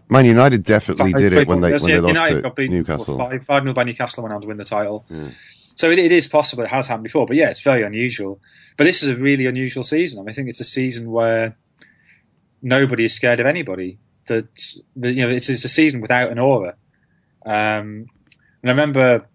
Man 0.07 0.25
United 0.25 0.63
definitely 0.63 1.11
five, 1.11 1.19
did 1.19 1.33
it 1.33 1.47
when 1.47 1.59
they 1.61 1.71
when 1.71 1.83
they 1.83 1.99
lost 1.99 2.13
United 2.13 2.41
to 2.43 2.49
beat, 2.51 2.71
Newcastle. 2.71 3.17
Five, 3.17 3.43
five 3.43 3.63
0 3.63 3.73
by 3.73 3.83
Newcastle 3.83 4.23
went 4.23 4.33
on 4.33 4.41
to 4.41 4.47
win 4.47 4.57
the 4.57 4.63
title. 4.63 5.05
Yeah. 5.09 5.31
So 5.76 5.91
it, 5.91 5.99
it 5.99 6.11
is 6.11 6.28
possible. 6.28 6.63
It 6.63 6.69
has 6.69 6.88
happened 6.88 7.03
before, 7.03 7.26
but 7.26 7.36
yeah, 7.36 7.49
it's 7.49 7.61
very 7.61 7.84
unusual. 7.84 8.39
But 8.78 8.86
this 8.86 9.03
is 9.03 9.09
a 9.09 9.15
really 9.15 9.45
unusual 9.45 9.84
season. 9.84 10.19
I, 10.19 10.21
mean, 10.23 10.30
I 10.30 10.34
think 10.34 10.49
it's 10.49 10.59
a 10.59 10.65
season 10.65 11.11
where 11.11 11.57
nobody 12.61 13.05
is 13.05 13.13
scared 13.13 13.39
of 13.39 13.45
anybody. 13.45 13.99
That 14.28 14.47
you 14.95 15.28
know, 15.28 15.30
it's, 15.30 15.49
it's 15.49 15.65
a 15.65 15.69
season 15.69 16.01
without 16.01 16.32
an 16.32 16.39
aura. 16.39 16.76
Um, 17.45 18.07
and 18.61 18.65
I 18.65 18.69
remember 18.71 19.28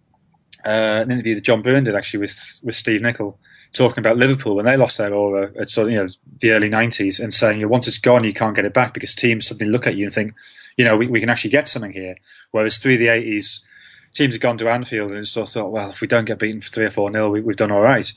uh, 0.64 1.00
an 1.04 1.10
interview 1.12 1.36
that 1.36 1.44
John 1.44 1.62
Brewin 1.62 1.84
did 1.84 1.94
actually 1.94 2.20
with 2.20 2.60
with 2.64 2.74
Steve 2.74 3.02
Nicol 3.02 3.38
talking 3.72 4.00
about 4.00 4.16
Liverpool 4.16 4.56
when 4.56 4.64
they 4.64 4.76
lost 4.76 4.98
their 4.98 5.14
aura 5.14 5.52
at 5.58 5.70
sort 5.70 5.86
of, 5.86 5.92
you 5.92 5.98
know 6.02 6.08
the 6.40 6.50
early 6.50 6.68
'90s 6.68 7.22
and 7.22 7.32
saying, 7.32 7.60
you 7.60 7.66
know, 7.66 7.70
once 7.70 7.86
it's 7.86 7.98
gone, 7.98 8.24
you 8.24 8.34
can't 8.34 8.56
get 8.56 8.64
it 8.64 8.74
back 8.74 8.94
because 8.94 9.14
teams 9.14 9.46
suddenly 9.46 9.70
look 9.70 9.86
at 9.86 9.96
you 9.96 10.06
and 10.06 10.12
think, 10.12 10.34
you 10.76 10.84
know, 10.84 10.96
we, 10.96 11.06
we 11.06 11.20
can 11.20 11.30
actually 11.30 11.50
get 11.50 11.68
something 11.68 11.92
here. 11.92 12.16
Whereas 12.50 12.78
through 12.78 12.98
the 12.98 13.06
'80s, 13.06 13.60
teams 14.14 14.34
have 14.34 14.42
gone 14.42 14.58
to 14.58 14.68
Anfield 14.68 15.12
and 15.12 15.26
sort 15.26 15.48
of 15.48 15.52
thought, 15.52 15.72
well, 15.72 15.90
if 15.90 16.00
we 16.00 16.06
don't 16.06 16.24
get 16.24 16.38
beaten 16.38 16.60
for 16.60 16.70
three 16.70 16.84
or 16.84 16.90
four 16.90 17.10
nil, 17.10 17.30
we, 17.30 17.40
have 17.40 17.56
done 17.56 17.70
all 17.70 17.80
right. 17.80 18.12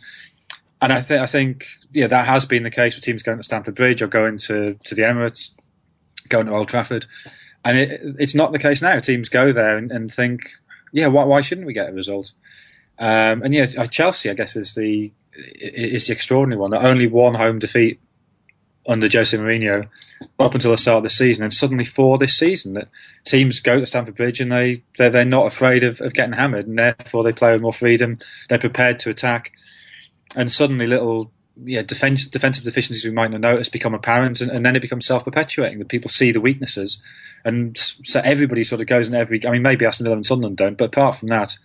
And 0.82 0.92
I 0.92 1.00
think 1.00 1.22
I 1.22 1.26
think 1.28 1.68
yeah, 1.94 2.08
that 2.08 2.26
has 2.28 2.46
been 2.46 2.64
the 2.64 2.72
case 2.72 2.96
with 2.96 3.06
teams 3.06 3.24
going 3.24 3.38
to 3.38 3.44
Stamford 3.44 3.76
Bridge 3.76 4.02
or 4.02 4.08
going 4.08 4.38
to 4.40 4.78
to 4.84 4.96
the 4.96 5.04
Emirates, 5.04 5.50
going 6.28 6.48
to 6.48 6.54
Old 6.54 6.68
Trafford, 6.68 7.06
and 7.64 7.78
it, 7.78 8.02
it's 8.20 8.36
not 8.36 8.52
the 8.52 8.60
case 8.60 8.82
now. 8.82 9.00
Teams 9.00 9.30
go 9.30 9.54
there 9.54 9.78
and, 9.78 9.92
and 9.92 10.12
think, 10.12 10.50
yeah, 10.92 11.08
why, 11.08 11.24
why 11.24 11.40
shouldn't 11.40 11.68
we 11.68 11.74
get 11.74 11.90
a 11.90 11.94
result? 11.94 12.34
Um, 13.00 13.44
and 13.44 13.54
yeah, 13.54 13.66
Chelsea, 13.88 14.30
I 14.30 14.34
guess, 14.34 14.58
is 14.58 14.76
the 14.76 15.14
is 15.36 16.08
the 16.08 16.14
extraordinary 16.14 16.60
one. 16.60 16.72
That 16.72 16.84
only 16.84 17.08
one 17.08 17.34
home 17.34 17.60
defeat 17.60 18.02
under 18.88 19.08
Jose 19.12 19.38
Mourinho 19.38 19.88
up 20.40 20.54
until 20.56 20.72
the 20.72 20.78
start 20.78 20.98
of 20.98 21.04
the 21.04 21.10
season, 21.10 21.44
and 21.44 21.54
suddenly 21.54 21.86
for 21.86 22.18
this 22.18 22.38
season, 22.38 22.74
that 22.74 22.88
teams 23.26 23.60
go 23.60 23.80
to 23.80 23.86
Stamford 23.86 24.16
Bridge 24.16 24.40
and 24.40 24.52
they 24.52 24.84
they're, 24.98 25.10
they're 25.10 25.26
not 25.26 25.48
afraid 25.48 25.84
of, 25.84 26.02
of 26.02 26.14
getting 26.14 26.34
hammered, 26.34 26.68
and 26.68 26.78
therefore 26.78 27.24
they 27.24 27.34
play 27.34 27.54
with 27.54 27.62
more 27.62 27.74
freedom. 27.74 28.20
They're 28.50 28.60
prepared 28.60 29.00
to 29.00 29.10
attack, 29.10 29.52
and 30.36 30.52
suddenly 30.52 30.88
little 30.88 31.32
yeah 31.66 31.84
defense, 31.84 32.26
defensive 32.26 32.64
deficiencies 32.64 33.06
we 33.06 33.12
might 33.12 33.32
not 33.32 33.42
notice 33.42 33.70
become 33.70 33.94
apparent, 33.94 34.42
and, 34.42 34.52
and 34.52 34.66
then 34.66 34.76
it 34.76 34.82
becomes 34.82 35.06
self 35.06 35.26
perpetuating. 35.26 35.80
That 35.80 35.90
people 35.90 36.10
see 36.10 36.32
the 36.32 36.42
weaknesses, 36.42 37.02
and 37.44 37.78
so 37.78 38.22
everybody 38.24 38.64
sort 38.64 38.82
of 38.82 38.88
goes 38.88 39.08
in 39.08 39.14
every. 39.14 39.46
I 39.46 39.52
mean, 39.52 39.62
maybe 39.62 39.86
Aston 39.86 40.06
Villa 40.06 40.16
and 40.16 40.26
Sunderland 40.26 40.58
don't, 40.58 40.78
but 40.78 40.86
apart 40.86 41.18
from 41.18 41.30
that, 41.30 41.58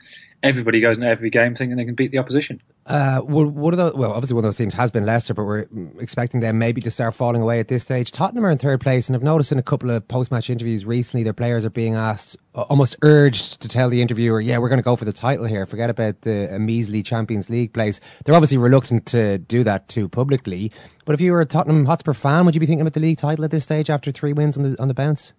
everybody 0.43 0.81
goes 0.81 0.97
into 0.97 1.09
every 1.09 1.31
game 1.31 1.55
thinking 1.55 1.77
they 1.77 1.85
can 1.85 1.95
beat 1.95 2.11
the 2.11 2.19
opposition. 2.19 2.61
Uh, 2.89 3.21
one 3.21 3.75
of 3.75 3.77
those, 3.77 3.93
well, 3.93 4.13
obviously 4.13 4.35
one 4.35 4.43
of 4.43 4.49
those 4.49 4.57
teams 4.57 4.73
has 4.73 4.91
been 4.91 5.05
Leicester, 5.05 5.35
but 5.35 5.45
we're 5.45 5.67
expecting 6.01 6.41
them 6.41 6.59
maybe 6.59 6.81
to 6.81 6.91
start 6.91 7.15
falling 7.15 7.43
away 7.43 7.61
at 7.61 7.69
this 7.69 7.83
stage. 7.83 8.11
Tottenham 8.11 8.47
are 8.47 8.51
in 8.51 8.57
third 8.57 8.81
place, 8.81 9.09
and 9.09 9.15
I've 9.15 9.23
noticed 9.23 9.53
in 9.53 9.59
a 9.59 9.63
couple 9.63 9.91
of 9.91 10.09
post-match 10.09 10.49
interviews 10.49 10.87
recently, 10.87 11.23
their 11.23 11.35
players 11.35 11.67
are 11.67 11.71
being 11.71 11.95
asked, 11.95 12.39
almost 12.55 12.97
urged 13.03 13.61
to 13.61 13.69
tell 13.69 13.91
the 13.91 14.01
interviewer, 14.01 14.41
"Yeah, 14.41 14.57
we're 14.57 14.71
going 14.71 14.79
to 14.79 14.85
go 14.85 14.97
for 14.97 15.05
the 15.05 15.13
title 15.13 15.45
here. 15.45 15.67
Forget 15.67 15.91
about 15.91 16.23
the 16.23 16.57
measly 16.59 17.03
Champions 17.03 17.51
League 17.51 17.75
place." 17.75 18.01
They're 18.25 18.35
obviously 18.35 18.57
reluctant 18.57 19.05
to 19.07 19.37
do 19.37 19.63
that 19.65 19.89
too 19.89 20.09
publicly. 20.09 20.73
But 21.05 21.13
if 21.13 21.21
you 21.21 21.33
were 21.33 21.43
a 21.43 21.47
Tottenham 21.47 21.85
Hotspur 21.85 22.15
fan, 22.15 22.47
would 22.47 22.55
you 22.55 22.61
be 22.61 22.67
thinking 22.67 22.81
about 22.81 22.95
the 22.95 23.01
league 23.01 23.19
title 23.19 23.45
at 23.45 23.51
this 23.51 23.65
stage 23.65 23.91
after 23.91 24.11
three 24.11 24.33
wins 24.33 24.57
on 24.57 24.63
the 24.63 24.81
on 24.81 24.89
the 24.89 24.95
bounce? 24.95 25.35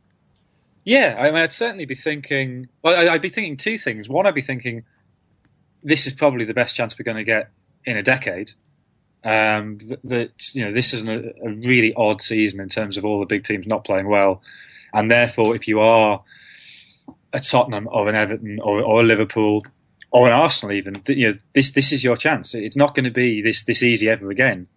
Yeah, 0.86 1.16
I 1.20 1.32
mean, 1.32 1.42
I'd 1.42 1.52
certainly 1.52 1.86
be 1.86 1.96
thinking. 1.96 2.68
Well, 2.84 3.10
I'd 3.10 3.24
be 3.24 3.30
thinking 3.30 3.58
two 3.58 3.80
things. 3.80 4.08
One, 4.08 4.28
I'd 4.28 4.36
be 4.36 4.42
thinking 4.42 4.84
this 5.84 6.08
is 6.08 6.14
probably 6.14 6.46
the 6.46 6.54
best 6.54 6.76
chance 6.76 6.98
we're 6.98 7.04
going 7.04 7.18
to 7.18 7.24
get 7.24 7.52
in 7.86 7.98
a 7.98 8.04
decade. 8.04 8.52
Um, 9.24 9.80
that, 9.90 10.00
that, 10.04 10.56
you 10.56 10.64
know 10.64 10.72
this 10.72 10.94
is 10.94 11.02
a, 11.02 11.34
a, 11.46 11.54
really 11.54 11.94
odd 11.96 12.22
season 12.22 12.62
in 12.62 12.70
terms 12.70 12.96
of 12.96 13.04
all 13.04 13.20
the 13.20 13.26
big 13.26 13.44
teams 13.44 13.68
not 13.68 13.84
playing 13.84 14.08
well, 14.08 14.42
and 14.94 15.12
therefore, 15.12 15.56
if 15.56 15.68
you 15.68 15.82
are 15.82 16.24
a 17.34 17.40
Tottenham 17.42 17.90
or 17.92 18.08
an 18.08 18.16
Everton 18.16 18.60
or, 18.62 18.82
or 18.82 19.02
a 19.02 19.04
Liverpool 19.04 19.66
or 20.12 20.28
an 20.28 20.34
Arsenal 20.34 20.74
even, 20.74 21.02
you 21.08 21.30
know, 21.30 21.38
this 21.54 21.72
this 21.72 21.92
is 21.92 22.04
your 22.04 22.16
chance. 22.16 22.56
It's 22.56 22.78
not 22.78 22.96
going 22.96 23.04
to 23.04 23.12
be 23.12 23.42
this 23.42 23.64
this 23.66 23.84
easy 23.84 24.10
ever 24.10 24.30
again. 24.30 24.68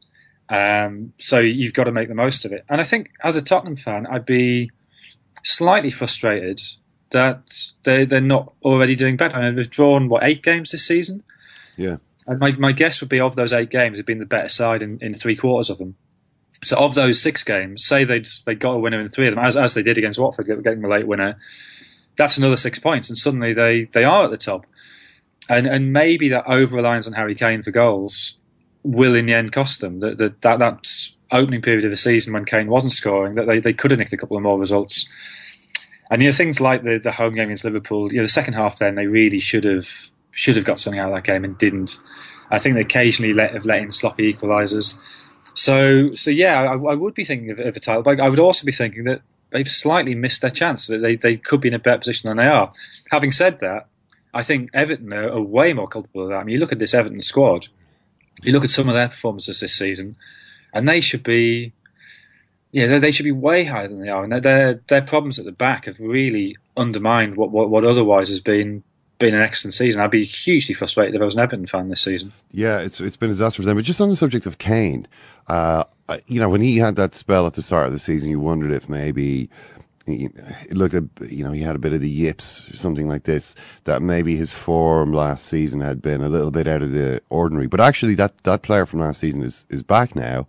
Um, 0.49 1.13
so 1.19 1.39
you've 1.39 1.73
got 1.73 1.85
to 1.85 1.93
make 1.93 2.09
the 2.09 2.15
most 2.15 2.45
of 2.45 2.53
it. 2.53 2.65
And 2.69 2.81
I 2.81 2.85
think 2.85 3.11
as 3.23 3.37
a 3.37 3.43
Tottenham 3.43 3.77
fan, 3.77 4.07
I'd 4.07 4.27
be 4.27 4.71
slightly 5.45 5.91
frustrated 5.91 6.61
that 7.13 7.69
they 7.85 8.05
they're 8.05 8.21
not 8.21 8.53
already 8.63 8.97
doing 8.97 9.17
better. 9.17 9.37
I 9.37 9.43
mean, 9.43 9.55
they've 9.55 9.71
drawn 9.71 10.09
what 10.09 10.25
eight 10.25 10.43
games 10.43 10.73
this 10.73 10.87
season. 10.87 11.23
Yeah. 11.77 11.97
And 12.27 12.39
my, 12.39 12.53
my 12.53 12.73
guess 12.73 13.01
would 13.01 13.11
be 13.11 13.21
of 13.21 13.35
those 13.35 13.53
eight 13.53 13.71
games, 13.71 13.99
have 13.99 14.07
been 14.07 14.19
the 14.19 14.27
better 14.27 14.49
side 14.49 14.83
in, 14.83 14.99
in 15.01 15.15
three 15.15 15.35
quarters 15.35 15.71
of 15.71 15.79
them. 15.79 15.97
So 16.63 16.77
of 16.77 16.95
those 16.95 17.21
six 17.21 17.43
games, 17.43 17.85
say 17.85 18.05
they 18.05 18.25
they 18.47 18.55
got 18.55 18.75
a 18.75 18.79
winner 18.79 19.01
in 19.01 19.09
three 19.09 19.27
of 19.27 19.35
them, 19.35 19.45
as 19.45 19.57
as 19.57 19.75
they 19.75 19.83
did 19.83 19.99
against 19.99 20.21
Watford, 20.21 20.47
getting 20.47 20.83
the 20.83 20.89
late 20.89 21.07
winner. 21.07 21.37
That's 22.17 22.37
another 22.37 22.57
six 22.57 22.79
points, 22.79 23.09
and 23.09 23.19
suddenly 23.19 23.53
they 23.53 23.85
they 23.93 24.05
are 24.05 24.25
at 24.25 24.31
the 24.31 24.37
top. 24.37 24.67
And 25.49 25.67
and 25.67 25.93
maybe 25.93 26.29
that 26.29 26.47
over 26.47 26.77
reliance 26.77 27.07
on 27.07 27.15
Harry 27.15 27.35
Kane 27.35 27.63
for 27.63 27.73
goals 27.73 28.37
will 28.85 29.15
in 29.15 29.27
the 29.27 29.35
end 29.35 29.53
cost 29.53 29.81
them. 29.81 29.99
That 30.01 30.19
that 30.19 30.41
that, 30.43 30.59
that 30.61 30.87
opening 31.33 31.63
period 31.63 31.85
of 31.85 31.91
the 31.91 31.97
season 31.97 32.33
when 32.33 32.45
Kane 32.45 32.69
wasn't 32.69 32.93
scoring, 32.93 33.35
that 33.35 33.47
they, 33.47 33.59
they 33.59 33.73
could 33.73 33.91
have 33.91 33.99
nicked 33.99 34.13
a 34.13 34.17
couple 34.19 34.37
of 34.37 34.43
more 34.43 34.59
results. 34.59 35.09
And 36.13 36.21
you 36.21 36.29
know 36.29 36.33
things 36.33 36.61
like 36.61 36.83
the 36.83 36.99
the 36.99 37.11
home 37.11 37.35
game 37.35 37.45
against 37.45 37.65
Liverpool, 37.65 38.13
you 38.13 38.19
know 38.19 38.25
the 38.25 38.29
second 38.29 38.53
half 38.53 38.79
then 38.79 38.97
they 38.97 39.07
really 39.07 39.41
should 39.41 39.65
have 39.65 39.89
should 40.31 40.57
have 40.57 40.65
got 40.67 40.79
something 40.79 41.01
out 41.01 41.09
of 41.09 41.15
that 41.15 41.25
game 41.25 41.43
and 41.43 41.57
didn't. 41.57 41.99
I 42.51 42.59
think 42.59 42.75
they 42.75 42.83
occasionally 42.83 43.33
let 43.33 43.53
have 43.53 43.65
let 43.65 43.83
in 43.83 43.91
sloppy 43.93 44.31
equalisers. 44.31 44.99
So, 45.55 46.11
so 46.11 46.31
yeah, 46.31 46.61
I, 46.61 46.75
I 46.75 46.95
would 46.95 47.15
be 47.15 47.25
thinking 47.25 47.51
of, 47.51 47.59
of, 47.59 47.75
a 47.75 47.81
title, 47.81 48.03
but 48.03 48.21
I 48.21 48.29
would 48.29 48.39
also 48.39 48.67
be 48.67 48.73
thinking 48.73 49.05
that 49.05 49.23
they've 49.53 49.69
slightly 49.69 50.15
missed 50.15 50.43
their 50.43 50.51
chance. 50.51 50.87
That 50.87 50.99
they, 50.99 51.17
they 51.17 51.39
could 51.39 51.63
be 51.63 51.69
in 51.69 51.75
a 51.75 51.79
better 51.79 51.99
position 51.99 52.29
than 52.29 52.37
they 52.37 52.47
are. 52.47 52.71
Having 53.11 53.33
said 53.33 53.61
that, 53.61 53.89
I 54.35 54.43
think 54.43 54.69
Everton 54.75 55.15
are, 55.15 55.41
way 55.41 55.73
more 55.73 55.89
culpable 55.89 56.25
of 56.25 56.29
that. 56.29 56.37
I 56.37 56.45
mean, 56.45 56.55
you 56.55 56.61
look 56.61 56.73
at 56.73 56.79
this 56.79 56.93
Everton 56.93 57.23
squad, 57.23 57.69
you 58.43 58.53
look 58.53 58.65
at 58.65 58.71
some 58.71 58.89
of 58.89 58.95
their 58.95 59.09
performances 59.09 59.61
this 59.61 59.75
season, 59.75 60.17
and 60.75 60.87
they 60.87 61.01
should 61.01 61.23
be, 61.23 61.73
yeah, 62.73 62.99
they, 62.99 63.11
should 63.11 63.25
be 63.25 63.33
way 63.33 63.65
higher 63.65 63.87
than 63.87 64.01
they 64.01 64.09
are. 64.09 64.25
And 64.25 64.33
their 64.43 64.75
their 64.89 65.03
problems 65.03 65.39
at 65.39 65.45
the 65.45 65.53
back 65.53 65.85
have 65.85 66.01
really 66.01 66.57
undermined 66.77 67.37
what 67.37 67.51
what, 67.51 67.71
what 67.71 67.85
otherwise 67.85 68.29
has 68.31 68.41
been 68.41 68.83
been 69.19 69.35
an 69.35 69.43
excellent 69.43 69.75
season. 69.75 70.01
I'd 70.01 70.11
be 70.11 70.25
hugely 70.25 70.75
frustrated 70.75 71.15
if 71.15 71.21
I 71.21 71.25
was 71.25 71.35
an 71.35 71.43
Everton 71.43 71.67
fan 71.67 71.89
this 71.89 72.01
season. 72.01 72.33
Yeah, 72.51 72.81
it's 72.81 72.99
it's 72.99 73.17
been 73.17 73.31
a 73.31 73.35
disaster 73.35 73.63
for 73.63 73.67
them. 73.67 73.77
But 73.77 73.85
just 73.85 74.01
on 74.01 74.09
the 74.09 74.17
subject 74.17 74.47
of 74.47 74.57
Kane, 74.57 75.07
uh, 75.49 75.85
you 76.27 76.41
know, 76.41 76.49
when 76.49 76.63
he 76.63 76.79
had 76.79 76.97
that 76.97 77.15
spell 77.15 77.47
at 77.47 77.55
the 77.55 77.63
start 77.63 77.87
of 77.87 77.93
the 77.93 77.99
season, 77.99 78.31
you 78.31 78.41
wondered 78.41 78.73
if 78.73 78.89
maybe 78.89 79.51
it 80.07 80.77
looked 80.77 80.95
you 81.31 81.45
know 81.45 81.53
he 81.53 81.63
had 81.63 81.77
a 81.77 81.79
bit 81.79 81.93
of 81.93 82.01
the 82.01 82.11
yips 82.11 82.67
something 82.75 83.09
like 83.09 83.23
this 83.23 83.55
that 83.85 84.03
maybe 84.03 84.37
his 84.37 84.53
form 84.53 85.13
last 85.13 85.47
season 85.47 85.81
had 85.81 86.03
been 86.03 86.21
a 86.23 86.29
little 86.29 86.51
bit 86.51 86.67
out 86.67 86.83
of 86.83 86.91
the 86.91 87.23
ordinary 87.31 87.69
but 87.69 87.81
actually 87.81 88.17
that 88.17 88.37
that 88.43 88.63
player 88.63 88.85
from 88.85 88.99
last 88.99 89.21
season 89.21 89.45
is 89.45 89.65
is 89.71 89.81
back 89.81 90.17
now 90.17 90.45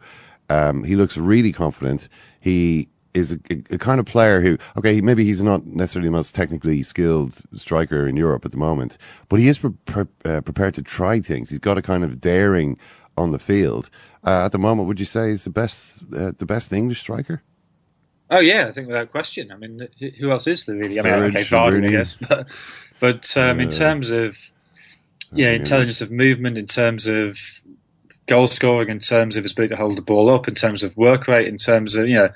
um, 0.54 0.84
he 0.84 0.96
looks 0.96 1.18
really 1.18 1.52
confident 1.52 2.08
he 2.40 2.90
is 3.14 3.32
a, 3.32 3.40
a, 3.70 3.78
kind 3.78 4.00
of 4.00 4.06
player 4.06 4.42
who, 4.42 4.58
okay, 4.78 5.02
maybe 5.02 5.24
he's 5.24 5.42
not 5.42 5.66
necessarily 5.66 6.08
the 6.08 6.12
most 6.12 6.34
technically 6.34 6.82
skilled 6.84 7.42
striker 7.56 8.08
in 8.08 8.16
Europe 8.16 8.44
at 8.46 8.52
the 8.52 8.58
moment, 8.58 8.98
but 9.30 9.40
he 9.40 9.48
is 9.48 9.60
pre- 9.60 9.72
pre- 9.86 10.06
uh, 10.26 10.42
prepared 10.42 10.74
to 10.74 10.82
try 10.82 11.20
things. 11.20 11.50
He's 11.50 11.60
got 11.60 11.78
a 11.78 11.82
kind 11.82 12.04
of 12.04 12.20
daring 12.20 12.78
on 13.18 13.32
the 13.32 13.40
field. 13.40 13.90
Uh, 14.26 14.46
at 14.46 14.52
the 14.52 14.58
moment, 14.58 14.88
would 14.88 15.00
you 15.00 15.06
say 15.06 15.30
he's 15.30 15.44
the 15.44 15.50
best, 15.50 16.02
uh, 16.16 16.32
the 16.38 16.46
best 16.46 16.74
English 16.74 17.02
striker? 17.02 17.44
Oh 18.30 18.40
yeah, 18.40 18.66
I 18.68 18.72
think 18.72 18.88
without 18.88 19.12
question. 19.12 19.52
I 19.52 19.58
mean, 19.58 19.88
who 20.20 20.32
else 20.32 20.48
is 20.48 20.66
there 20.66 20.76
really? 20.76 21.00
I 21.00 21.04
mean, 21.04 21.14
okay, 21.14 21.44
Vardy, 21.44 21.88
I 21.88 21.92
guess, 21.92 22.18
but 22.18 22.48
but 23.00 23.38
um, 23.38 23.60
in 23.60 23.70
terms 23.70 24.10
of 24.10 24.52
yeah, 25.34 25.52
intelligence 25.52 26.02
of 26.02 26.10
movement, 26.10 26.58
in 26.58 26.66
terms 26.66 27.06
of 27.06 27.62
goal 28.28 28.48
scoring, 28.48 28.90
in 28.90 29.00
terms 29.00 29.38
of 29.38 29.44
his 29.44 29.52
ability 29.52 29.76
to 29.76 29.82
hold 29.82 29.98
the 29.98 30.02
ball 30.02 30.30
up, 30.30 30.48
in 30.48 30.56
terms 30.56 30.84
of 30.84 30.96
work 30.98 31.28
rate, 31.28 31.48
in 31.48 31.58
terms 31.58 31.96
of 31.96 32.08
you 32.08 32.16
know 32.16 32.30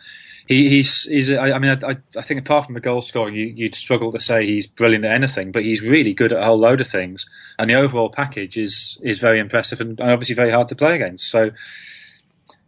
he, 0.47 0.69
he's 0.69 1.03
he's. 1.03 1.31
I, 1.31 1.59
mean, 1.59 1.77
I, 1.83 1.97
I 2.17 2.21
think 2.21 2.39
apart 2.39 2.65
from 2.65 2.73
the 2.73 2.79
goal 2.79 3.01
scoring, 3.01 3.35
you, 3.35 3.53
would 3.65 3.75
struggle 3.75 4.13
to 4.13 4.19
say 4.19 4.45
he's 4.45 4.65
brilliant 4.65 5.03
at 5.03 5.11
anything, 5.11 5.51
but 5.51 5.63
he's 5.63 5.83
really 5.83 6.13
good 6.13 6.31
at 6.31 6.39
a 6.39 6.45
whole 6.45 6.57
load 6.57 6.79
of 6.79 6.87
things, 6.87 7.29
and 7.59 7.69
the 7.69 7.75
overall 7.75 8.09
package 8.09 8.57
is 8.57 8.97
is 9.03 9.19
very 9.19 9.39
impressive 9.39 9.81
and, 9.81 9.99
obviously 9.99 10.35
very 10.35 10.51
hard 10.51 10.69
to 10.69 10.75
play 10.75 10.95
against. 10.95 11.29
So, 11.29 11.51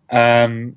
um, 0.09 0.75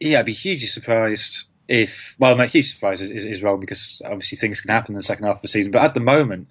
yeah, 0.00 0.20
I'd 0.20 0.26
be 0.26 0.32
hugely 0.32 0.68
surprised 0.68 1.46
if. 1.66 2.14
Well, 2.16 2.36
no, 2.36 2.44
huge 2.44 2.72
surprise 2.72 3.00
is, 3.00 3.10
is, 3.10 3.24
is 3.24 3.42
wrong 3.42 3.58
because 3.58 4.00
obviously 4.04 4.38
things 4.38 4.60
can 4.60 4.70
happen 4.70 4.92
in 4.94 4.96
the 4.98 5.02
second 5.02 5.26
half 5.26 5.36
of 5.36 5.42
the 5.42 5.48
season, 5.48 5.72
but 5.72 5.82
at 5.82 5.94
the 5.94 6.00
moment. 6.00 6.48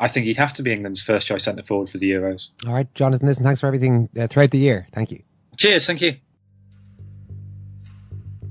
I 0.00 0.08
think 0.08 0.24
he'd 0.24 0.38
have 0.38 0.54
to 0.54 0.62
be 0.62 0.72
England's 0.72 1.02
first 1.02 1.26
choice 1.26 1.44
centre 1.44 1.62
forward 1.62 1.90
for 1.90 1.98
the 1.98 2.10
Euros. 2.10 2.48
All 2.66 2.72
right, 2.72 2.92
Jonathan, 2.94 3.28
listen, 3.28 3.44
thanks 3.44 3.60
for 3.60 3.66
everything 3.66 4.08
uh, 4.18 4.26
throughout 4.26 4.50
the 4.50 4.58
year. 4.58 4.86
Thank 4.92 5.10
you. 5.10 5.22
Cheers, 5.58 5.86
thank 5.86 6.00
you. 6.00 6.16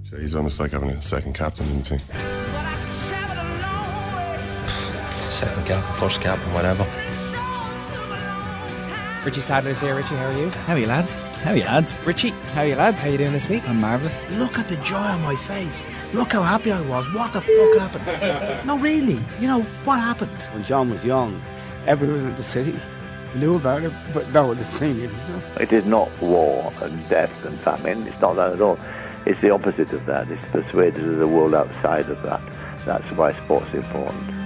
So 0.04 0.18
he's 0.18 0.36
almost 0.36 0.60
like 0.60 0.72
having 0.72 0.92
a 0.92 1.02
second 1.02 1.34
captain, 1.34 1.66
isn't 1.66 1.88
he? 1.88 1.98
Second 5.30 5.66
captain, 5.66 5.96
first 5.96 6.22
captain, 6.22 6.54
whatever. 6.54 6.84
Richie 9.26 9.42
Sadlier's 9.42 9.80
here. 9.80 9.96
Richie, 9.96 10.16
how 10.16 10.26
are 10.26 10.38
you? 10.38 10.50
How 10.50 10.74
are 10.74 10.80
you, 10.80 10.88
lads? 10.88 11.29
How 11.44 11.52
are 11.52 11.56
you, 11.56 11.64
lads? 11.64 11.98
Richie, 12.06 12.32
how 12.54 12.62
are 12.62 12.68
you, 12.68 12.76
lads? 12.76 13.02
How 13.02 13.08
are 13.08 13.12
you 13.14 13.18
doing 13.18 13.32
this 13.32 13.48
week? 13.48 13.68
I'm 13.70 13.80
marvellous. 13.80 14.26
Look 14.32 14.60
at 14.60 14.68
the 14.68 14.76
joy 14.78 14.98
on 14.98 15.22
my 15.22 15.38
face. 15.38 15.86
Look 16.14 16.34
how 16.34 16.44
happy 16.44 16.70
I 16.70 16.82
was. 16.82 17.12
What 17.14 17.32
the 17.32 17.40
fuck 17.40 17.78
happened? 17.78 18.66
no, 18.68 18.78
really. 18.78 19.20
You 19.40 19.48
know, 19.48 19.62
what 19.86 20.00
happened? 20.00 20.38
When 20.54 20.66
John 20.66 20.90
was 20.90 21.06
young, 21.06 21.42
everyone 21.88 22.20
in 22.20 22.36
the 22.36 22.44
city 22.44 22.78
knew 23.36 23.56
about 23.56 23.84
it, 23.84 23.94
but 24.14 24.30
no 24.34 24.48
one 24.48 24.58
had 24.58 24.68
seen 24.68 25.00
it. 25.00 25.12
It 25.62 25.72
is 25.72 25.86
not 25.86 26.10
war 26.22 26.74
and 26.82 27.10
death 27.10 27.46
and 27.46 27.58
famine. 27.60 28.06
It's 28.06 28.20
not 28.20 28.34
that 28.34 28.52
at 28.52 28.62
all. 28.62 28.78
It's 29.26 29.40
the 29.40 29.52
opposite 29.52 29.94
of 29.94 30.06
that. 30.08 30.30
It's 30.30 30.46
persuaded 30.48 31.08
of 31.08 31.20
the 31.20 31.28
world 31.28 31.54
outside 31.54 32.10
of 32.10 32.22
that. 32.24 32.42
That's 32.86 33.10
why 33.12 33.32
sport's 33.32 33.74
important. 33.74 34.39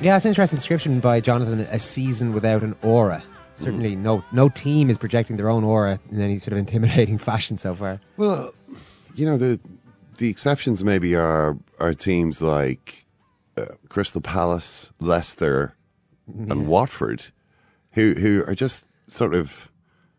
Yeah, 0.00 0.16
it's 0.16 0.24
an 0.24 0.30
interesting 0.30 0.56
description 0.56 0.98
by 1.00 1.20
Jonathan. 1.20 1.60
A 1.60 1.78
season 1.78 2.32
without 2.32 2.62
an 2.62 2.74
aura. 2.82 3.22
Certainly, 3.56 3.96
mm. 3.96 3.98
no 3.98 4.24
no 4.32 4.48
team 4.48 4.88
is 4.88 4.96
projecting 4.96 5.36
their 5.36 5.50
own 5.50 5.62
aura 5.62 6.00
in 6.10 6.22
any 6.22 6.38
sort 6.38 6.54
of 6.54 6.58
intimidating 6.58 7.18
fashion 7.30 7.58
so 7.58 7.74
far. 7.74 8.00
Well, 8.16 8.54
you 9.14 9.26
know 9.26 9.36
the 9.36 9.60
the 10.16 10.30
exceptions 10.30 10.82
maybe 10.82 11.14
are 11.14 11.58
are 11.78 11.92
teams 11.92 12.40
like 12.40 13.04
uh, 13.58 13.66
Crystal 13.90 14.22
Palace, 14.22 14.90
Leicester, 15.00 15.74
yeah. 16.28 16.52
and 16.52 16.66
Watford, 16.66 17.24
who 17.92 18.14
who 18.14 18.42
are 18.46 18.54
just 18.54 18.86
sort 19.08 19.34
of 19.34 19.70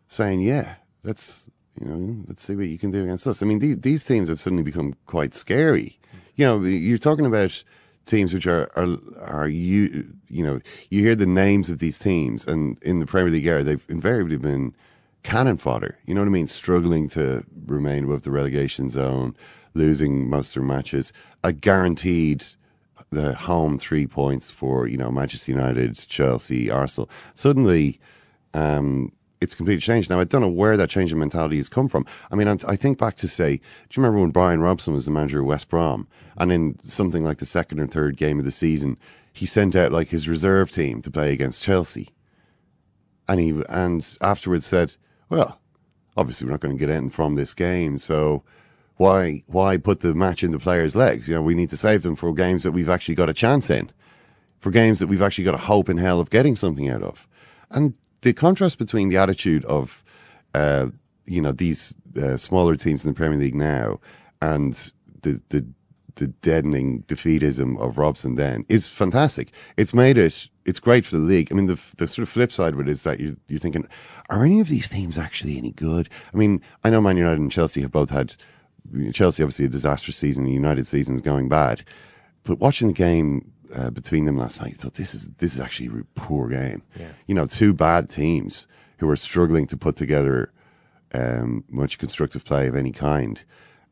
saying, 0.09 0.41
"Yeah, 0.41 0.75
let's 1.03 1.49
you 1.79 1.87
know, 1.87 2.23
let's 2.27 2.43
see 2.43 2.55
what 2.55 2.67
you 2.67 2.77
can 2.77 2.91
do 2.91 3.01
against 3.01 3.25
us." 3.25 3.41
I 3.41 3.47
mean, 3.47 3.57
these 3.57 3.79
these 3.79 4.05
teams 4.05 4.29
have 4.29 4.39
suddenly 4.39 4.63
become 4.63 4.93
quite 5.07 5.33
scary. 5.33 5.97
You 6.35 6.45
know, 6.45 6.61
you're 6.61 6.99
talking 6.99 7.25
about 7.25 7.63
teams 8.05 8.33
which 8.33 8.47
are 8.47 8.69
are 8.75 8.97
are 9.21 9.47
you 9.47 10.07
you 10.27 10.43
know 10.43 10.59
you 10.89 11.03
hear 11.03 11.15
the 11.15 11.25
names 11.25 11.69
of 11.69 11.79
these 11.79 11.99
teams, 11.99 12.45
and 12.47 12.77
in 12.81 12.99
the 12.99 13.05
Premier 13.05 13.31
League 13.31 13.45
era, 13.45 13.63
they've 13.63 13.85
invariably 13.89 14.37
been 14.37 14.73
cannon 15.23 15.57
fodder. 15.57 15.97
You 16.05 16.13
know 16.15 16.21
what 16.21 16.27
I 16.27 16.31
mean? 16.31 16.47
Struggling 16.47 17.09
to 17.09 17.43
remain 17.65 18.05
above 18.05 18.23
the 18.23 18.31
relegation 18.31 18.89
zone, 18.89 19.35
losing 19.73 20.29
most 20.29 20.49
of 20.49 20.61
their 20.61 20.67
matches. 20.67 21.13
A 21.43 21.53
guaranteed 21.53 22.45
the 23.11 23.33
home 23.33 23.77
three 23.77 24.07
points 24.07 24.49
for 24.49 24.87
you 24.87 24.97
know 24.97 25.11
Manchester 25.11 25.51
United, 25.51 25.97
Chelsea, 26.07 26.69
Arsenal. 26.69 27.09
Suddenly, 27.35 27.99
um, 28.53 29.11
it's 29.41 29.55
completely 29.55 29.81
changed. 29.81 30.09
Now 30.09 30.19
I 30.19 30.23
don't 30.23 30.41
know 30.41 30.47
where 30.47 30.77
that 30.77 30.89
change 30.89 31.11
in 31.11 31.19
mentality 31.19 31.57
has 31.57 31.67
come 31.67 31.87
from. 31.87 32.05
I 32.31 32.35
mean, 32.35 32.47
I, 32.47 32.75
think 32.75 32.97
back 32.97 33.17
to 33.17 33.27
say, 33.27 33.57
do 33.57 33.61
you 33.93 34.03
remember 34.03 34.21
when 34.21 34.29
Brian 34.29 34.61
Robson 34.61 34.93
was 34.93 35.05
the 35.05 35.11
manager 35.11 35.39
of 35.39 35.47
West 35.47 35.67
Brom, 35.67 36.07
and 36.37 36.51
in 36.51 36.79
something 36.85 37.23
like 37.23 37.39
the 37.39 37.45
second 37.45 37.79
or 37.79 37.87
third 37.87 38.17
game 38.17 38.39
of 38.39 38.45
the 38.45 38.51
season, 38.51 38.97
he 39.33 39.45
sent 39.45 39.75
out 39.75 39.91
like 39.91 40.09
his 40.09 40.29
reserve 40.29 40.71
team 40.71 41.01
to 41.01 41.11
play 41.11 41.33
against 41.33 41.63
Chelsea, 41.63 42.09
and 43.27 43.39
he 43.39 43.61
and 43.69 44.17
afterwards 44.21 44.65
said, 44.65 44.93
well. 45.29 45.57
Obviously, 46.17 46.45
we're 46.45 46.51
not 46.51 46.59
going 46.59 46.75
to 46.75 46.79
get 46.79 46.89
anything 46.89 47.09
from 47.09 47.35
this 47.35 47.53
game, 47.53 47.97
so 47.97 48.43
why 48.97 49.41
why 49.47 49.77
put 49.77 50.01
the 50.01 50.13
match 50.13 50.43
in 50.43 50.51
the 50.51 50.59
players' 50.59 50.95
legs? 50.95 51.27
You 51.27 51.35
know, 51.35 51.41
we 51.41 51.55
need 51.55 51.69
to 51.69 51.77
save 51.77 52.03
them 52.03 52.15
for 52.15 52.33
games 52.33 52.63
that 52.63 52.73
we've 52.73 52.89
actually 52.89 53.15
got 53.15 53.29
a 53.29 53.33
chance 53.33 53.69
in, 53.69 53.89
for 54.59 54.71
games 54.71 54.99
that 54.99 55.07
we've 55.07 55.21
actually 55.21 55.45
got 55.45 55.55
a 55.55 55.57
hope 55.57 55.89
in 55.89 55.97
hell 55.97 56.19
of 56.19 56.29
getting 56.29 56.55
something 56.55 56.89
out 56.89 57.01
of. 57.01 57.27
And 57.71 57.93
the 58.21 58.33
contrast 58.33 58.77
between 58.77 59.09
the 59.09 59.17
attitude 59.17 59.65
of, 59.65 60.03
uh, 60.53 60.87
you 61.25 61.41
know, 61.41 61.51
these 61.51 61.93
uh, 62.21 62.37
smaller 62.37 62.75
teams 62.75 63.03
in 63.03 63.09
the 63.09 63.15
Premier 63.15 63.39
League 63.39 63.55
now 63.55 63.99
and 64.41 64.91
the 65.21 65.41
the 65.49 65.65
the 66.15 66.27
deadening 66.27 67.03
defeatism 67.03 67.79
of 67.79 67.97
Robson 67.97 68.35
then 68.35 68.65
is 68.69 68.87
fantastic. 68.87 69.51
It's 69.77 69.93
made 69.93 70.17
it 70.17 70.47
it's 70.65 70.79
great 70.79 71.05
for 71.05 71.17
the 71.17 71.23
league. 71.23 71.49
I 71.51 71.55
mean, 71.55 71.67
the 71.67 71.79
the 71.97 72.07
sort 72.07 72.23
of 72.23 72.29
flip 72.29 72.51
side 72.51 72.73
of 72.73 72.79
it 72.79 72.89
is 72.89 73.03
that 73.03 73.19
you 73.19 73.37
you're 73.47 73.59
thinking, 73.59 73.87
are 74.29 74.45
any 74.45 74.59
of 74.59 74.67
these 74.67 74.89
teams 74.89 75.17
actually 75.17 75.57
any 75.57 75.71
good? 75.71 76.09
I 76.33 76.37
mean, 76.37 76.61
I 76.83 76.89
know 76.89 77.01
Man 77.01 77.17
United 77.17 77.39
and 77.39 77.51
Chelsea 77.51 77.81
have 77.81 77.91
both 77.91 78.09
had 78.09 78.35
Chelsea 79.13 79.43
obviously 79.43 79.65
a 79.65 79.69
disastrous 79.69 80.17
season. 80.17 80.43
The 80.43 80.51
United 80.51 80.87
season 80.87 81.15
is 81.15 81.21
going 81.21 81.49
bad, 81.49 81.83
but 82.43 82.59
watching 82.59 82.89
the 82.89 82.93
game 82.93 83.51
uh, 83.73 83.89
between 83.89 84.25
them 84.25 84.37
last 84.37 84.61
night, 84.61 84.75
I 84.77 84.81
thought 84.81 84.95
this 84.95 85.13
is 85.13 85.29
this 85.37 85.55
is 85.55 85.59
actually 85.59 85.87
a 85.87 86.19
poor 86.19 86.47
game. 86.47 86.81
Yeah. 86.99 87.09
You 87.27 87.35
know, 87.35 87.45
two 87.45 87.73
bad 87.73 88.09
teams 88.09 88.67
who 88.97 89.09
are 89.09 89.15
struggling 89.15 89.67
to 89.67 89.77
put 89.77 89.95
together 89.95 90.51
um, 91.13 91.63
much 91.69 91.97
constructive 91.97 92.45
play 92.45 92.67
of 92.67 92.75
any 92.75 92.91
kind. 92.91 93.41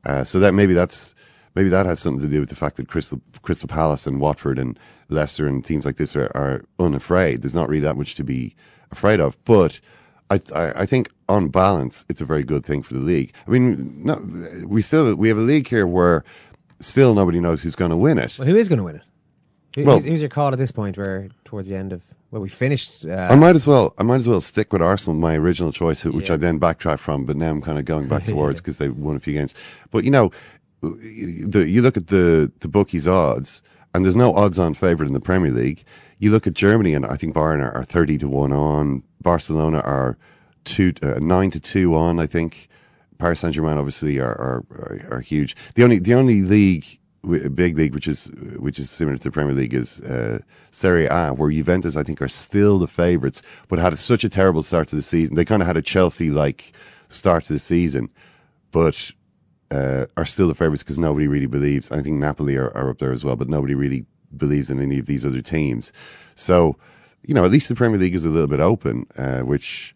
Uh, 0.06 0.24
so 0.24 0.40
that 0.40 0.54
maybe 0.54 0.74
that's 0.74 1.16
maybe 1.56 1.70
that 1.70 1.86
has 1.86 2.00
something 2.00 2.22
to 2.22 2.32
do 2.32 2.40
with 2.40 2.50
the 2.50 2.56
fact 2.56 2.78
that 2.78 2.88
Crystal 2.88 3.22
Crystal 3.42 3.68
Palace 3.68 4.08
and 4.08 4.22
Watford 4.22 4.60
and 4.60 4.80
Leicester 5.10 5.48
and 5.48 5.64
teams 5.66 5.86
like 5.86 5.98
this 5.98 6.16
are, 6.16 6.32
are 6.36 6.64
unafraid. 6.80 7.42
There's 7.42 7.56
not 7.56 7.70
really 7.70 7.82
that 7.82 7.98
much 7.98 8.16
to 8.16 8.24
be 8.24 8.56
afraid 8.92 9.20
of, 9.20 9.38
but. 9.46 9.80
I, 10.32 10.40
I 10.54 10.82
I 10.82 10.86
think 10.86 11.10
on 11.28 11.48
balance 11.48 12.06
it's 12.08 12.22
a 12.22 12.24
very 12.24 12.44
good 12.44 12.64
thing 12.64 12.84
for 12.84 12.94
the 12.94 13.00
league. 13.00 13.34
I 13.48 13.50
mean, 13.50 14.04
no, 14.04 14.14
we 14.68 14.84
still 14.84 15.16
we 15.16 15.28
have 15.28 15.40
a 15.40 15.42
league 15.42 15.68
here 15.68 15.88
where 15.88 16.24
still 16.80 17.14
nobody 17.14 17.40
knows 17.40 17.64
who's 17.64 17.76
going 17.76 17.92
to 17.92 17.98
win 17.98 18.18
it. 18.18 18.38
Well, 18.38 18.48
who 18.48 18.56
is 18.56 18.70
going 18.70 18.78
to 18.78 18.84
win 18.84 18.98
it? 18.98 19.02
Who, 19.76 19.84
Well- 19.84 19.98
who's, 20.00 20.06
who's 20.06 20.22
your 20.22 20.30
call 20.30 20.52
at 20.52 20.58
this 20.58 20.72
point? 20.72 20.98
Where 20.98 21.30
towards 21.46 21.68
the 21.68 21.76
end 21.76 21.94
of 21.94 22.02
well, 22.32 22.44
we 22.44 22.50
finished. 22.50 23.06
Uh, 23.06 23.28
I 23.32 23.36
might 23.36 23.56
as 23.56 23.66
well. 23.66 23.96
I 23.98 24.04
might 24.04 24.18
as 24.18 24.28
well 24.28 24.40
stick 24.40 24.72
with 24.72 24.84
Arsenal, 24.84 25.20
my 25.20 25.36
original 25.36 25.72
choice, 25.72 26.06
which 26.06 26.28
Yeah. 26.30 26.36
I 26.36 26.38
then 26.38 26.60
backtracked 26.60 27.02
from. 27.02 27.26
But 27.26 27.38
now 27.38 27.50
I'm 27.50 27.62
kind 27.62 27.80
of 27.80 27.86
going 27.86 28.08
back 28.08 28.24
towards 28.26 28.60
because 28.62 28.78
they 28.78 28.90
won 28.90 29.16
a 29.16 29.20
few 29.20 29.34
games. 29.34 29.56
But 29.90 30.04
you 30.04 30.12
know, 30.12 30.32
the, 30.82 31.66
you 31.68 31.82
look 31.82 31.98
at 31.98 32.08
the 32.08 32.52
the 32.60 32.68
bookies 32.68 33.08
odds, 33.08 33.62
and 33.94 34.06
there's 34.06 34.16
no 34.16 34.36
odds 34.36 34.60
on 34.60 34.76
favourite 34.76 35.08
in 35.08 35.14
the 35.14 35.20
Premier 35.20 35.52
League. 35.52 35.84
You 36.20 36.32
look 36.32 36.46
at 36.46 36.54
Germany, 36.54 36.94
and 36.94 37.06
I 37.06 37.16
think 37.16 37.34
Bayern 37.34 37.62
are, 37.64 37.72
are 37.74 37.84
thirty 37.84 38.18
to 38.20 38.28
one 38.30 38.54
on. 38.54 39.04
Barcelona 39.22 39.80
are 39.80 40.18
two 40.66 40.94
uh, 41.02 41.16
nine 41.20 41.50
to 41.52 41.60
two 41.60 41.96
on. 41.96 42.20
I 42.20 42.28
think 42.28 42.70
Paris 43.18 43.40
Saint 43.40 43.56
Germain 43.56 43.78
obviously 43.78 44.20
are, 44.20 44.26
are 44.36 44.64
are 44.72 45.02
are 45.18 45.20
huge. 45.22 45.56
The 45.74 45.84
only 45.84 45.98
the 45.98 46.14
only 46.14 46.42
league 46.44 46.99
big 47.24 47.78
league 47.78 47.94
which 47.94 48.08
is 48.08 48.32
which 48.58 48.80
is 48.80 48.90
similar 48.90 49.18
to 49.18 49.24
the 49.24 49.32
Premier 49.32 49.54
League 49.54 49.74
is 49.74 50.02
uh, 50.02 50.40
Serie 50.72 51.08
A, 51.08 51.34
where 51.34 51.52
Juventus 51.52 51.98
I 51.98 52.04
think 52.04 52.22
are 52.22 52.30
still 52.30 52.80
the 52.80 52.88
favourites, 52.88 53.42
but 53.68 53.80
had 53.80 53.98
such 54.00 54.24
a 54.24 54.30
terrible 54.30 54.64
start 54.64 54.88
to 54.90 54.96
the 54.96 55.02
season. 55.02 55.36
They 55.36 55.46
kind 55.46 55.62
of 55.62 55.68
had 55.68 55.78
a 55.78 55.82
Chelsea 55.82 56.32
like 56.32 56.74
start 57.10 57.44
to 57.46 57.54
the 57.54 57.60
season, 57.60 58.10
but 58.72 59.12
uh, 59.72 60.06
are 60.18 60.26
still 60.26 60.48
the 60.48 60.56
favourites 60.56 60.84
because 60.84 61.00
nobody 61.00 61.28
really 61.28 61.46
believes. 61.46 61.92
I 61.92 62.02
think 62.02 62.20
Napoli 62.20 62.56
are, 62.56 62.76
are 62.76 62.90
up 62.90 63.00
there 63.00 63.12
as 63.12 63.26
well, 63.26 63.36
but 63.36 63.50
nobody 63.50 63.76
really 63.76 64.06
believes 64.38 64.70
in 64.70 64.82
any 64.82 65.00
of 65.00 65.06
these 65.06 65.26
other 65.26 65.42
teams. 65.42 65.92
So, 66.36 66.78
you 67.24 67.34
know, 67.34 67.46
at 67.46 67.52
least 67.52 67.68
the 67.68 67.76
Premier 67.76 68.00
League 68.00 68.16
is 68.16 68.26
a 68.26 68.30
little 68.30 68.48
bit 68.48 68.60
open, 68.60 69.06
uh, 69.18 69.42
which. 69.42 69.96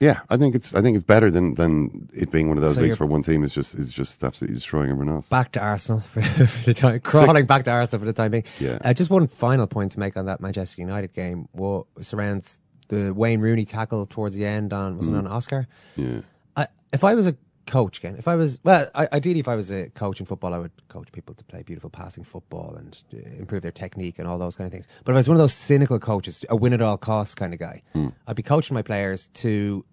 Yeah, 0.00 0.20
I 0.30 0.36
think 0.36 0.54
it's 0.54 0.74
I 0.74 0.80
think 0.82 0.94
it's 0.96 1.04
better 1.04 1.30
than, 1.30 1.54
than 1.54 2.08
it 2.14 2.30
being 2.30 2.48
one 2.48 2.56
of 2.56 2.62
those 2.62 2.76
So 2.76 2.82
leagues 2.82 3.00
where 3.00 3.08
one 3.08 3.22
team 3.22 3.42
is 3.42 3.52
just 3.52 3.74
is 3.74 3.92
just 3.92 4.22
absolutely 4.22 4.54
destroying 4.54 4.90
everyone 4.90 5.12
else. 5.12 5.28
back 5.28 5.52
to 5.52 5.60
Arsenal 5.60 6.00
for, 6.12 6.22
for 6.22 6.64
the 6.66 6.74
time, 6.74 7.00
crawling 7.00 7.46
back 7.46 7.64
to 7.64 7.70
Arsenal 7.70 8.00
for 8.00 8.06
the 8.06 8.12
time 8.12 8.30
being. 8.30 8.44
Yeah. 8.60 8.78
Uh, 8.84 8.92
just 8.94 9.10
one 9.10 9.26
final 9.26 9.66
point 9.66 9.92
to 9.92 9.98
make 10.00 10.16
on 10.16 10.26
that 10.26 10.40
Manchester 10.40 10.80
United 10.80 11.12
game. 11.14 11.48
What 11.52 11.86
surrounds 12.00 12.58
the 12.88 13.12
Wayne 13.12 13.40
Rooney 13.40 13.64
tackle 13.64 14.06
towards 14.06 14.36
the 14.36 14.46
end 14.46 14.72
on 14.72 14.96
was 14.96 15.08
it 15.08 15.10
Mm. 15.12 15.18
on 15.18 15.26
Oscar? 15.26 15.66
Yeah. 15.96 16.20
I, 16.56 16.68
if 16.92 17.02
I 17.04 17.14
was 17.14 17.26
a 17.26 17.36
coach 17.68 17.98
again, 17.98 18.16
if 18.18 18.26
I 18.26 18.34
was 18.34 18.58
well, 18.64 18.88
I, 18.94 19.06
ideally, 19.12 19.38
if 19.40 19.46
I 19.48 19.54
was 19.54 19.70
a 19.70 19.90
coach 19.90 20.18
in 20.20 20.26
football, 20.26 20.52
I 20.54 20.58
would 20.58 20.72
coach 20.88 21.12
people 21.12 21.34
to 21.36 21.44
play 21.44 21.62
beautiful 21.62 21.90
passing 21.90 22.24
football 22.24 22.74
and 22.76 23.00
uh, 23.14 23.18
improve 23.38 23.62
their 23.62 23.70
technique 23.70 24.18
and 24.18 24.26
all 24.26 24.38
those 24.38 24.56
kind 24.56 24.66
of 24.66 24.72
things. 24.72 24.88
But 25.04 25.12
if 25.12 25.16
I 25.16 25.18
was 25.18 25.28
one 25.28 25.36
of 25.36 25.40
those 25.40 25.54
cynical 25.54 25.98
coaches, 26.00 26.44
a 26.48 26.56
win 26.56 26.72
at 26.72 26.82
all 26.82 26.98
costs 26.98 27.34
kind 27.36 27.52
of 27.54 27.60
guy, 27.60 27.82
Hmm. 27.92 28.08
I'd 28.26 28.36
be 28.36 28.42
coaching 28.42 28.74
my 28.74 28.82
players 28.82 29.28
to 29.44 29.84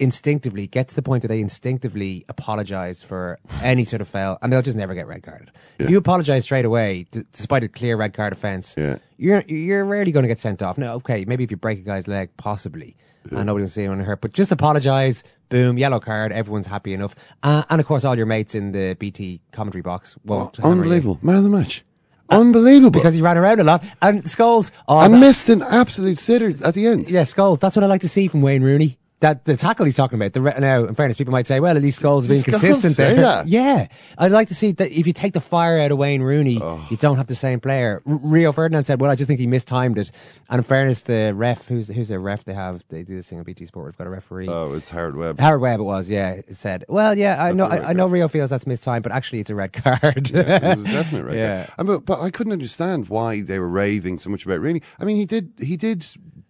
instinctively 0.00 0.68
get 0.68 0.86
to 0.88 0.94
the 0.94 1.02
point 1.02 1.22
that 1.22 1.28
they 1.28 1.40
instinctively 1.40 2.24
apologize 2.28 3.02
for 3.02 3.36
any 3.62 3.82
sort 3.82 4.00
of 4.00 4.06
foul 4.06 4.38
and 4.40 4.52
they'll 4.52 4.62
just 4.62 4.76
never 4.76 4.94
get 4.94 5.08
red 5.08 5.24
carded. 5.24 5.50
If 5.80 5.90
you 5.90 5.98
apologize 5.98 6.44
straight 6.44 6.64
away, 6.64 7.06
d- 7.10 7.22
despite 7.32 7.64
a 7.64 7.68
clear 7.68 7.96
red 7.96 8.14
card 8.14 8.32
offense, 8.32 8.76
Yeah. 8.78 8.98
you're 9.16 9.40
you're 9.48 9.84
rarely 9.84 10.12
going 10.12 10.22
to 10.22 10.28
get 10.28 10.38
sent 10.38 10.62
off. 10.62 10.78
No, 10.78 10.92
okay, 10.94 11.24
maybe 11.24 11.42
if 11.42 11.50
you 11.50 11.56
break 11.56 11.80
a 11.80 11.82
guy's 11.82 12.06
leg, 12.06 12.30
possibly, 12.36 12.96
and 13.30 13.46
nobody 13.46 13.62
will 13.62 13.68
see 13.68 13.82
anyone 13.84 14.00
hurt. 14.00 14.20
But 14.20 14.32
just 14.32 14.52
apologize, 14.52 15.22
boom, 15.48 15.78
yellow 15.78 16.00
card, 16.00 16.32
everyone's 16.32 16.66
happy 16.66 16.92
enough. 16.94 17.14
Uh, 17.42 17.62
and 17.70 17.80
of 17.80 17.86
course, 17.86 18.04
all 18.04 18.16
your 18.16 18.26
mates 18.26 18.54
in 18.54 18.72
the 18.72 18.94
BT 18.98 19.40
commentary 19.52 19.82
box 19.82 20.16
won't. 20.24 20.58
you. 20.58 20.64
Unbelievable. 20.64 21.18
Man 21.22 21.36
of 21.36 21.44
the 21.44 21.50
match. 21.50 21.84
Unbelievable. 22.30 22.90
Because 22.90 23.14
he 23.14 23.22
ran 23.22 23.38
around 23.38 23.60
a 23.60 23.64
lot. 23.64 23.82
And 24.02 24.22
Scholes. 24.22 24.70
Oh, 24.86 24.98
I 24.98 25.08
that- 25.08 25.18
missed 25.18 25.48
an 25.48 25.62
absolute 25.62 26.18
sitter 26.18 26.52
at 26.64 26.74
the 26.74 26.86
end. 26.86 27.08
Yeah, 27.10 27.22
Scholes. 27.22 27.58
That's 27.60 27.74
what 27.74 27.82
I 27.84 27.86
like 27.86 28.02
to 28.02 28.08
see 28.08 28.28
from 28.28 28.42
Wayne 28.42 28.62
Rooney. 28.62 28.98
That 29.20 29.46
the 29.46 29.56
tackle 29.56 29.84
he's 29.84 29.96
talking 29.96 30.14
about. 30.16 30.32
The 30.32 30.40
re- 30.40 30.54
now, 30.60 30.84
in 30.84 30.94
fairness, 30.94 31.16
people 31.16 31.32
might 31.32 31.48
say, 31.48 31.58
"Well, 31.58 31.76
at 31.76 31.82
least 31.82 31.98
is 32.04 32.28
being 32.28 32.42
Scholes 32.42 32.44
consistent 32.44 32.96
there." 32.96 33.16
that. 33.16 33.48
Yeah, 33.48 33.88
I'd 34.16 34.30
like 34.30 34.46
to 34.46 34.54
see 34.54 34.70
that. 34.70 34.92
If 34.92 35.08
you 35.08 35.12
take 35.12 35.32
the 35.32 35.40
fire 35.40 35.80
out 35.80 35.90
of 35.90 35.98
Wayne 35.98 36.22
Rooney, 36.22 36.60
Oh. 36.62 36.86
you 36.88 36.96
don't 36.96 37.16
have 37.16 37.26
the 37.26 37.34
same 37.34 37.58
player. 37.58 38.00
R- 38.06 38.20
Rio 38.22 38.52
Ferdinand 38.52 38.84
said, 38.84 39.00
"Well, 39.00 39.10
I 39.10 39.16
just 39.16 39.26
think 39.26 39.40
he 39.40 39.48
mistimed 39.48 39.98
it." 39.98 40.12
And 40.48 40.58
in 40.60 40.62
fairness, 40.62 41.02
the 41.02 41.32
ref, 41.34 41.66
who's 41.66 41.88
who's 41.88 42.12
a 42.12 42.18
ref? 42.20 42.44
They 42.44 42.54
have 42.54 42.84
they 42.90 43.02
do 43.02 43.16
this 43.16 43.28
thing 43.28 43.38
on 43.38 43.44
BT 43.44 43.64
Sport. 43.66 43.86
We've 43.86 43.96
got 43.98 44.06
a 44.06 44.10
referee. 44.10 44.46
Oh, 44.48 44.72
it's 44.74 44.88
Howard 44.90 45.16
Webb. 45.16 45.40
Howard 45.40 45.62
Webb, 45.62 45.80
it 45.80 45.82
was, 45.82 46.08
yeah. 46.08 46.40
Said, 46.52 46.84
"Well, 46.88 47.18
yeah, 47.18 47.42
I 47.42 47.46
That's 47.52 47.56
know, 47.56 47.66
I, 47.66 47.88
I 47.88 47.92
know 47.94 48.06
Rio 48.06 48.28
feels 48.28 48.50
that's 48.50 48.68
mistimed, 48.68 49.02
but 49.02 49.10
actually, 49.10 49.40
it's 49.40 49.50
a 49.50 49.56
red 49.56 49.72
card." 49.84 50.30
Yeah, 50.30 50.70
it 50.72 50.78
was 50.78 50.82
a 50.82 50.92
definite 50.92 51.24
right 51.24 51.36
Yeah. 51.38 51.66
And 51.76 51.88
But, 51.88 52.06
but 52.06 52.20
I 52.20 52.30
couldn't 52.30 52.52
understand 52.52 53.08
why 53.08 53.40
they 53.42 53.58
were 53.58 53.68
raving 53.68 54.18
so 54.18 54.30
much 54.30 54.44
about 54.46 54.60
Rooney. 54.60 54.80
I 55.00 55.04
mean, 55.04 55.16
he 55.16 55.24
did 55.26 55.50
he 55.58 55.76
did 55.76 56.06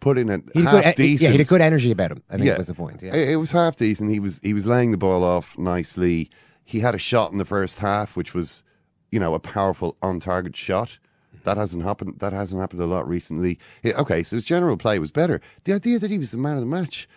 put 0.09 0.18
in 0.18 0.30
a 0.30 0.38
He 0.54 0.62
had 0.62 0.84
half 0.84 0.84
good, 0.84 0.94
decent. 0.96 1.20
yeah, 1.22 1.30
he 1.32 1.38
had 1.38 1.48
good 1.48 1.61
energy 1.61 1.90
about 1.90 2.12
him. 2.12 2.22
I 2.30 2.36
think 2.38 2.56
was 2.56 2.66
the 2.66 2.74
point. 2.74 3.02
Yeah. 3.02 3.14
It, 3.14 3.30
it 3.30 3.36
was 3.36 3.50
half 3.50 3.76
decent. 3.76 4.11
He 4.11 4.20
was 4.20 4.38
he 4.42 4.54
was 4.54 4.66
laying 4.66 4.90
the 4.90 4.96
ball 4.98 5.22
off 5.24 5.56
nicely. 5.59 6.30
He 6.64 6.80
had 6.80 6.94
a 6.94 6.98
shot 6.98 7.32
in 7.32 7.38
the 7.38 7.44
first 7.44 7.78
half, 7.78 8.16
which 8.16 8.34
was, 8.34 8.62
you 9.11 9.18
know, 9.18 9.34
a 9.34 9.38
powerful 9.38 9.96
on 10.02 10.20
target 10.20 10.56
shot. 10.56 10.98
That 11.44 11.56
hasn't 11.56 11.82
happened. 11.82 12.16
That 12.18 12.32
hasn't 12.32 12.61
happened 12.61 12.80
a 12.82 12.86
lot 12.86 13.09
recently. 13.09 13.59
Yeah, 13.82 13.94
okay, 13.98 14.22
so 14.22 14.36
his 14.36 14.44
general 14.44 14.76
play 14.76 14.98
was 14.98 15.11
better. 15.11 15.40
The 15.64 15.72
idea 15.72 15.98
that 15.98 16.11
he 16.11 16.18
was 16.18 16.30
the 16.30 16.38
man 16.38 16.54
of 16.54 16.61
the 16.61 16.66
match, 16.66 17.09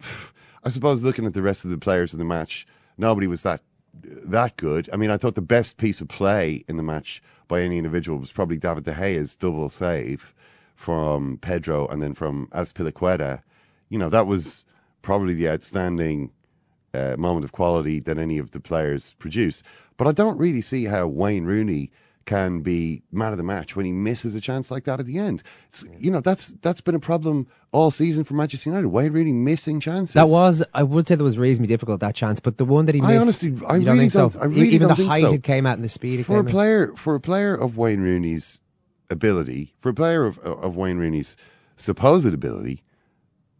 I 0.64 0.70
suppose, 0.70 1.02
looking 1.02 1.26
at 1.26 1.34
the 1.34 1.42
rest 1.42 1.64
of 1.64 1.70
the 1.70 1.78
players 1.78 2.12
in 2.12 2.18
the 2.18 2.24
match, 2.24 2.66
nobody 2.96 3.26
was 3.26 3.42
that 3.42 3.62
that 4.02 4.56
good. 4.56 4.88
I 4.92 4.96
mean, 4.96 5.10
I 5.10 5.16
thought 5.16 5.34
the 5.34 5.40
best 5.42 5.76
piece 5.76 6.00
of 6.00 6.08
play 6.08 6.64
in 6.68 6.76
the 6.76 6.82
match 6.82 7.22
by 7.48 7.62
any 7.62 7.78
individual 7.78 8.18
was 8.18 8.32
probably 8.32 8.56
David 8.58 8.84
De 8.84 8.94
Gea's 8.94 9.34
double 9.36 9.68
save 9.68 10.34
from 10.78 11.38
Pedro 11.42 11.88
and 11.88 12.00
then 12.00 12.14
from 12.14 12.46
Azpilicueta. 12.52 13.42
You 13.88 13.98
know, 13.98 14.08
that 14.10 14.28
was 14.28 14.64
probably 15.02 15.34
the 15.34 15.48
outstanding 15.48 16.30
uh, 16.94 17.16
moment 17.18 17.44
of 17.44 17.50
quality 17.50 17.98
that 17.98 18.16
any 18.16 18.38
of 18.38 18.52
the 18.52 18.60
players 18.60 19.14
produced. 19.18 19.64
But 19.96 20.06
I 20.06 20.12
don't 20.12 20.38
really 20.38 20.62
see 20.62 20.84
how 20.84 21.08
Wayne 21.08 21.44
Rooney 21.46 21.90
can 22.26 22.60
be 22.60 23.02
man 23.10 23.32
of 23.32 23.38
the 23.38 23.42
match 23.42 23.74
when 23.74 23.86
he 23.86 23.90
misses 23.92 24.36
a 24.36 24.40
chance 24.40 24.70
like 24.70 24.84
that 24.84 25.00
at 25.00 25.06
the 25.06 25.18
end. 25.18 25.42
It's, 25.68 25.82
you 25.98 26.12
know, 26.12 26.20
that's 26.20 26.54
that's 26.62 26.80
been 26.80 26.94
a 26.94 27.00
problem 27.00 27.48
all 27.72 27.90
season 27.90 28.22
for 28.22 28.34
Manchester 28.34 28.70
United. 28.70 28.86
Wayne 28.88 29.10
Rooney 29.12 29.32
missing 29.32 29.80
chances. 29.80 30.14
That 30.14 30.28
was, 30.28 30.62
I 30.74 30.84
would 30.84 31.08
say, 31.08 31.16
that 31.16 31.24
was 31.24 31.38
reasonably 31.38 31.66
difficult 31.74 31.98
that 32.00 32.14
chance, 32.14 32.38
but 32.38 32.56
the 32.56 32.64
one 32.64 32.84
that 32.84 32.94
he 32.94 33.00
missed, 33.00 33.12
I 33.12 33.16
honestly- 33.16 33.48
I 33.66 33.76
you 33.78 33.84
don't 33.84 33.94
really 33.96 33.98
think 34.08 34.12
so? 34.12 34.28
don't- 34.28 34.36
I 34.42 34.44
E- 34.44 34.48
really 34.48 34.68
even 34.76 34.88
the 34.88 34.94
height 34.94 35.22
so. 35.22 35.32
it 35.32 35.42
came 35.42 35.66
out 35.66 35.74
and 35.74 35.82
the 35.84 35.88
speed 35.88 36.24
for 36.24 36.38
a 36.38 36.44
player 36.44 36.92
for 36.94 37.16
a 37.16 37.20
player 37.20 37.52
of 37.54 37.76
Wayne 37.76 38.00
Rooney's 38.02 38.60
ability, 39.10 39.74
for 39.78 39.88
a 39.90 39.94
player 39.94 40.24
of 40.24 40.38
of 40.38 40.76
Wayne 40.76 40.98
Rooney's 40.98 41.36
supposed 41.76 42.26
ability, 42.26 42.82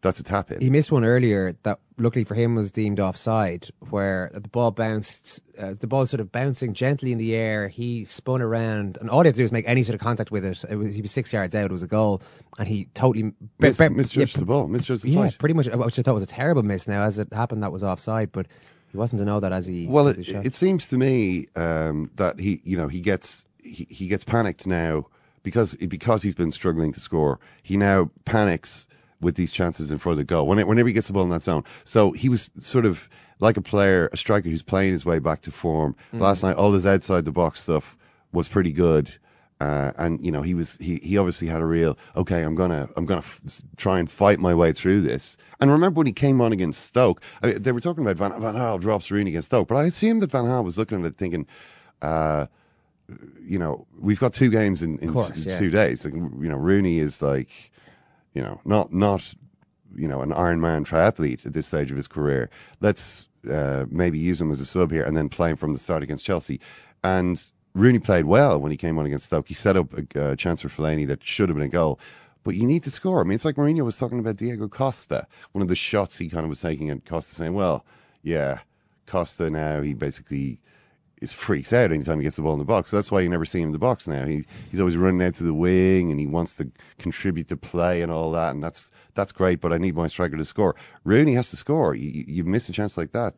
that's 0.01 0.21
a 0.21 0.23
tap 0.23 0.53
in. 0.53 0.61
He 0.61 0.71
missed 0.71 0.93
one 0.93 1.05
earlier 1.05 1.57
that, 1.65 1.81
luckily 1.99 2.25
for 2.25 2.35
him, 2.35 2.55
was 2.55 2.71
deemed 2.71 3.01
offside, 3.01 3.69
where 3.91 4.31
the 4.33 4.49
ball 4.49 4.71
bounced, 4.71 5.41
uh, 5.59 5.75
the 5.79 5.87
ball 5.89 6.07
sort 6.07 6.21
of 6.21 6.31
bouncing 6.31 6.73
gently 6.73 7.11
in 7.11 7.19
the 7.19 7.35
air. 7.35 7.69
He 7.69 8.05
spun 8.05 8.41
around, 8.41 8.99
and 9.01 9.11
all 9.11 9.23
he 9.23 9.27
had 9.27 9.35
to 9.35 9.39
do 9.39 9.43
was 9.45 9.53
make 9.53 9.69
any 9.69 9.83
sort 9.83 9.95
of 9.95 10.01
contact 10.01 10.31
with 10.31 10.45
it. 10.45 10.65
it 10.71 10.77
was, 10.77 10.95
he 10.95 11.03
was 11.03 11.11
six 11.11 11.33
yards 11.33 11.55
out, 11.55 11.65
it 11.65 11.73
was 11.73 11.83
a 11.83 11.89
goal, 11.89 12.23
and 12.59 12.69
he 12.69 12.87
totally 12.95 13.33
Mis- 13.59 13.77
bar- 13.79 13.91
misjudged 13.91 14.37
yeah, 14.37 14.41
the 14.41 14.47
ball, 14.47 14.69
misjudged 14.69 15.03
the 15.03 15.11
yeah, 15.11 15.23
fight. 15.23 15.39
pretty 15.39 15.55
much, 15.55 15.67
which 15.67 15.99
I 15.99 16.03
thought 16.03 16.15
was 16.15 16.23
a 16.23 16.27
terrible 16.27 16.63
miss. 16.63 16.87
Now, 16.87 17.03
as 17.03 17.19
it 17.19 17.33
happened, 17.33 17.63
that 17.65 17.73
was 17.73 17.83
offside, 17.83 18.31
but 18.31 18.47
he 18.93 18.97
wasn't 18.97 19.19
to 19.19 19.25
know 19.25 19.41
that 19.41 19.53
as 19.53 19.67
he 19.67 19.89
Well, 19.89 20.07
it, 20.07 20.29
it 20.29 20.55
seems 20.55 20.87
to 20.89 20.97
me 20.97 21.47
um, 21.57 22.11
that 22.15 22.39
he, 22.39 22.61
you 22.65 22.77
know, 22.77 22.87
he 22.89 23.01
gets 23.01 23.47
he, 23.63 23.87
he 23.91 24.07
gets 24.07 24.23
panicked 24.23 24.67
now 24.67 25.07
because 25.49 25.75
because 25.77 26.23
he's 26.23 26.35
been 26.35 26.53
struggling 26.53 26.93
to 26.93 27.01
score. 27.01 27.41
He 27.63 27.79
now 27.79 28.11
panics 28.27 28.87
with 29.19 29.37
these 29.37 29.51
chances 29.51 29.91
in 29.91 29.97
front 29.97 30.13
of 30.13 30.19
the 30.19 30.25
goal 30.25 30.47
when, 30.47 30.65
whenever 30.67 30.87
he 30.87 30.93
gets 30.93 31.07
the 31.07 31.15
ball 31.15 31.25
in 31.25 31.31
that 31.31 31.43
zone. 31.43 31.65
So 31.85 32.13
he 32.13 32.29
was 32.29 32.51
sort 32.61 32.85
of 32.85 33.09
like 33.41 33.57
a 33.57 33.63
player, 33.63 34.11
a 34.13 34.17
striker 34.19 34.51
who's 34.51 34.63
playing 34.63 34.93
his 34.93 35.07
way 35.07 35.19
back 35.19 35.41
to 35.43 35.51
form. 35.51 35.97
Mm. 36.13 36.21
Last 36.21 36.43
night, 36.43 36.57
all 36.57 36.73
his 36.75 36.85
outside 36.85 37.25
the 37.25 37.33
box 37.33 37.63
stuff 37.63 37.97
was 38.31 38.47
pretty 38.47 38.73
good. 38.73 39.11
Uh, 39.59 39.93
and 39.97 40.21
you 40.21 40.31
know 40.31 40.43
he 40.43 40.55
was 40.55 40.77
he, 40.77 41.01
he 41.03 41.17
obviously 41.17 41.49
had 41.49 41.61
a 41.61 41.67
real 41.67 41.99
okay 42.15 42.43
I'm 42.43 42.55
gonna 42.55 42.89
I'm 42.97 43.05
gonna 43.07 43.23
f- 43.23 43.41
try 43.77 43.99
and 43.99 44.09
fight 44.09 44.39
my 44.39 44.55
way 44.55 44.73
through 44.73 45.01
this 45.01 45.37
and 45.59 45.69
remember 45.69 45.99
when 45.99 46.07
he 46.07 46.13
came 46.13 46.41
on 46.41 46.53
against 46.53 46.85
Stoke 46.85 47.21
I 47.43 47.51
they 47.55 47.73
were 47.73 47.81
talking 47.81 48.07
about 48.07 48.15
Van, 48.15 48.41
Van 48.41 48.55
Gaal 48.55 48.81
drops 48.81 49.11
Rooney 49.11 49.33
against 49.33 49.47
Stoke 49.47 49.67
but 49.67 49.75
I 49.75 49.87
assumed 49.87 50.23
that 50.23 50.31
Van 50.31 50.45
Gaal 50.45 50.63
was 50.63 50.79
looking 50.79 51.01
at 51.01 51.07
it 51.07 51.17
thinking 51.17 51.45
uh, 52.03 52.47
you 53.41 53.59
know, 53.59 53.87
we've 53.99 54.21
got 54.21 54.35
two 54.35 54.51
games 54.51 54.83
in, 54.83 54.99
in 54.99 55.13
course, 55.13 55.45
t- 55.45 55.51
yeah. 55.51 55.59
two 55.59 55.71
days. 55.71 56.05
Like, 56.05 56.15
you 56.15 56.49
know, 56.49 56.57
Rooney 56.57 56.99
is 56.99 57.23
like, 57.23 57.73
you 58.35 58.43
know, 58.43 58.61
not 58.65 58.93
not 58.93 59.35
you 59.95 60.07
know 60.07 60.21
an 60.21 60.31
Ironman 60.31 60.87
triathlete 60.87 61.47
at 61.47 61.53
this 61.53 61.67
stage 61.67 61.91
of 61.91 61.97
his 61.97 62.09
career. 62.09 62.51
Let's 62.81 63.29
uh, 63.51 63.87
maybe 63.91 64.19
use 64.19 64.41
him 64.41 64.51
as 64.51 64.61
a 64.61 64.67
sub 64.67 64.91
here 64.91 65.05
and 65.05 65.17
then 65.17 65.29
play 65.29 65.51
him 65.51 65.57
from 65.57 65.73
the 65.73 65.79
start 65.79 66.03
against 66.03 66.25
Chelsea. 66.25 66.61
And 67.03 67.43
Rooney 67.75 67.99
played 67.99 68.27
well 68.27 68.59
when 68.59 68.71
he 68.71 68.77
came 68.77 68.99
on 68.99 69.07
against 69.07 69.27
Stoke. 69.27 69.49
He 69.49 69.55
set 69.55 69.77
up 69.77 69.93
a 69.95 70.21
uh, 70.21 70.37
chance 70.37 70.61
for 70.61 70.69
Fellaini 70.69 71.07
that 71.07 71.25
should 71.25 71.49
have 71.49 71.57
been 71.57 71.67
a 71.67 71.71
goal. 71.71 71.99
But 72.45 72.55
you 72.55 72.67
need 72.67 72.83
to 72.85 72.91
score. 72.91 73.21
I 73.21 73.25
mean, 73.25 73.35
it's 73.35 73.45
like 73.45 73.57
Mourinho 73.57 73.85
was 73.85 73.99
talking 73.99 74.19
about 74.19 74.37
Diego 74.37 74.69
Costa. 74.69 75.27
One 75.53 75.63
of 75.63 75.69
the 75.69 75.77
shots 75.77 76.17
he 76.17 76.29
kind 76.29 76.45
of 76.45 76.49
was 76.49 76.61
taking 76.61 76.89
at 76.91 77.05
Costa, 77.05 77.35
saying, 77.35 77.55
"Well, 77.55 77.85
yeah, 78.23 78.61
Costa 79.07 79.51
now 79.51 79.83
he 79.83 79.93
basically 79.93 80.61
is 81.21 81.33
freaks 81.33 81.73
out 81.73 81.93
anytime 81.93 82.19
he 82.19 82.25
gets 82.25 82.37
the 82.37 82.43
ball 82.43 82.53
in 82.55 82.59
the 82.59 82.65
box. 82.65 82.91
So 82.91 82.97
that's 82.97 83.11
why 83.11 83.21
you 83.21 83.29
never 83.29 83.45
see 83.45 83.61
him 83.61 83.69
in 83.69 83.73
the 83.73 83.79
box 83.79 84.07
now. 84.07 84.25
He 84.27 84.45
he's 84.71 84.81
always 84.81 84.97
running 84.97 85.23
out 85.27 85.35
to 85.35 85.45
the 85.45 85.55
wing 85.55 86.11
and 86.11 86.19
he 86.21 86.27
wants 86.27 86.55
to 86.55 86.71
contribute 86.99 87.49
to 87.49 87.57
play 87.57 88.03
and 88.03 88.11
all 88.13 88.31
that, 88.33 88.55
and 88.55 88.63
that's 88.63 88.91
that's 89.15 89.33
great. 89.33 89.61
But 89.61 89.73
I 89.73 89.79
need 89.79 89.95
my 89.95 90.09
striker 90.09 90.37
to 90.37 90.45
score. 90.45 90.75
Rooney 91.05 91.35
has 91.35 91.51
to 91.51 91.57
score. 91.57 91.95
You, 91.95 92.25
you- 92.27 92.45
miss 92.45 92.69
a 92.69 92.73
chance 92.73 92.97
like 92.97 93.13
that. 93.13 93.35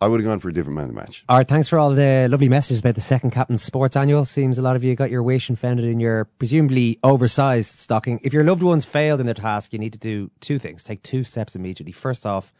I 0.00 0.06
would 0.06 0.20
have 0.20 0.28
gone 0.28 0.38
for 0.38 0.48
a 0.48 0.52
different 0.52 0.76
man 0.76 0.84
of 0.84 0.90
the 0.90 0.94
match. 0.94 1.24
All 1.28 1.36
right, 1.36 1.48
thanks 1.48 1.66
for 1.66 1.76
all 1.76 1.90
the 1.90 2.28
lovely 2.30 2.48
messages 2.48 2.78
about 2.78 2.94
the 2.94 3.00
second 3.00 3.32
Captain 3.32 3.58
Sports 3.58 3.96
Annual. 3.96 4.26
Seems 4.26 4.56
a 4.56 4.62
lot 4.62 4.76
of 4.76 4.84
you 4.84 4.94
got 4.94 5.10
your 5.10 5.24
wish 5.24 5.48
and 5.48 5.58
found 5.58 5.80
it 5.80 5.84
in 5.86 5.98
your 5.98 6.26
presumably 6.38 7.00
oversized 7.02 7.74
stocking. 7.74 8.20
If 8.22 8.32
your 8.32 8.44
loved 8.44 8.62
ones 8.62 8.84
failed 8.84 9.18
in 9.18 9.26
their 9.26 9.34
task, 9.34 9.72
you 9.72 9.78
need 9.80 9.92
to 9.94 9.98
do 9.98 10.30
two 10.40 10.60
things. 10.60 10.84
Take 10.84 11.02
two 11.02 11.24
steps 11.24 11.56
immediately. 11.56 11.90
First 11.90 12.24
off, 12.24 12.52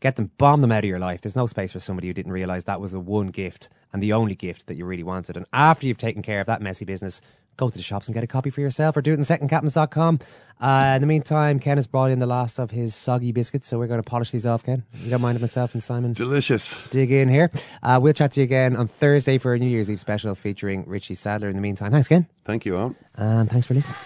get 0.00 0.16
them, 0.16 0.30
bomb 0.38 0.60
them 0.60 0.72
out 0.72 0.84
of 0.84 0.88
your 0.88 0.98
life. 0.98 1.20
There's 1.20 1.36
no 1.36 1.46
space 1.46 1.72
for 1.72 1.80
somebody 1.80 2.08
who 2.08 2.14
didn't 2.14 2.32
realise 2.32 2.64
that 2.64 2.80
was 2.80 2.92
the 2.92 3.00
one 3.00 3.28
gift 3.28 3.68
and 3.92 4.02
the 4.02 4.12
only 4.12 4.34
gift 4.34 4.66
that 4.66 4.74
you 4.76 4.84
really 4.84 5.02
wanted. 5.02 5.36
And 5.36 5.46
after 5.52 5.86
you've 5.86 5.98
taken 5.98 6.22
care 6.22 6.40
of 6.40 6.46
that 6.46 6.60
messy 6.60 6.84
business, 6.84 7.20
go 7.56 7.70
to 7.70 7.76
the 7.76 7.82
shops 7.82 8.06
and 8.06 8.14
get 8.14 8.22
a 8.22 8.26
copy 8.26 8.50
for 8.50 8.60
yourself 8.60 8.96
or 8.96 9.00
do 9.00 9.12
it 9.12 9.14
in 9.14 9.20
secondcaptains.com. 9.22 10.18
Uh, 10.60 10.92
in 10.96 11.00
the 11.00 11.06
meantime, 11.06 11.58
Ken 11.58 11.78
has 11.78 11.86
brought 11.86 12.10
in 12.10 12.18
the 12.18 12.26
last 12.26 12.58
of 12.58 12.70
his 12.70 12.94
soggy 12.94 13.32
biscuits, 13.32 13.66
so 13.68 13.78
we're 13.78 13.86
going 13.86 14.02
to 14.02 14.08
polish 14.08 14.30
these 14.30 14.44
off, 14.46 14.62
Ken. 14.64 14.84
You 15.02 15.10
don't 15.10 15.22
mind 15.22 15.40
myself 15.40 15.72
and 15.72 15.82
Simon 15.82 16.12
Delicious. 16.12 16.76
dig 16.90 17.10
in 17.10 17.28
here. 17.28 17.50
Uh, 17.82 17.98
we'll 18.02 18.12
chat 18.12 18.32
to 18.32 18.40
you 18.40 18.44
again 18.44 18.76
on 18.76 18.86
Thursday 18.86 19.38
for 19.38 19.54
a 19.54 19.58
New 19.58 19.68
Year's 19.68 19.90
Eve 19.90 20.00
special 20.00 20.34
featuring 20.34 20.84
Richie 20.86 21.14
Sadlier. 21.14 21.48
In 21.48 21.56
the 21.56 21.62
meantime, 21.62 21.92
thanks, 21.92 22.08
Ken. 22.08 22.26
Thank 22.44 22.66
you, 22.66 22.74
Eoin. 22.74 22.94
And 23.14 23.50
thanks 23.50 23.66
for 23.66 23.72
listening. 23.74 23.96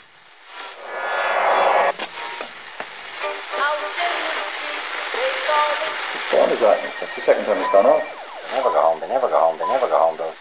That's 7.00 7.14
the 7.14 7.22
second 7.22 7.46
time 7.46 7.56
it's 7.56 7.72
gone 7.72 7.86
off. 7.86 8.04
They 8.50 8.56
never 8.56 8.68
go 8.68 8.80
home. 8.82 9.00
They 9.00 9.08
never 9.08 9.28
go 9.28 9.40
home. 9.40 9.58
They 9.58 9.66
never 9.68 9.88
go 9.88 9.96
home. 9.98 10.18
Those. 10.18 10.36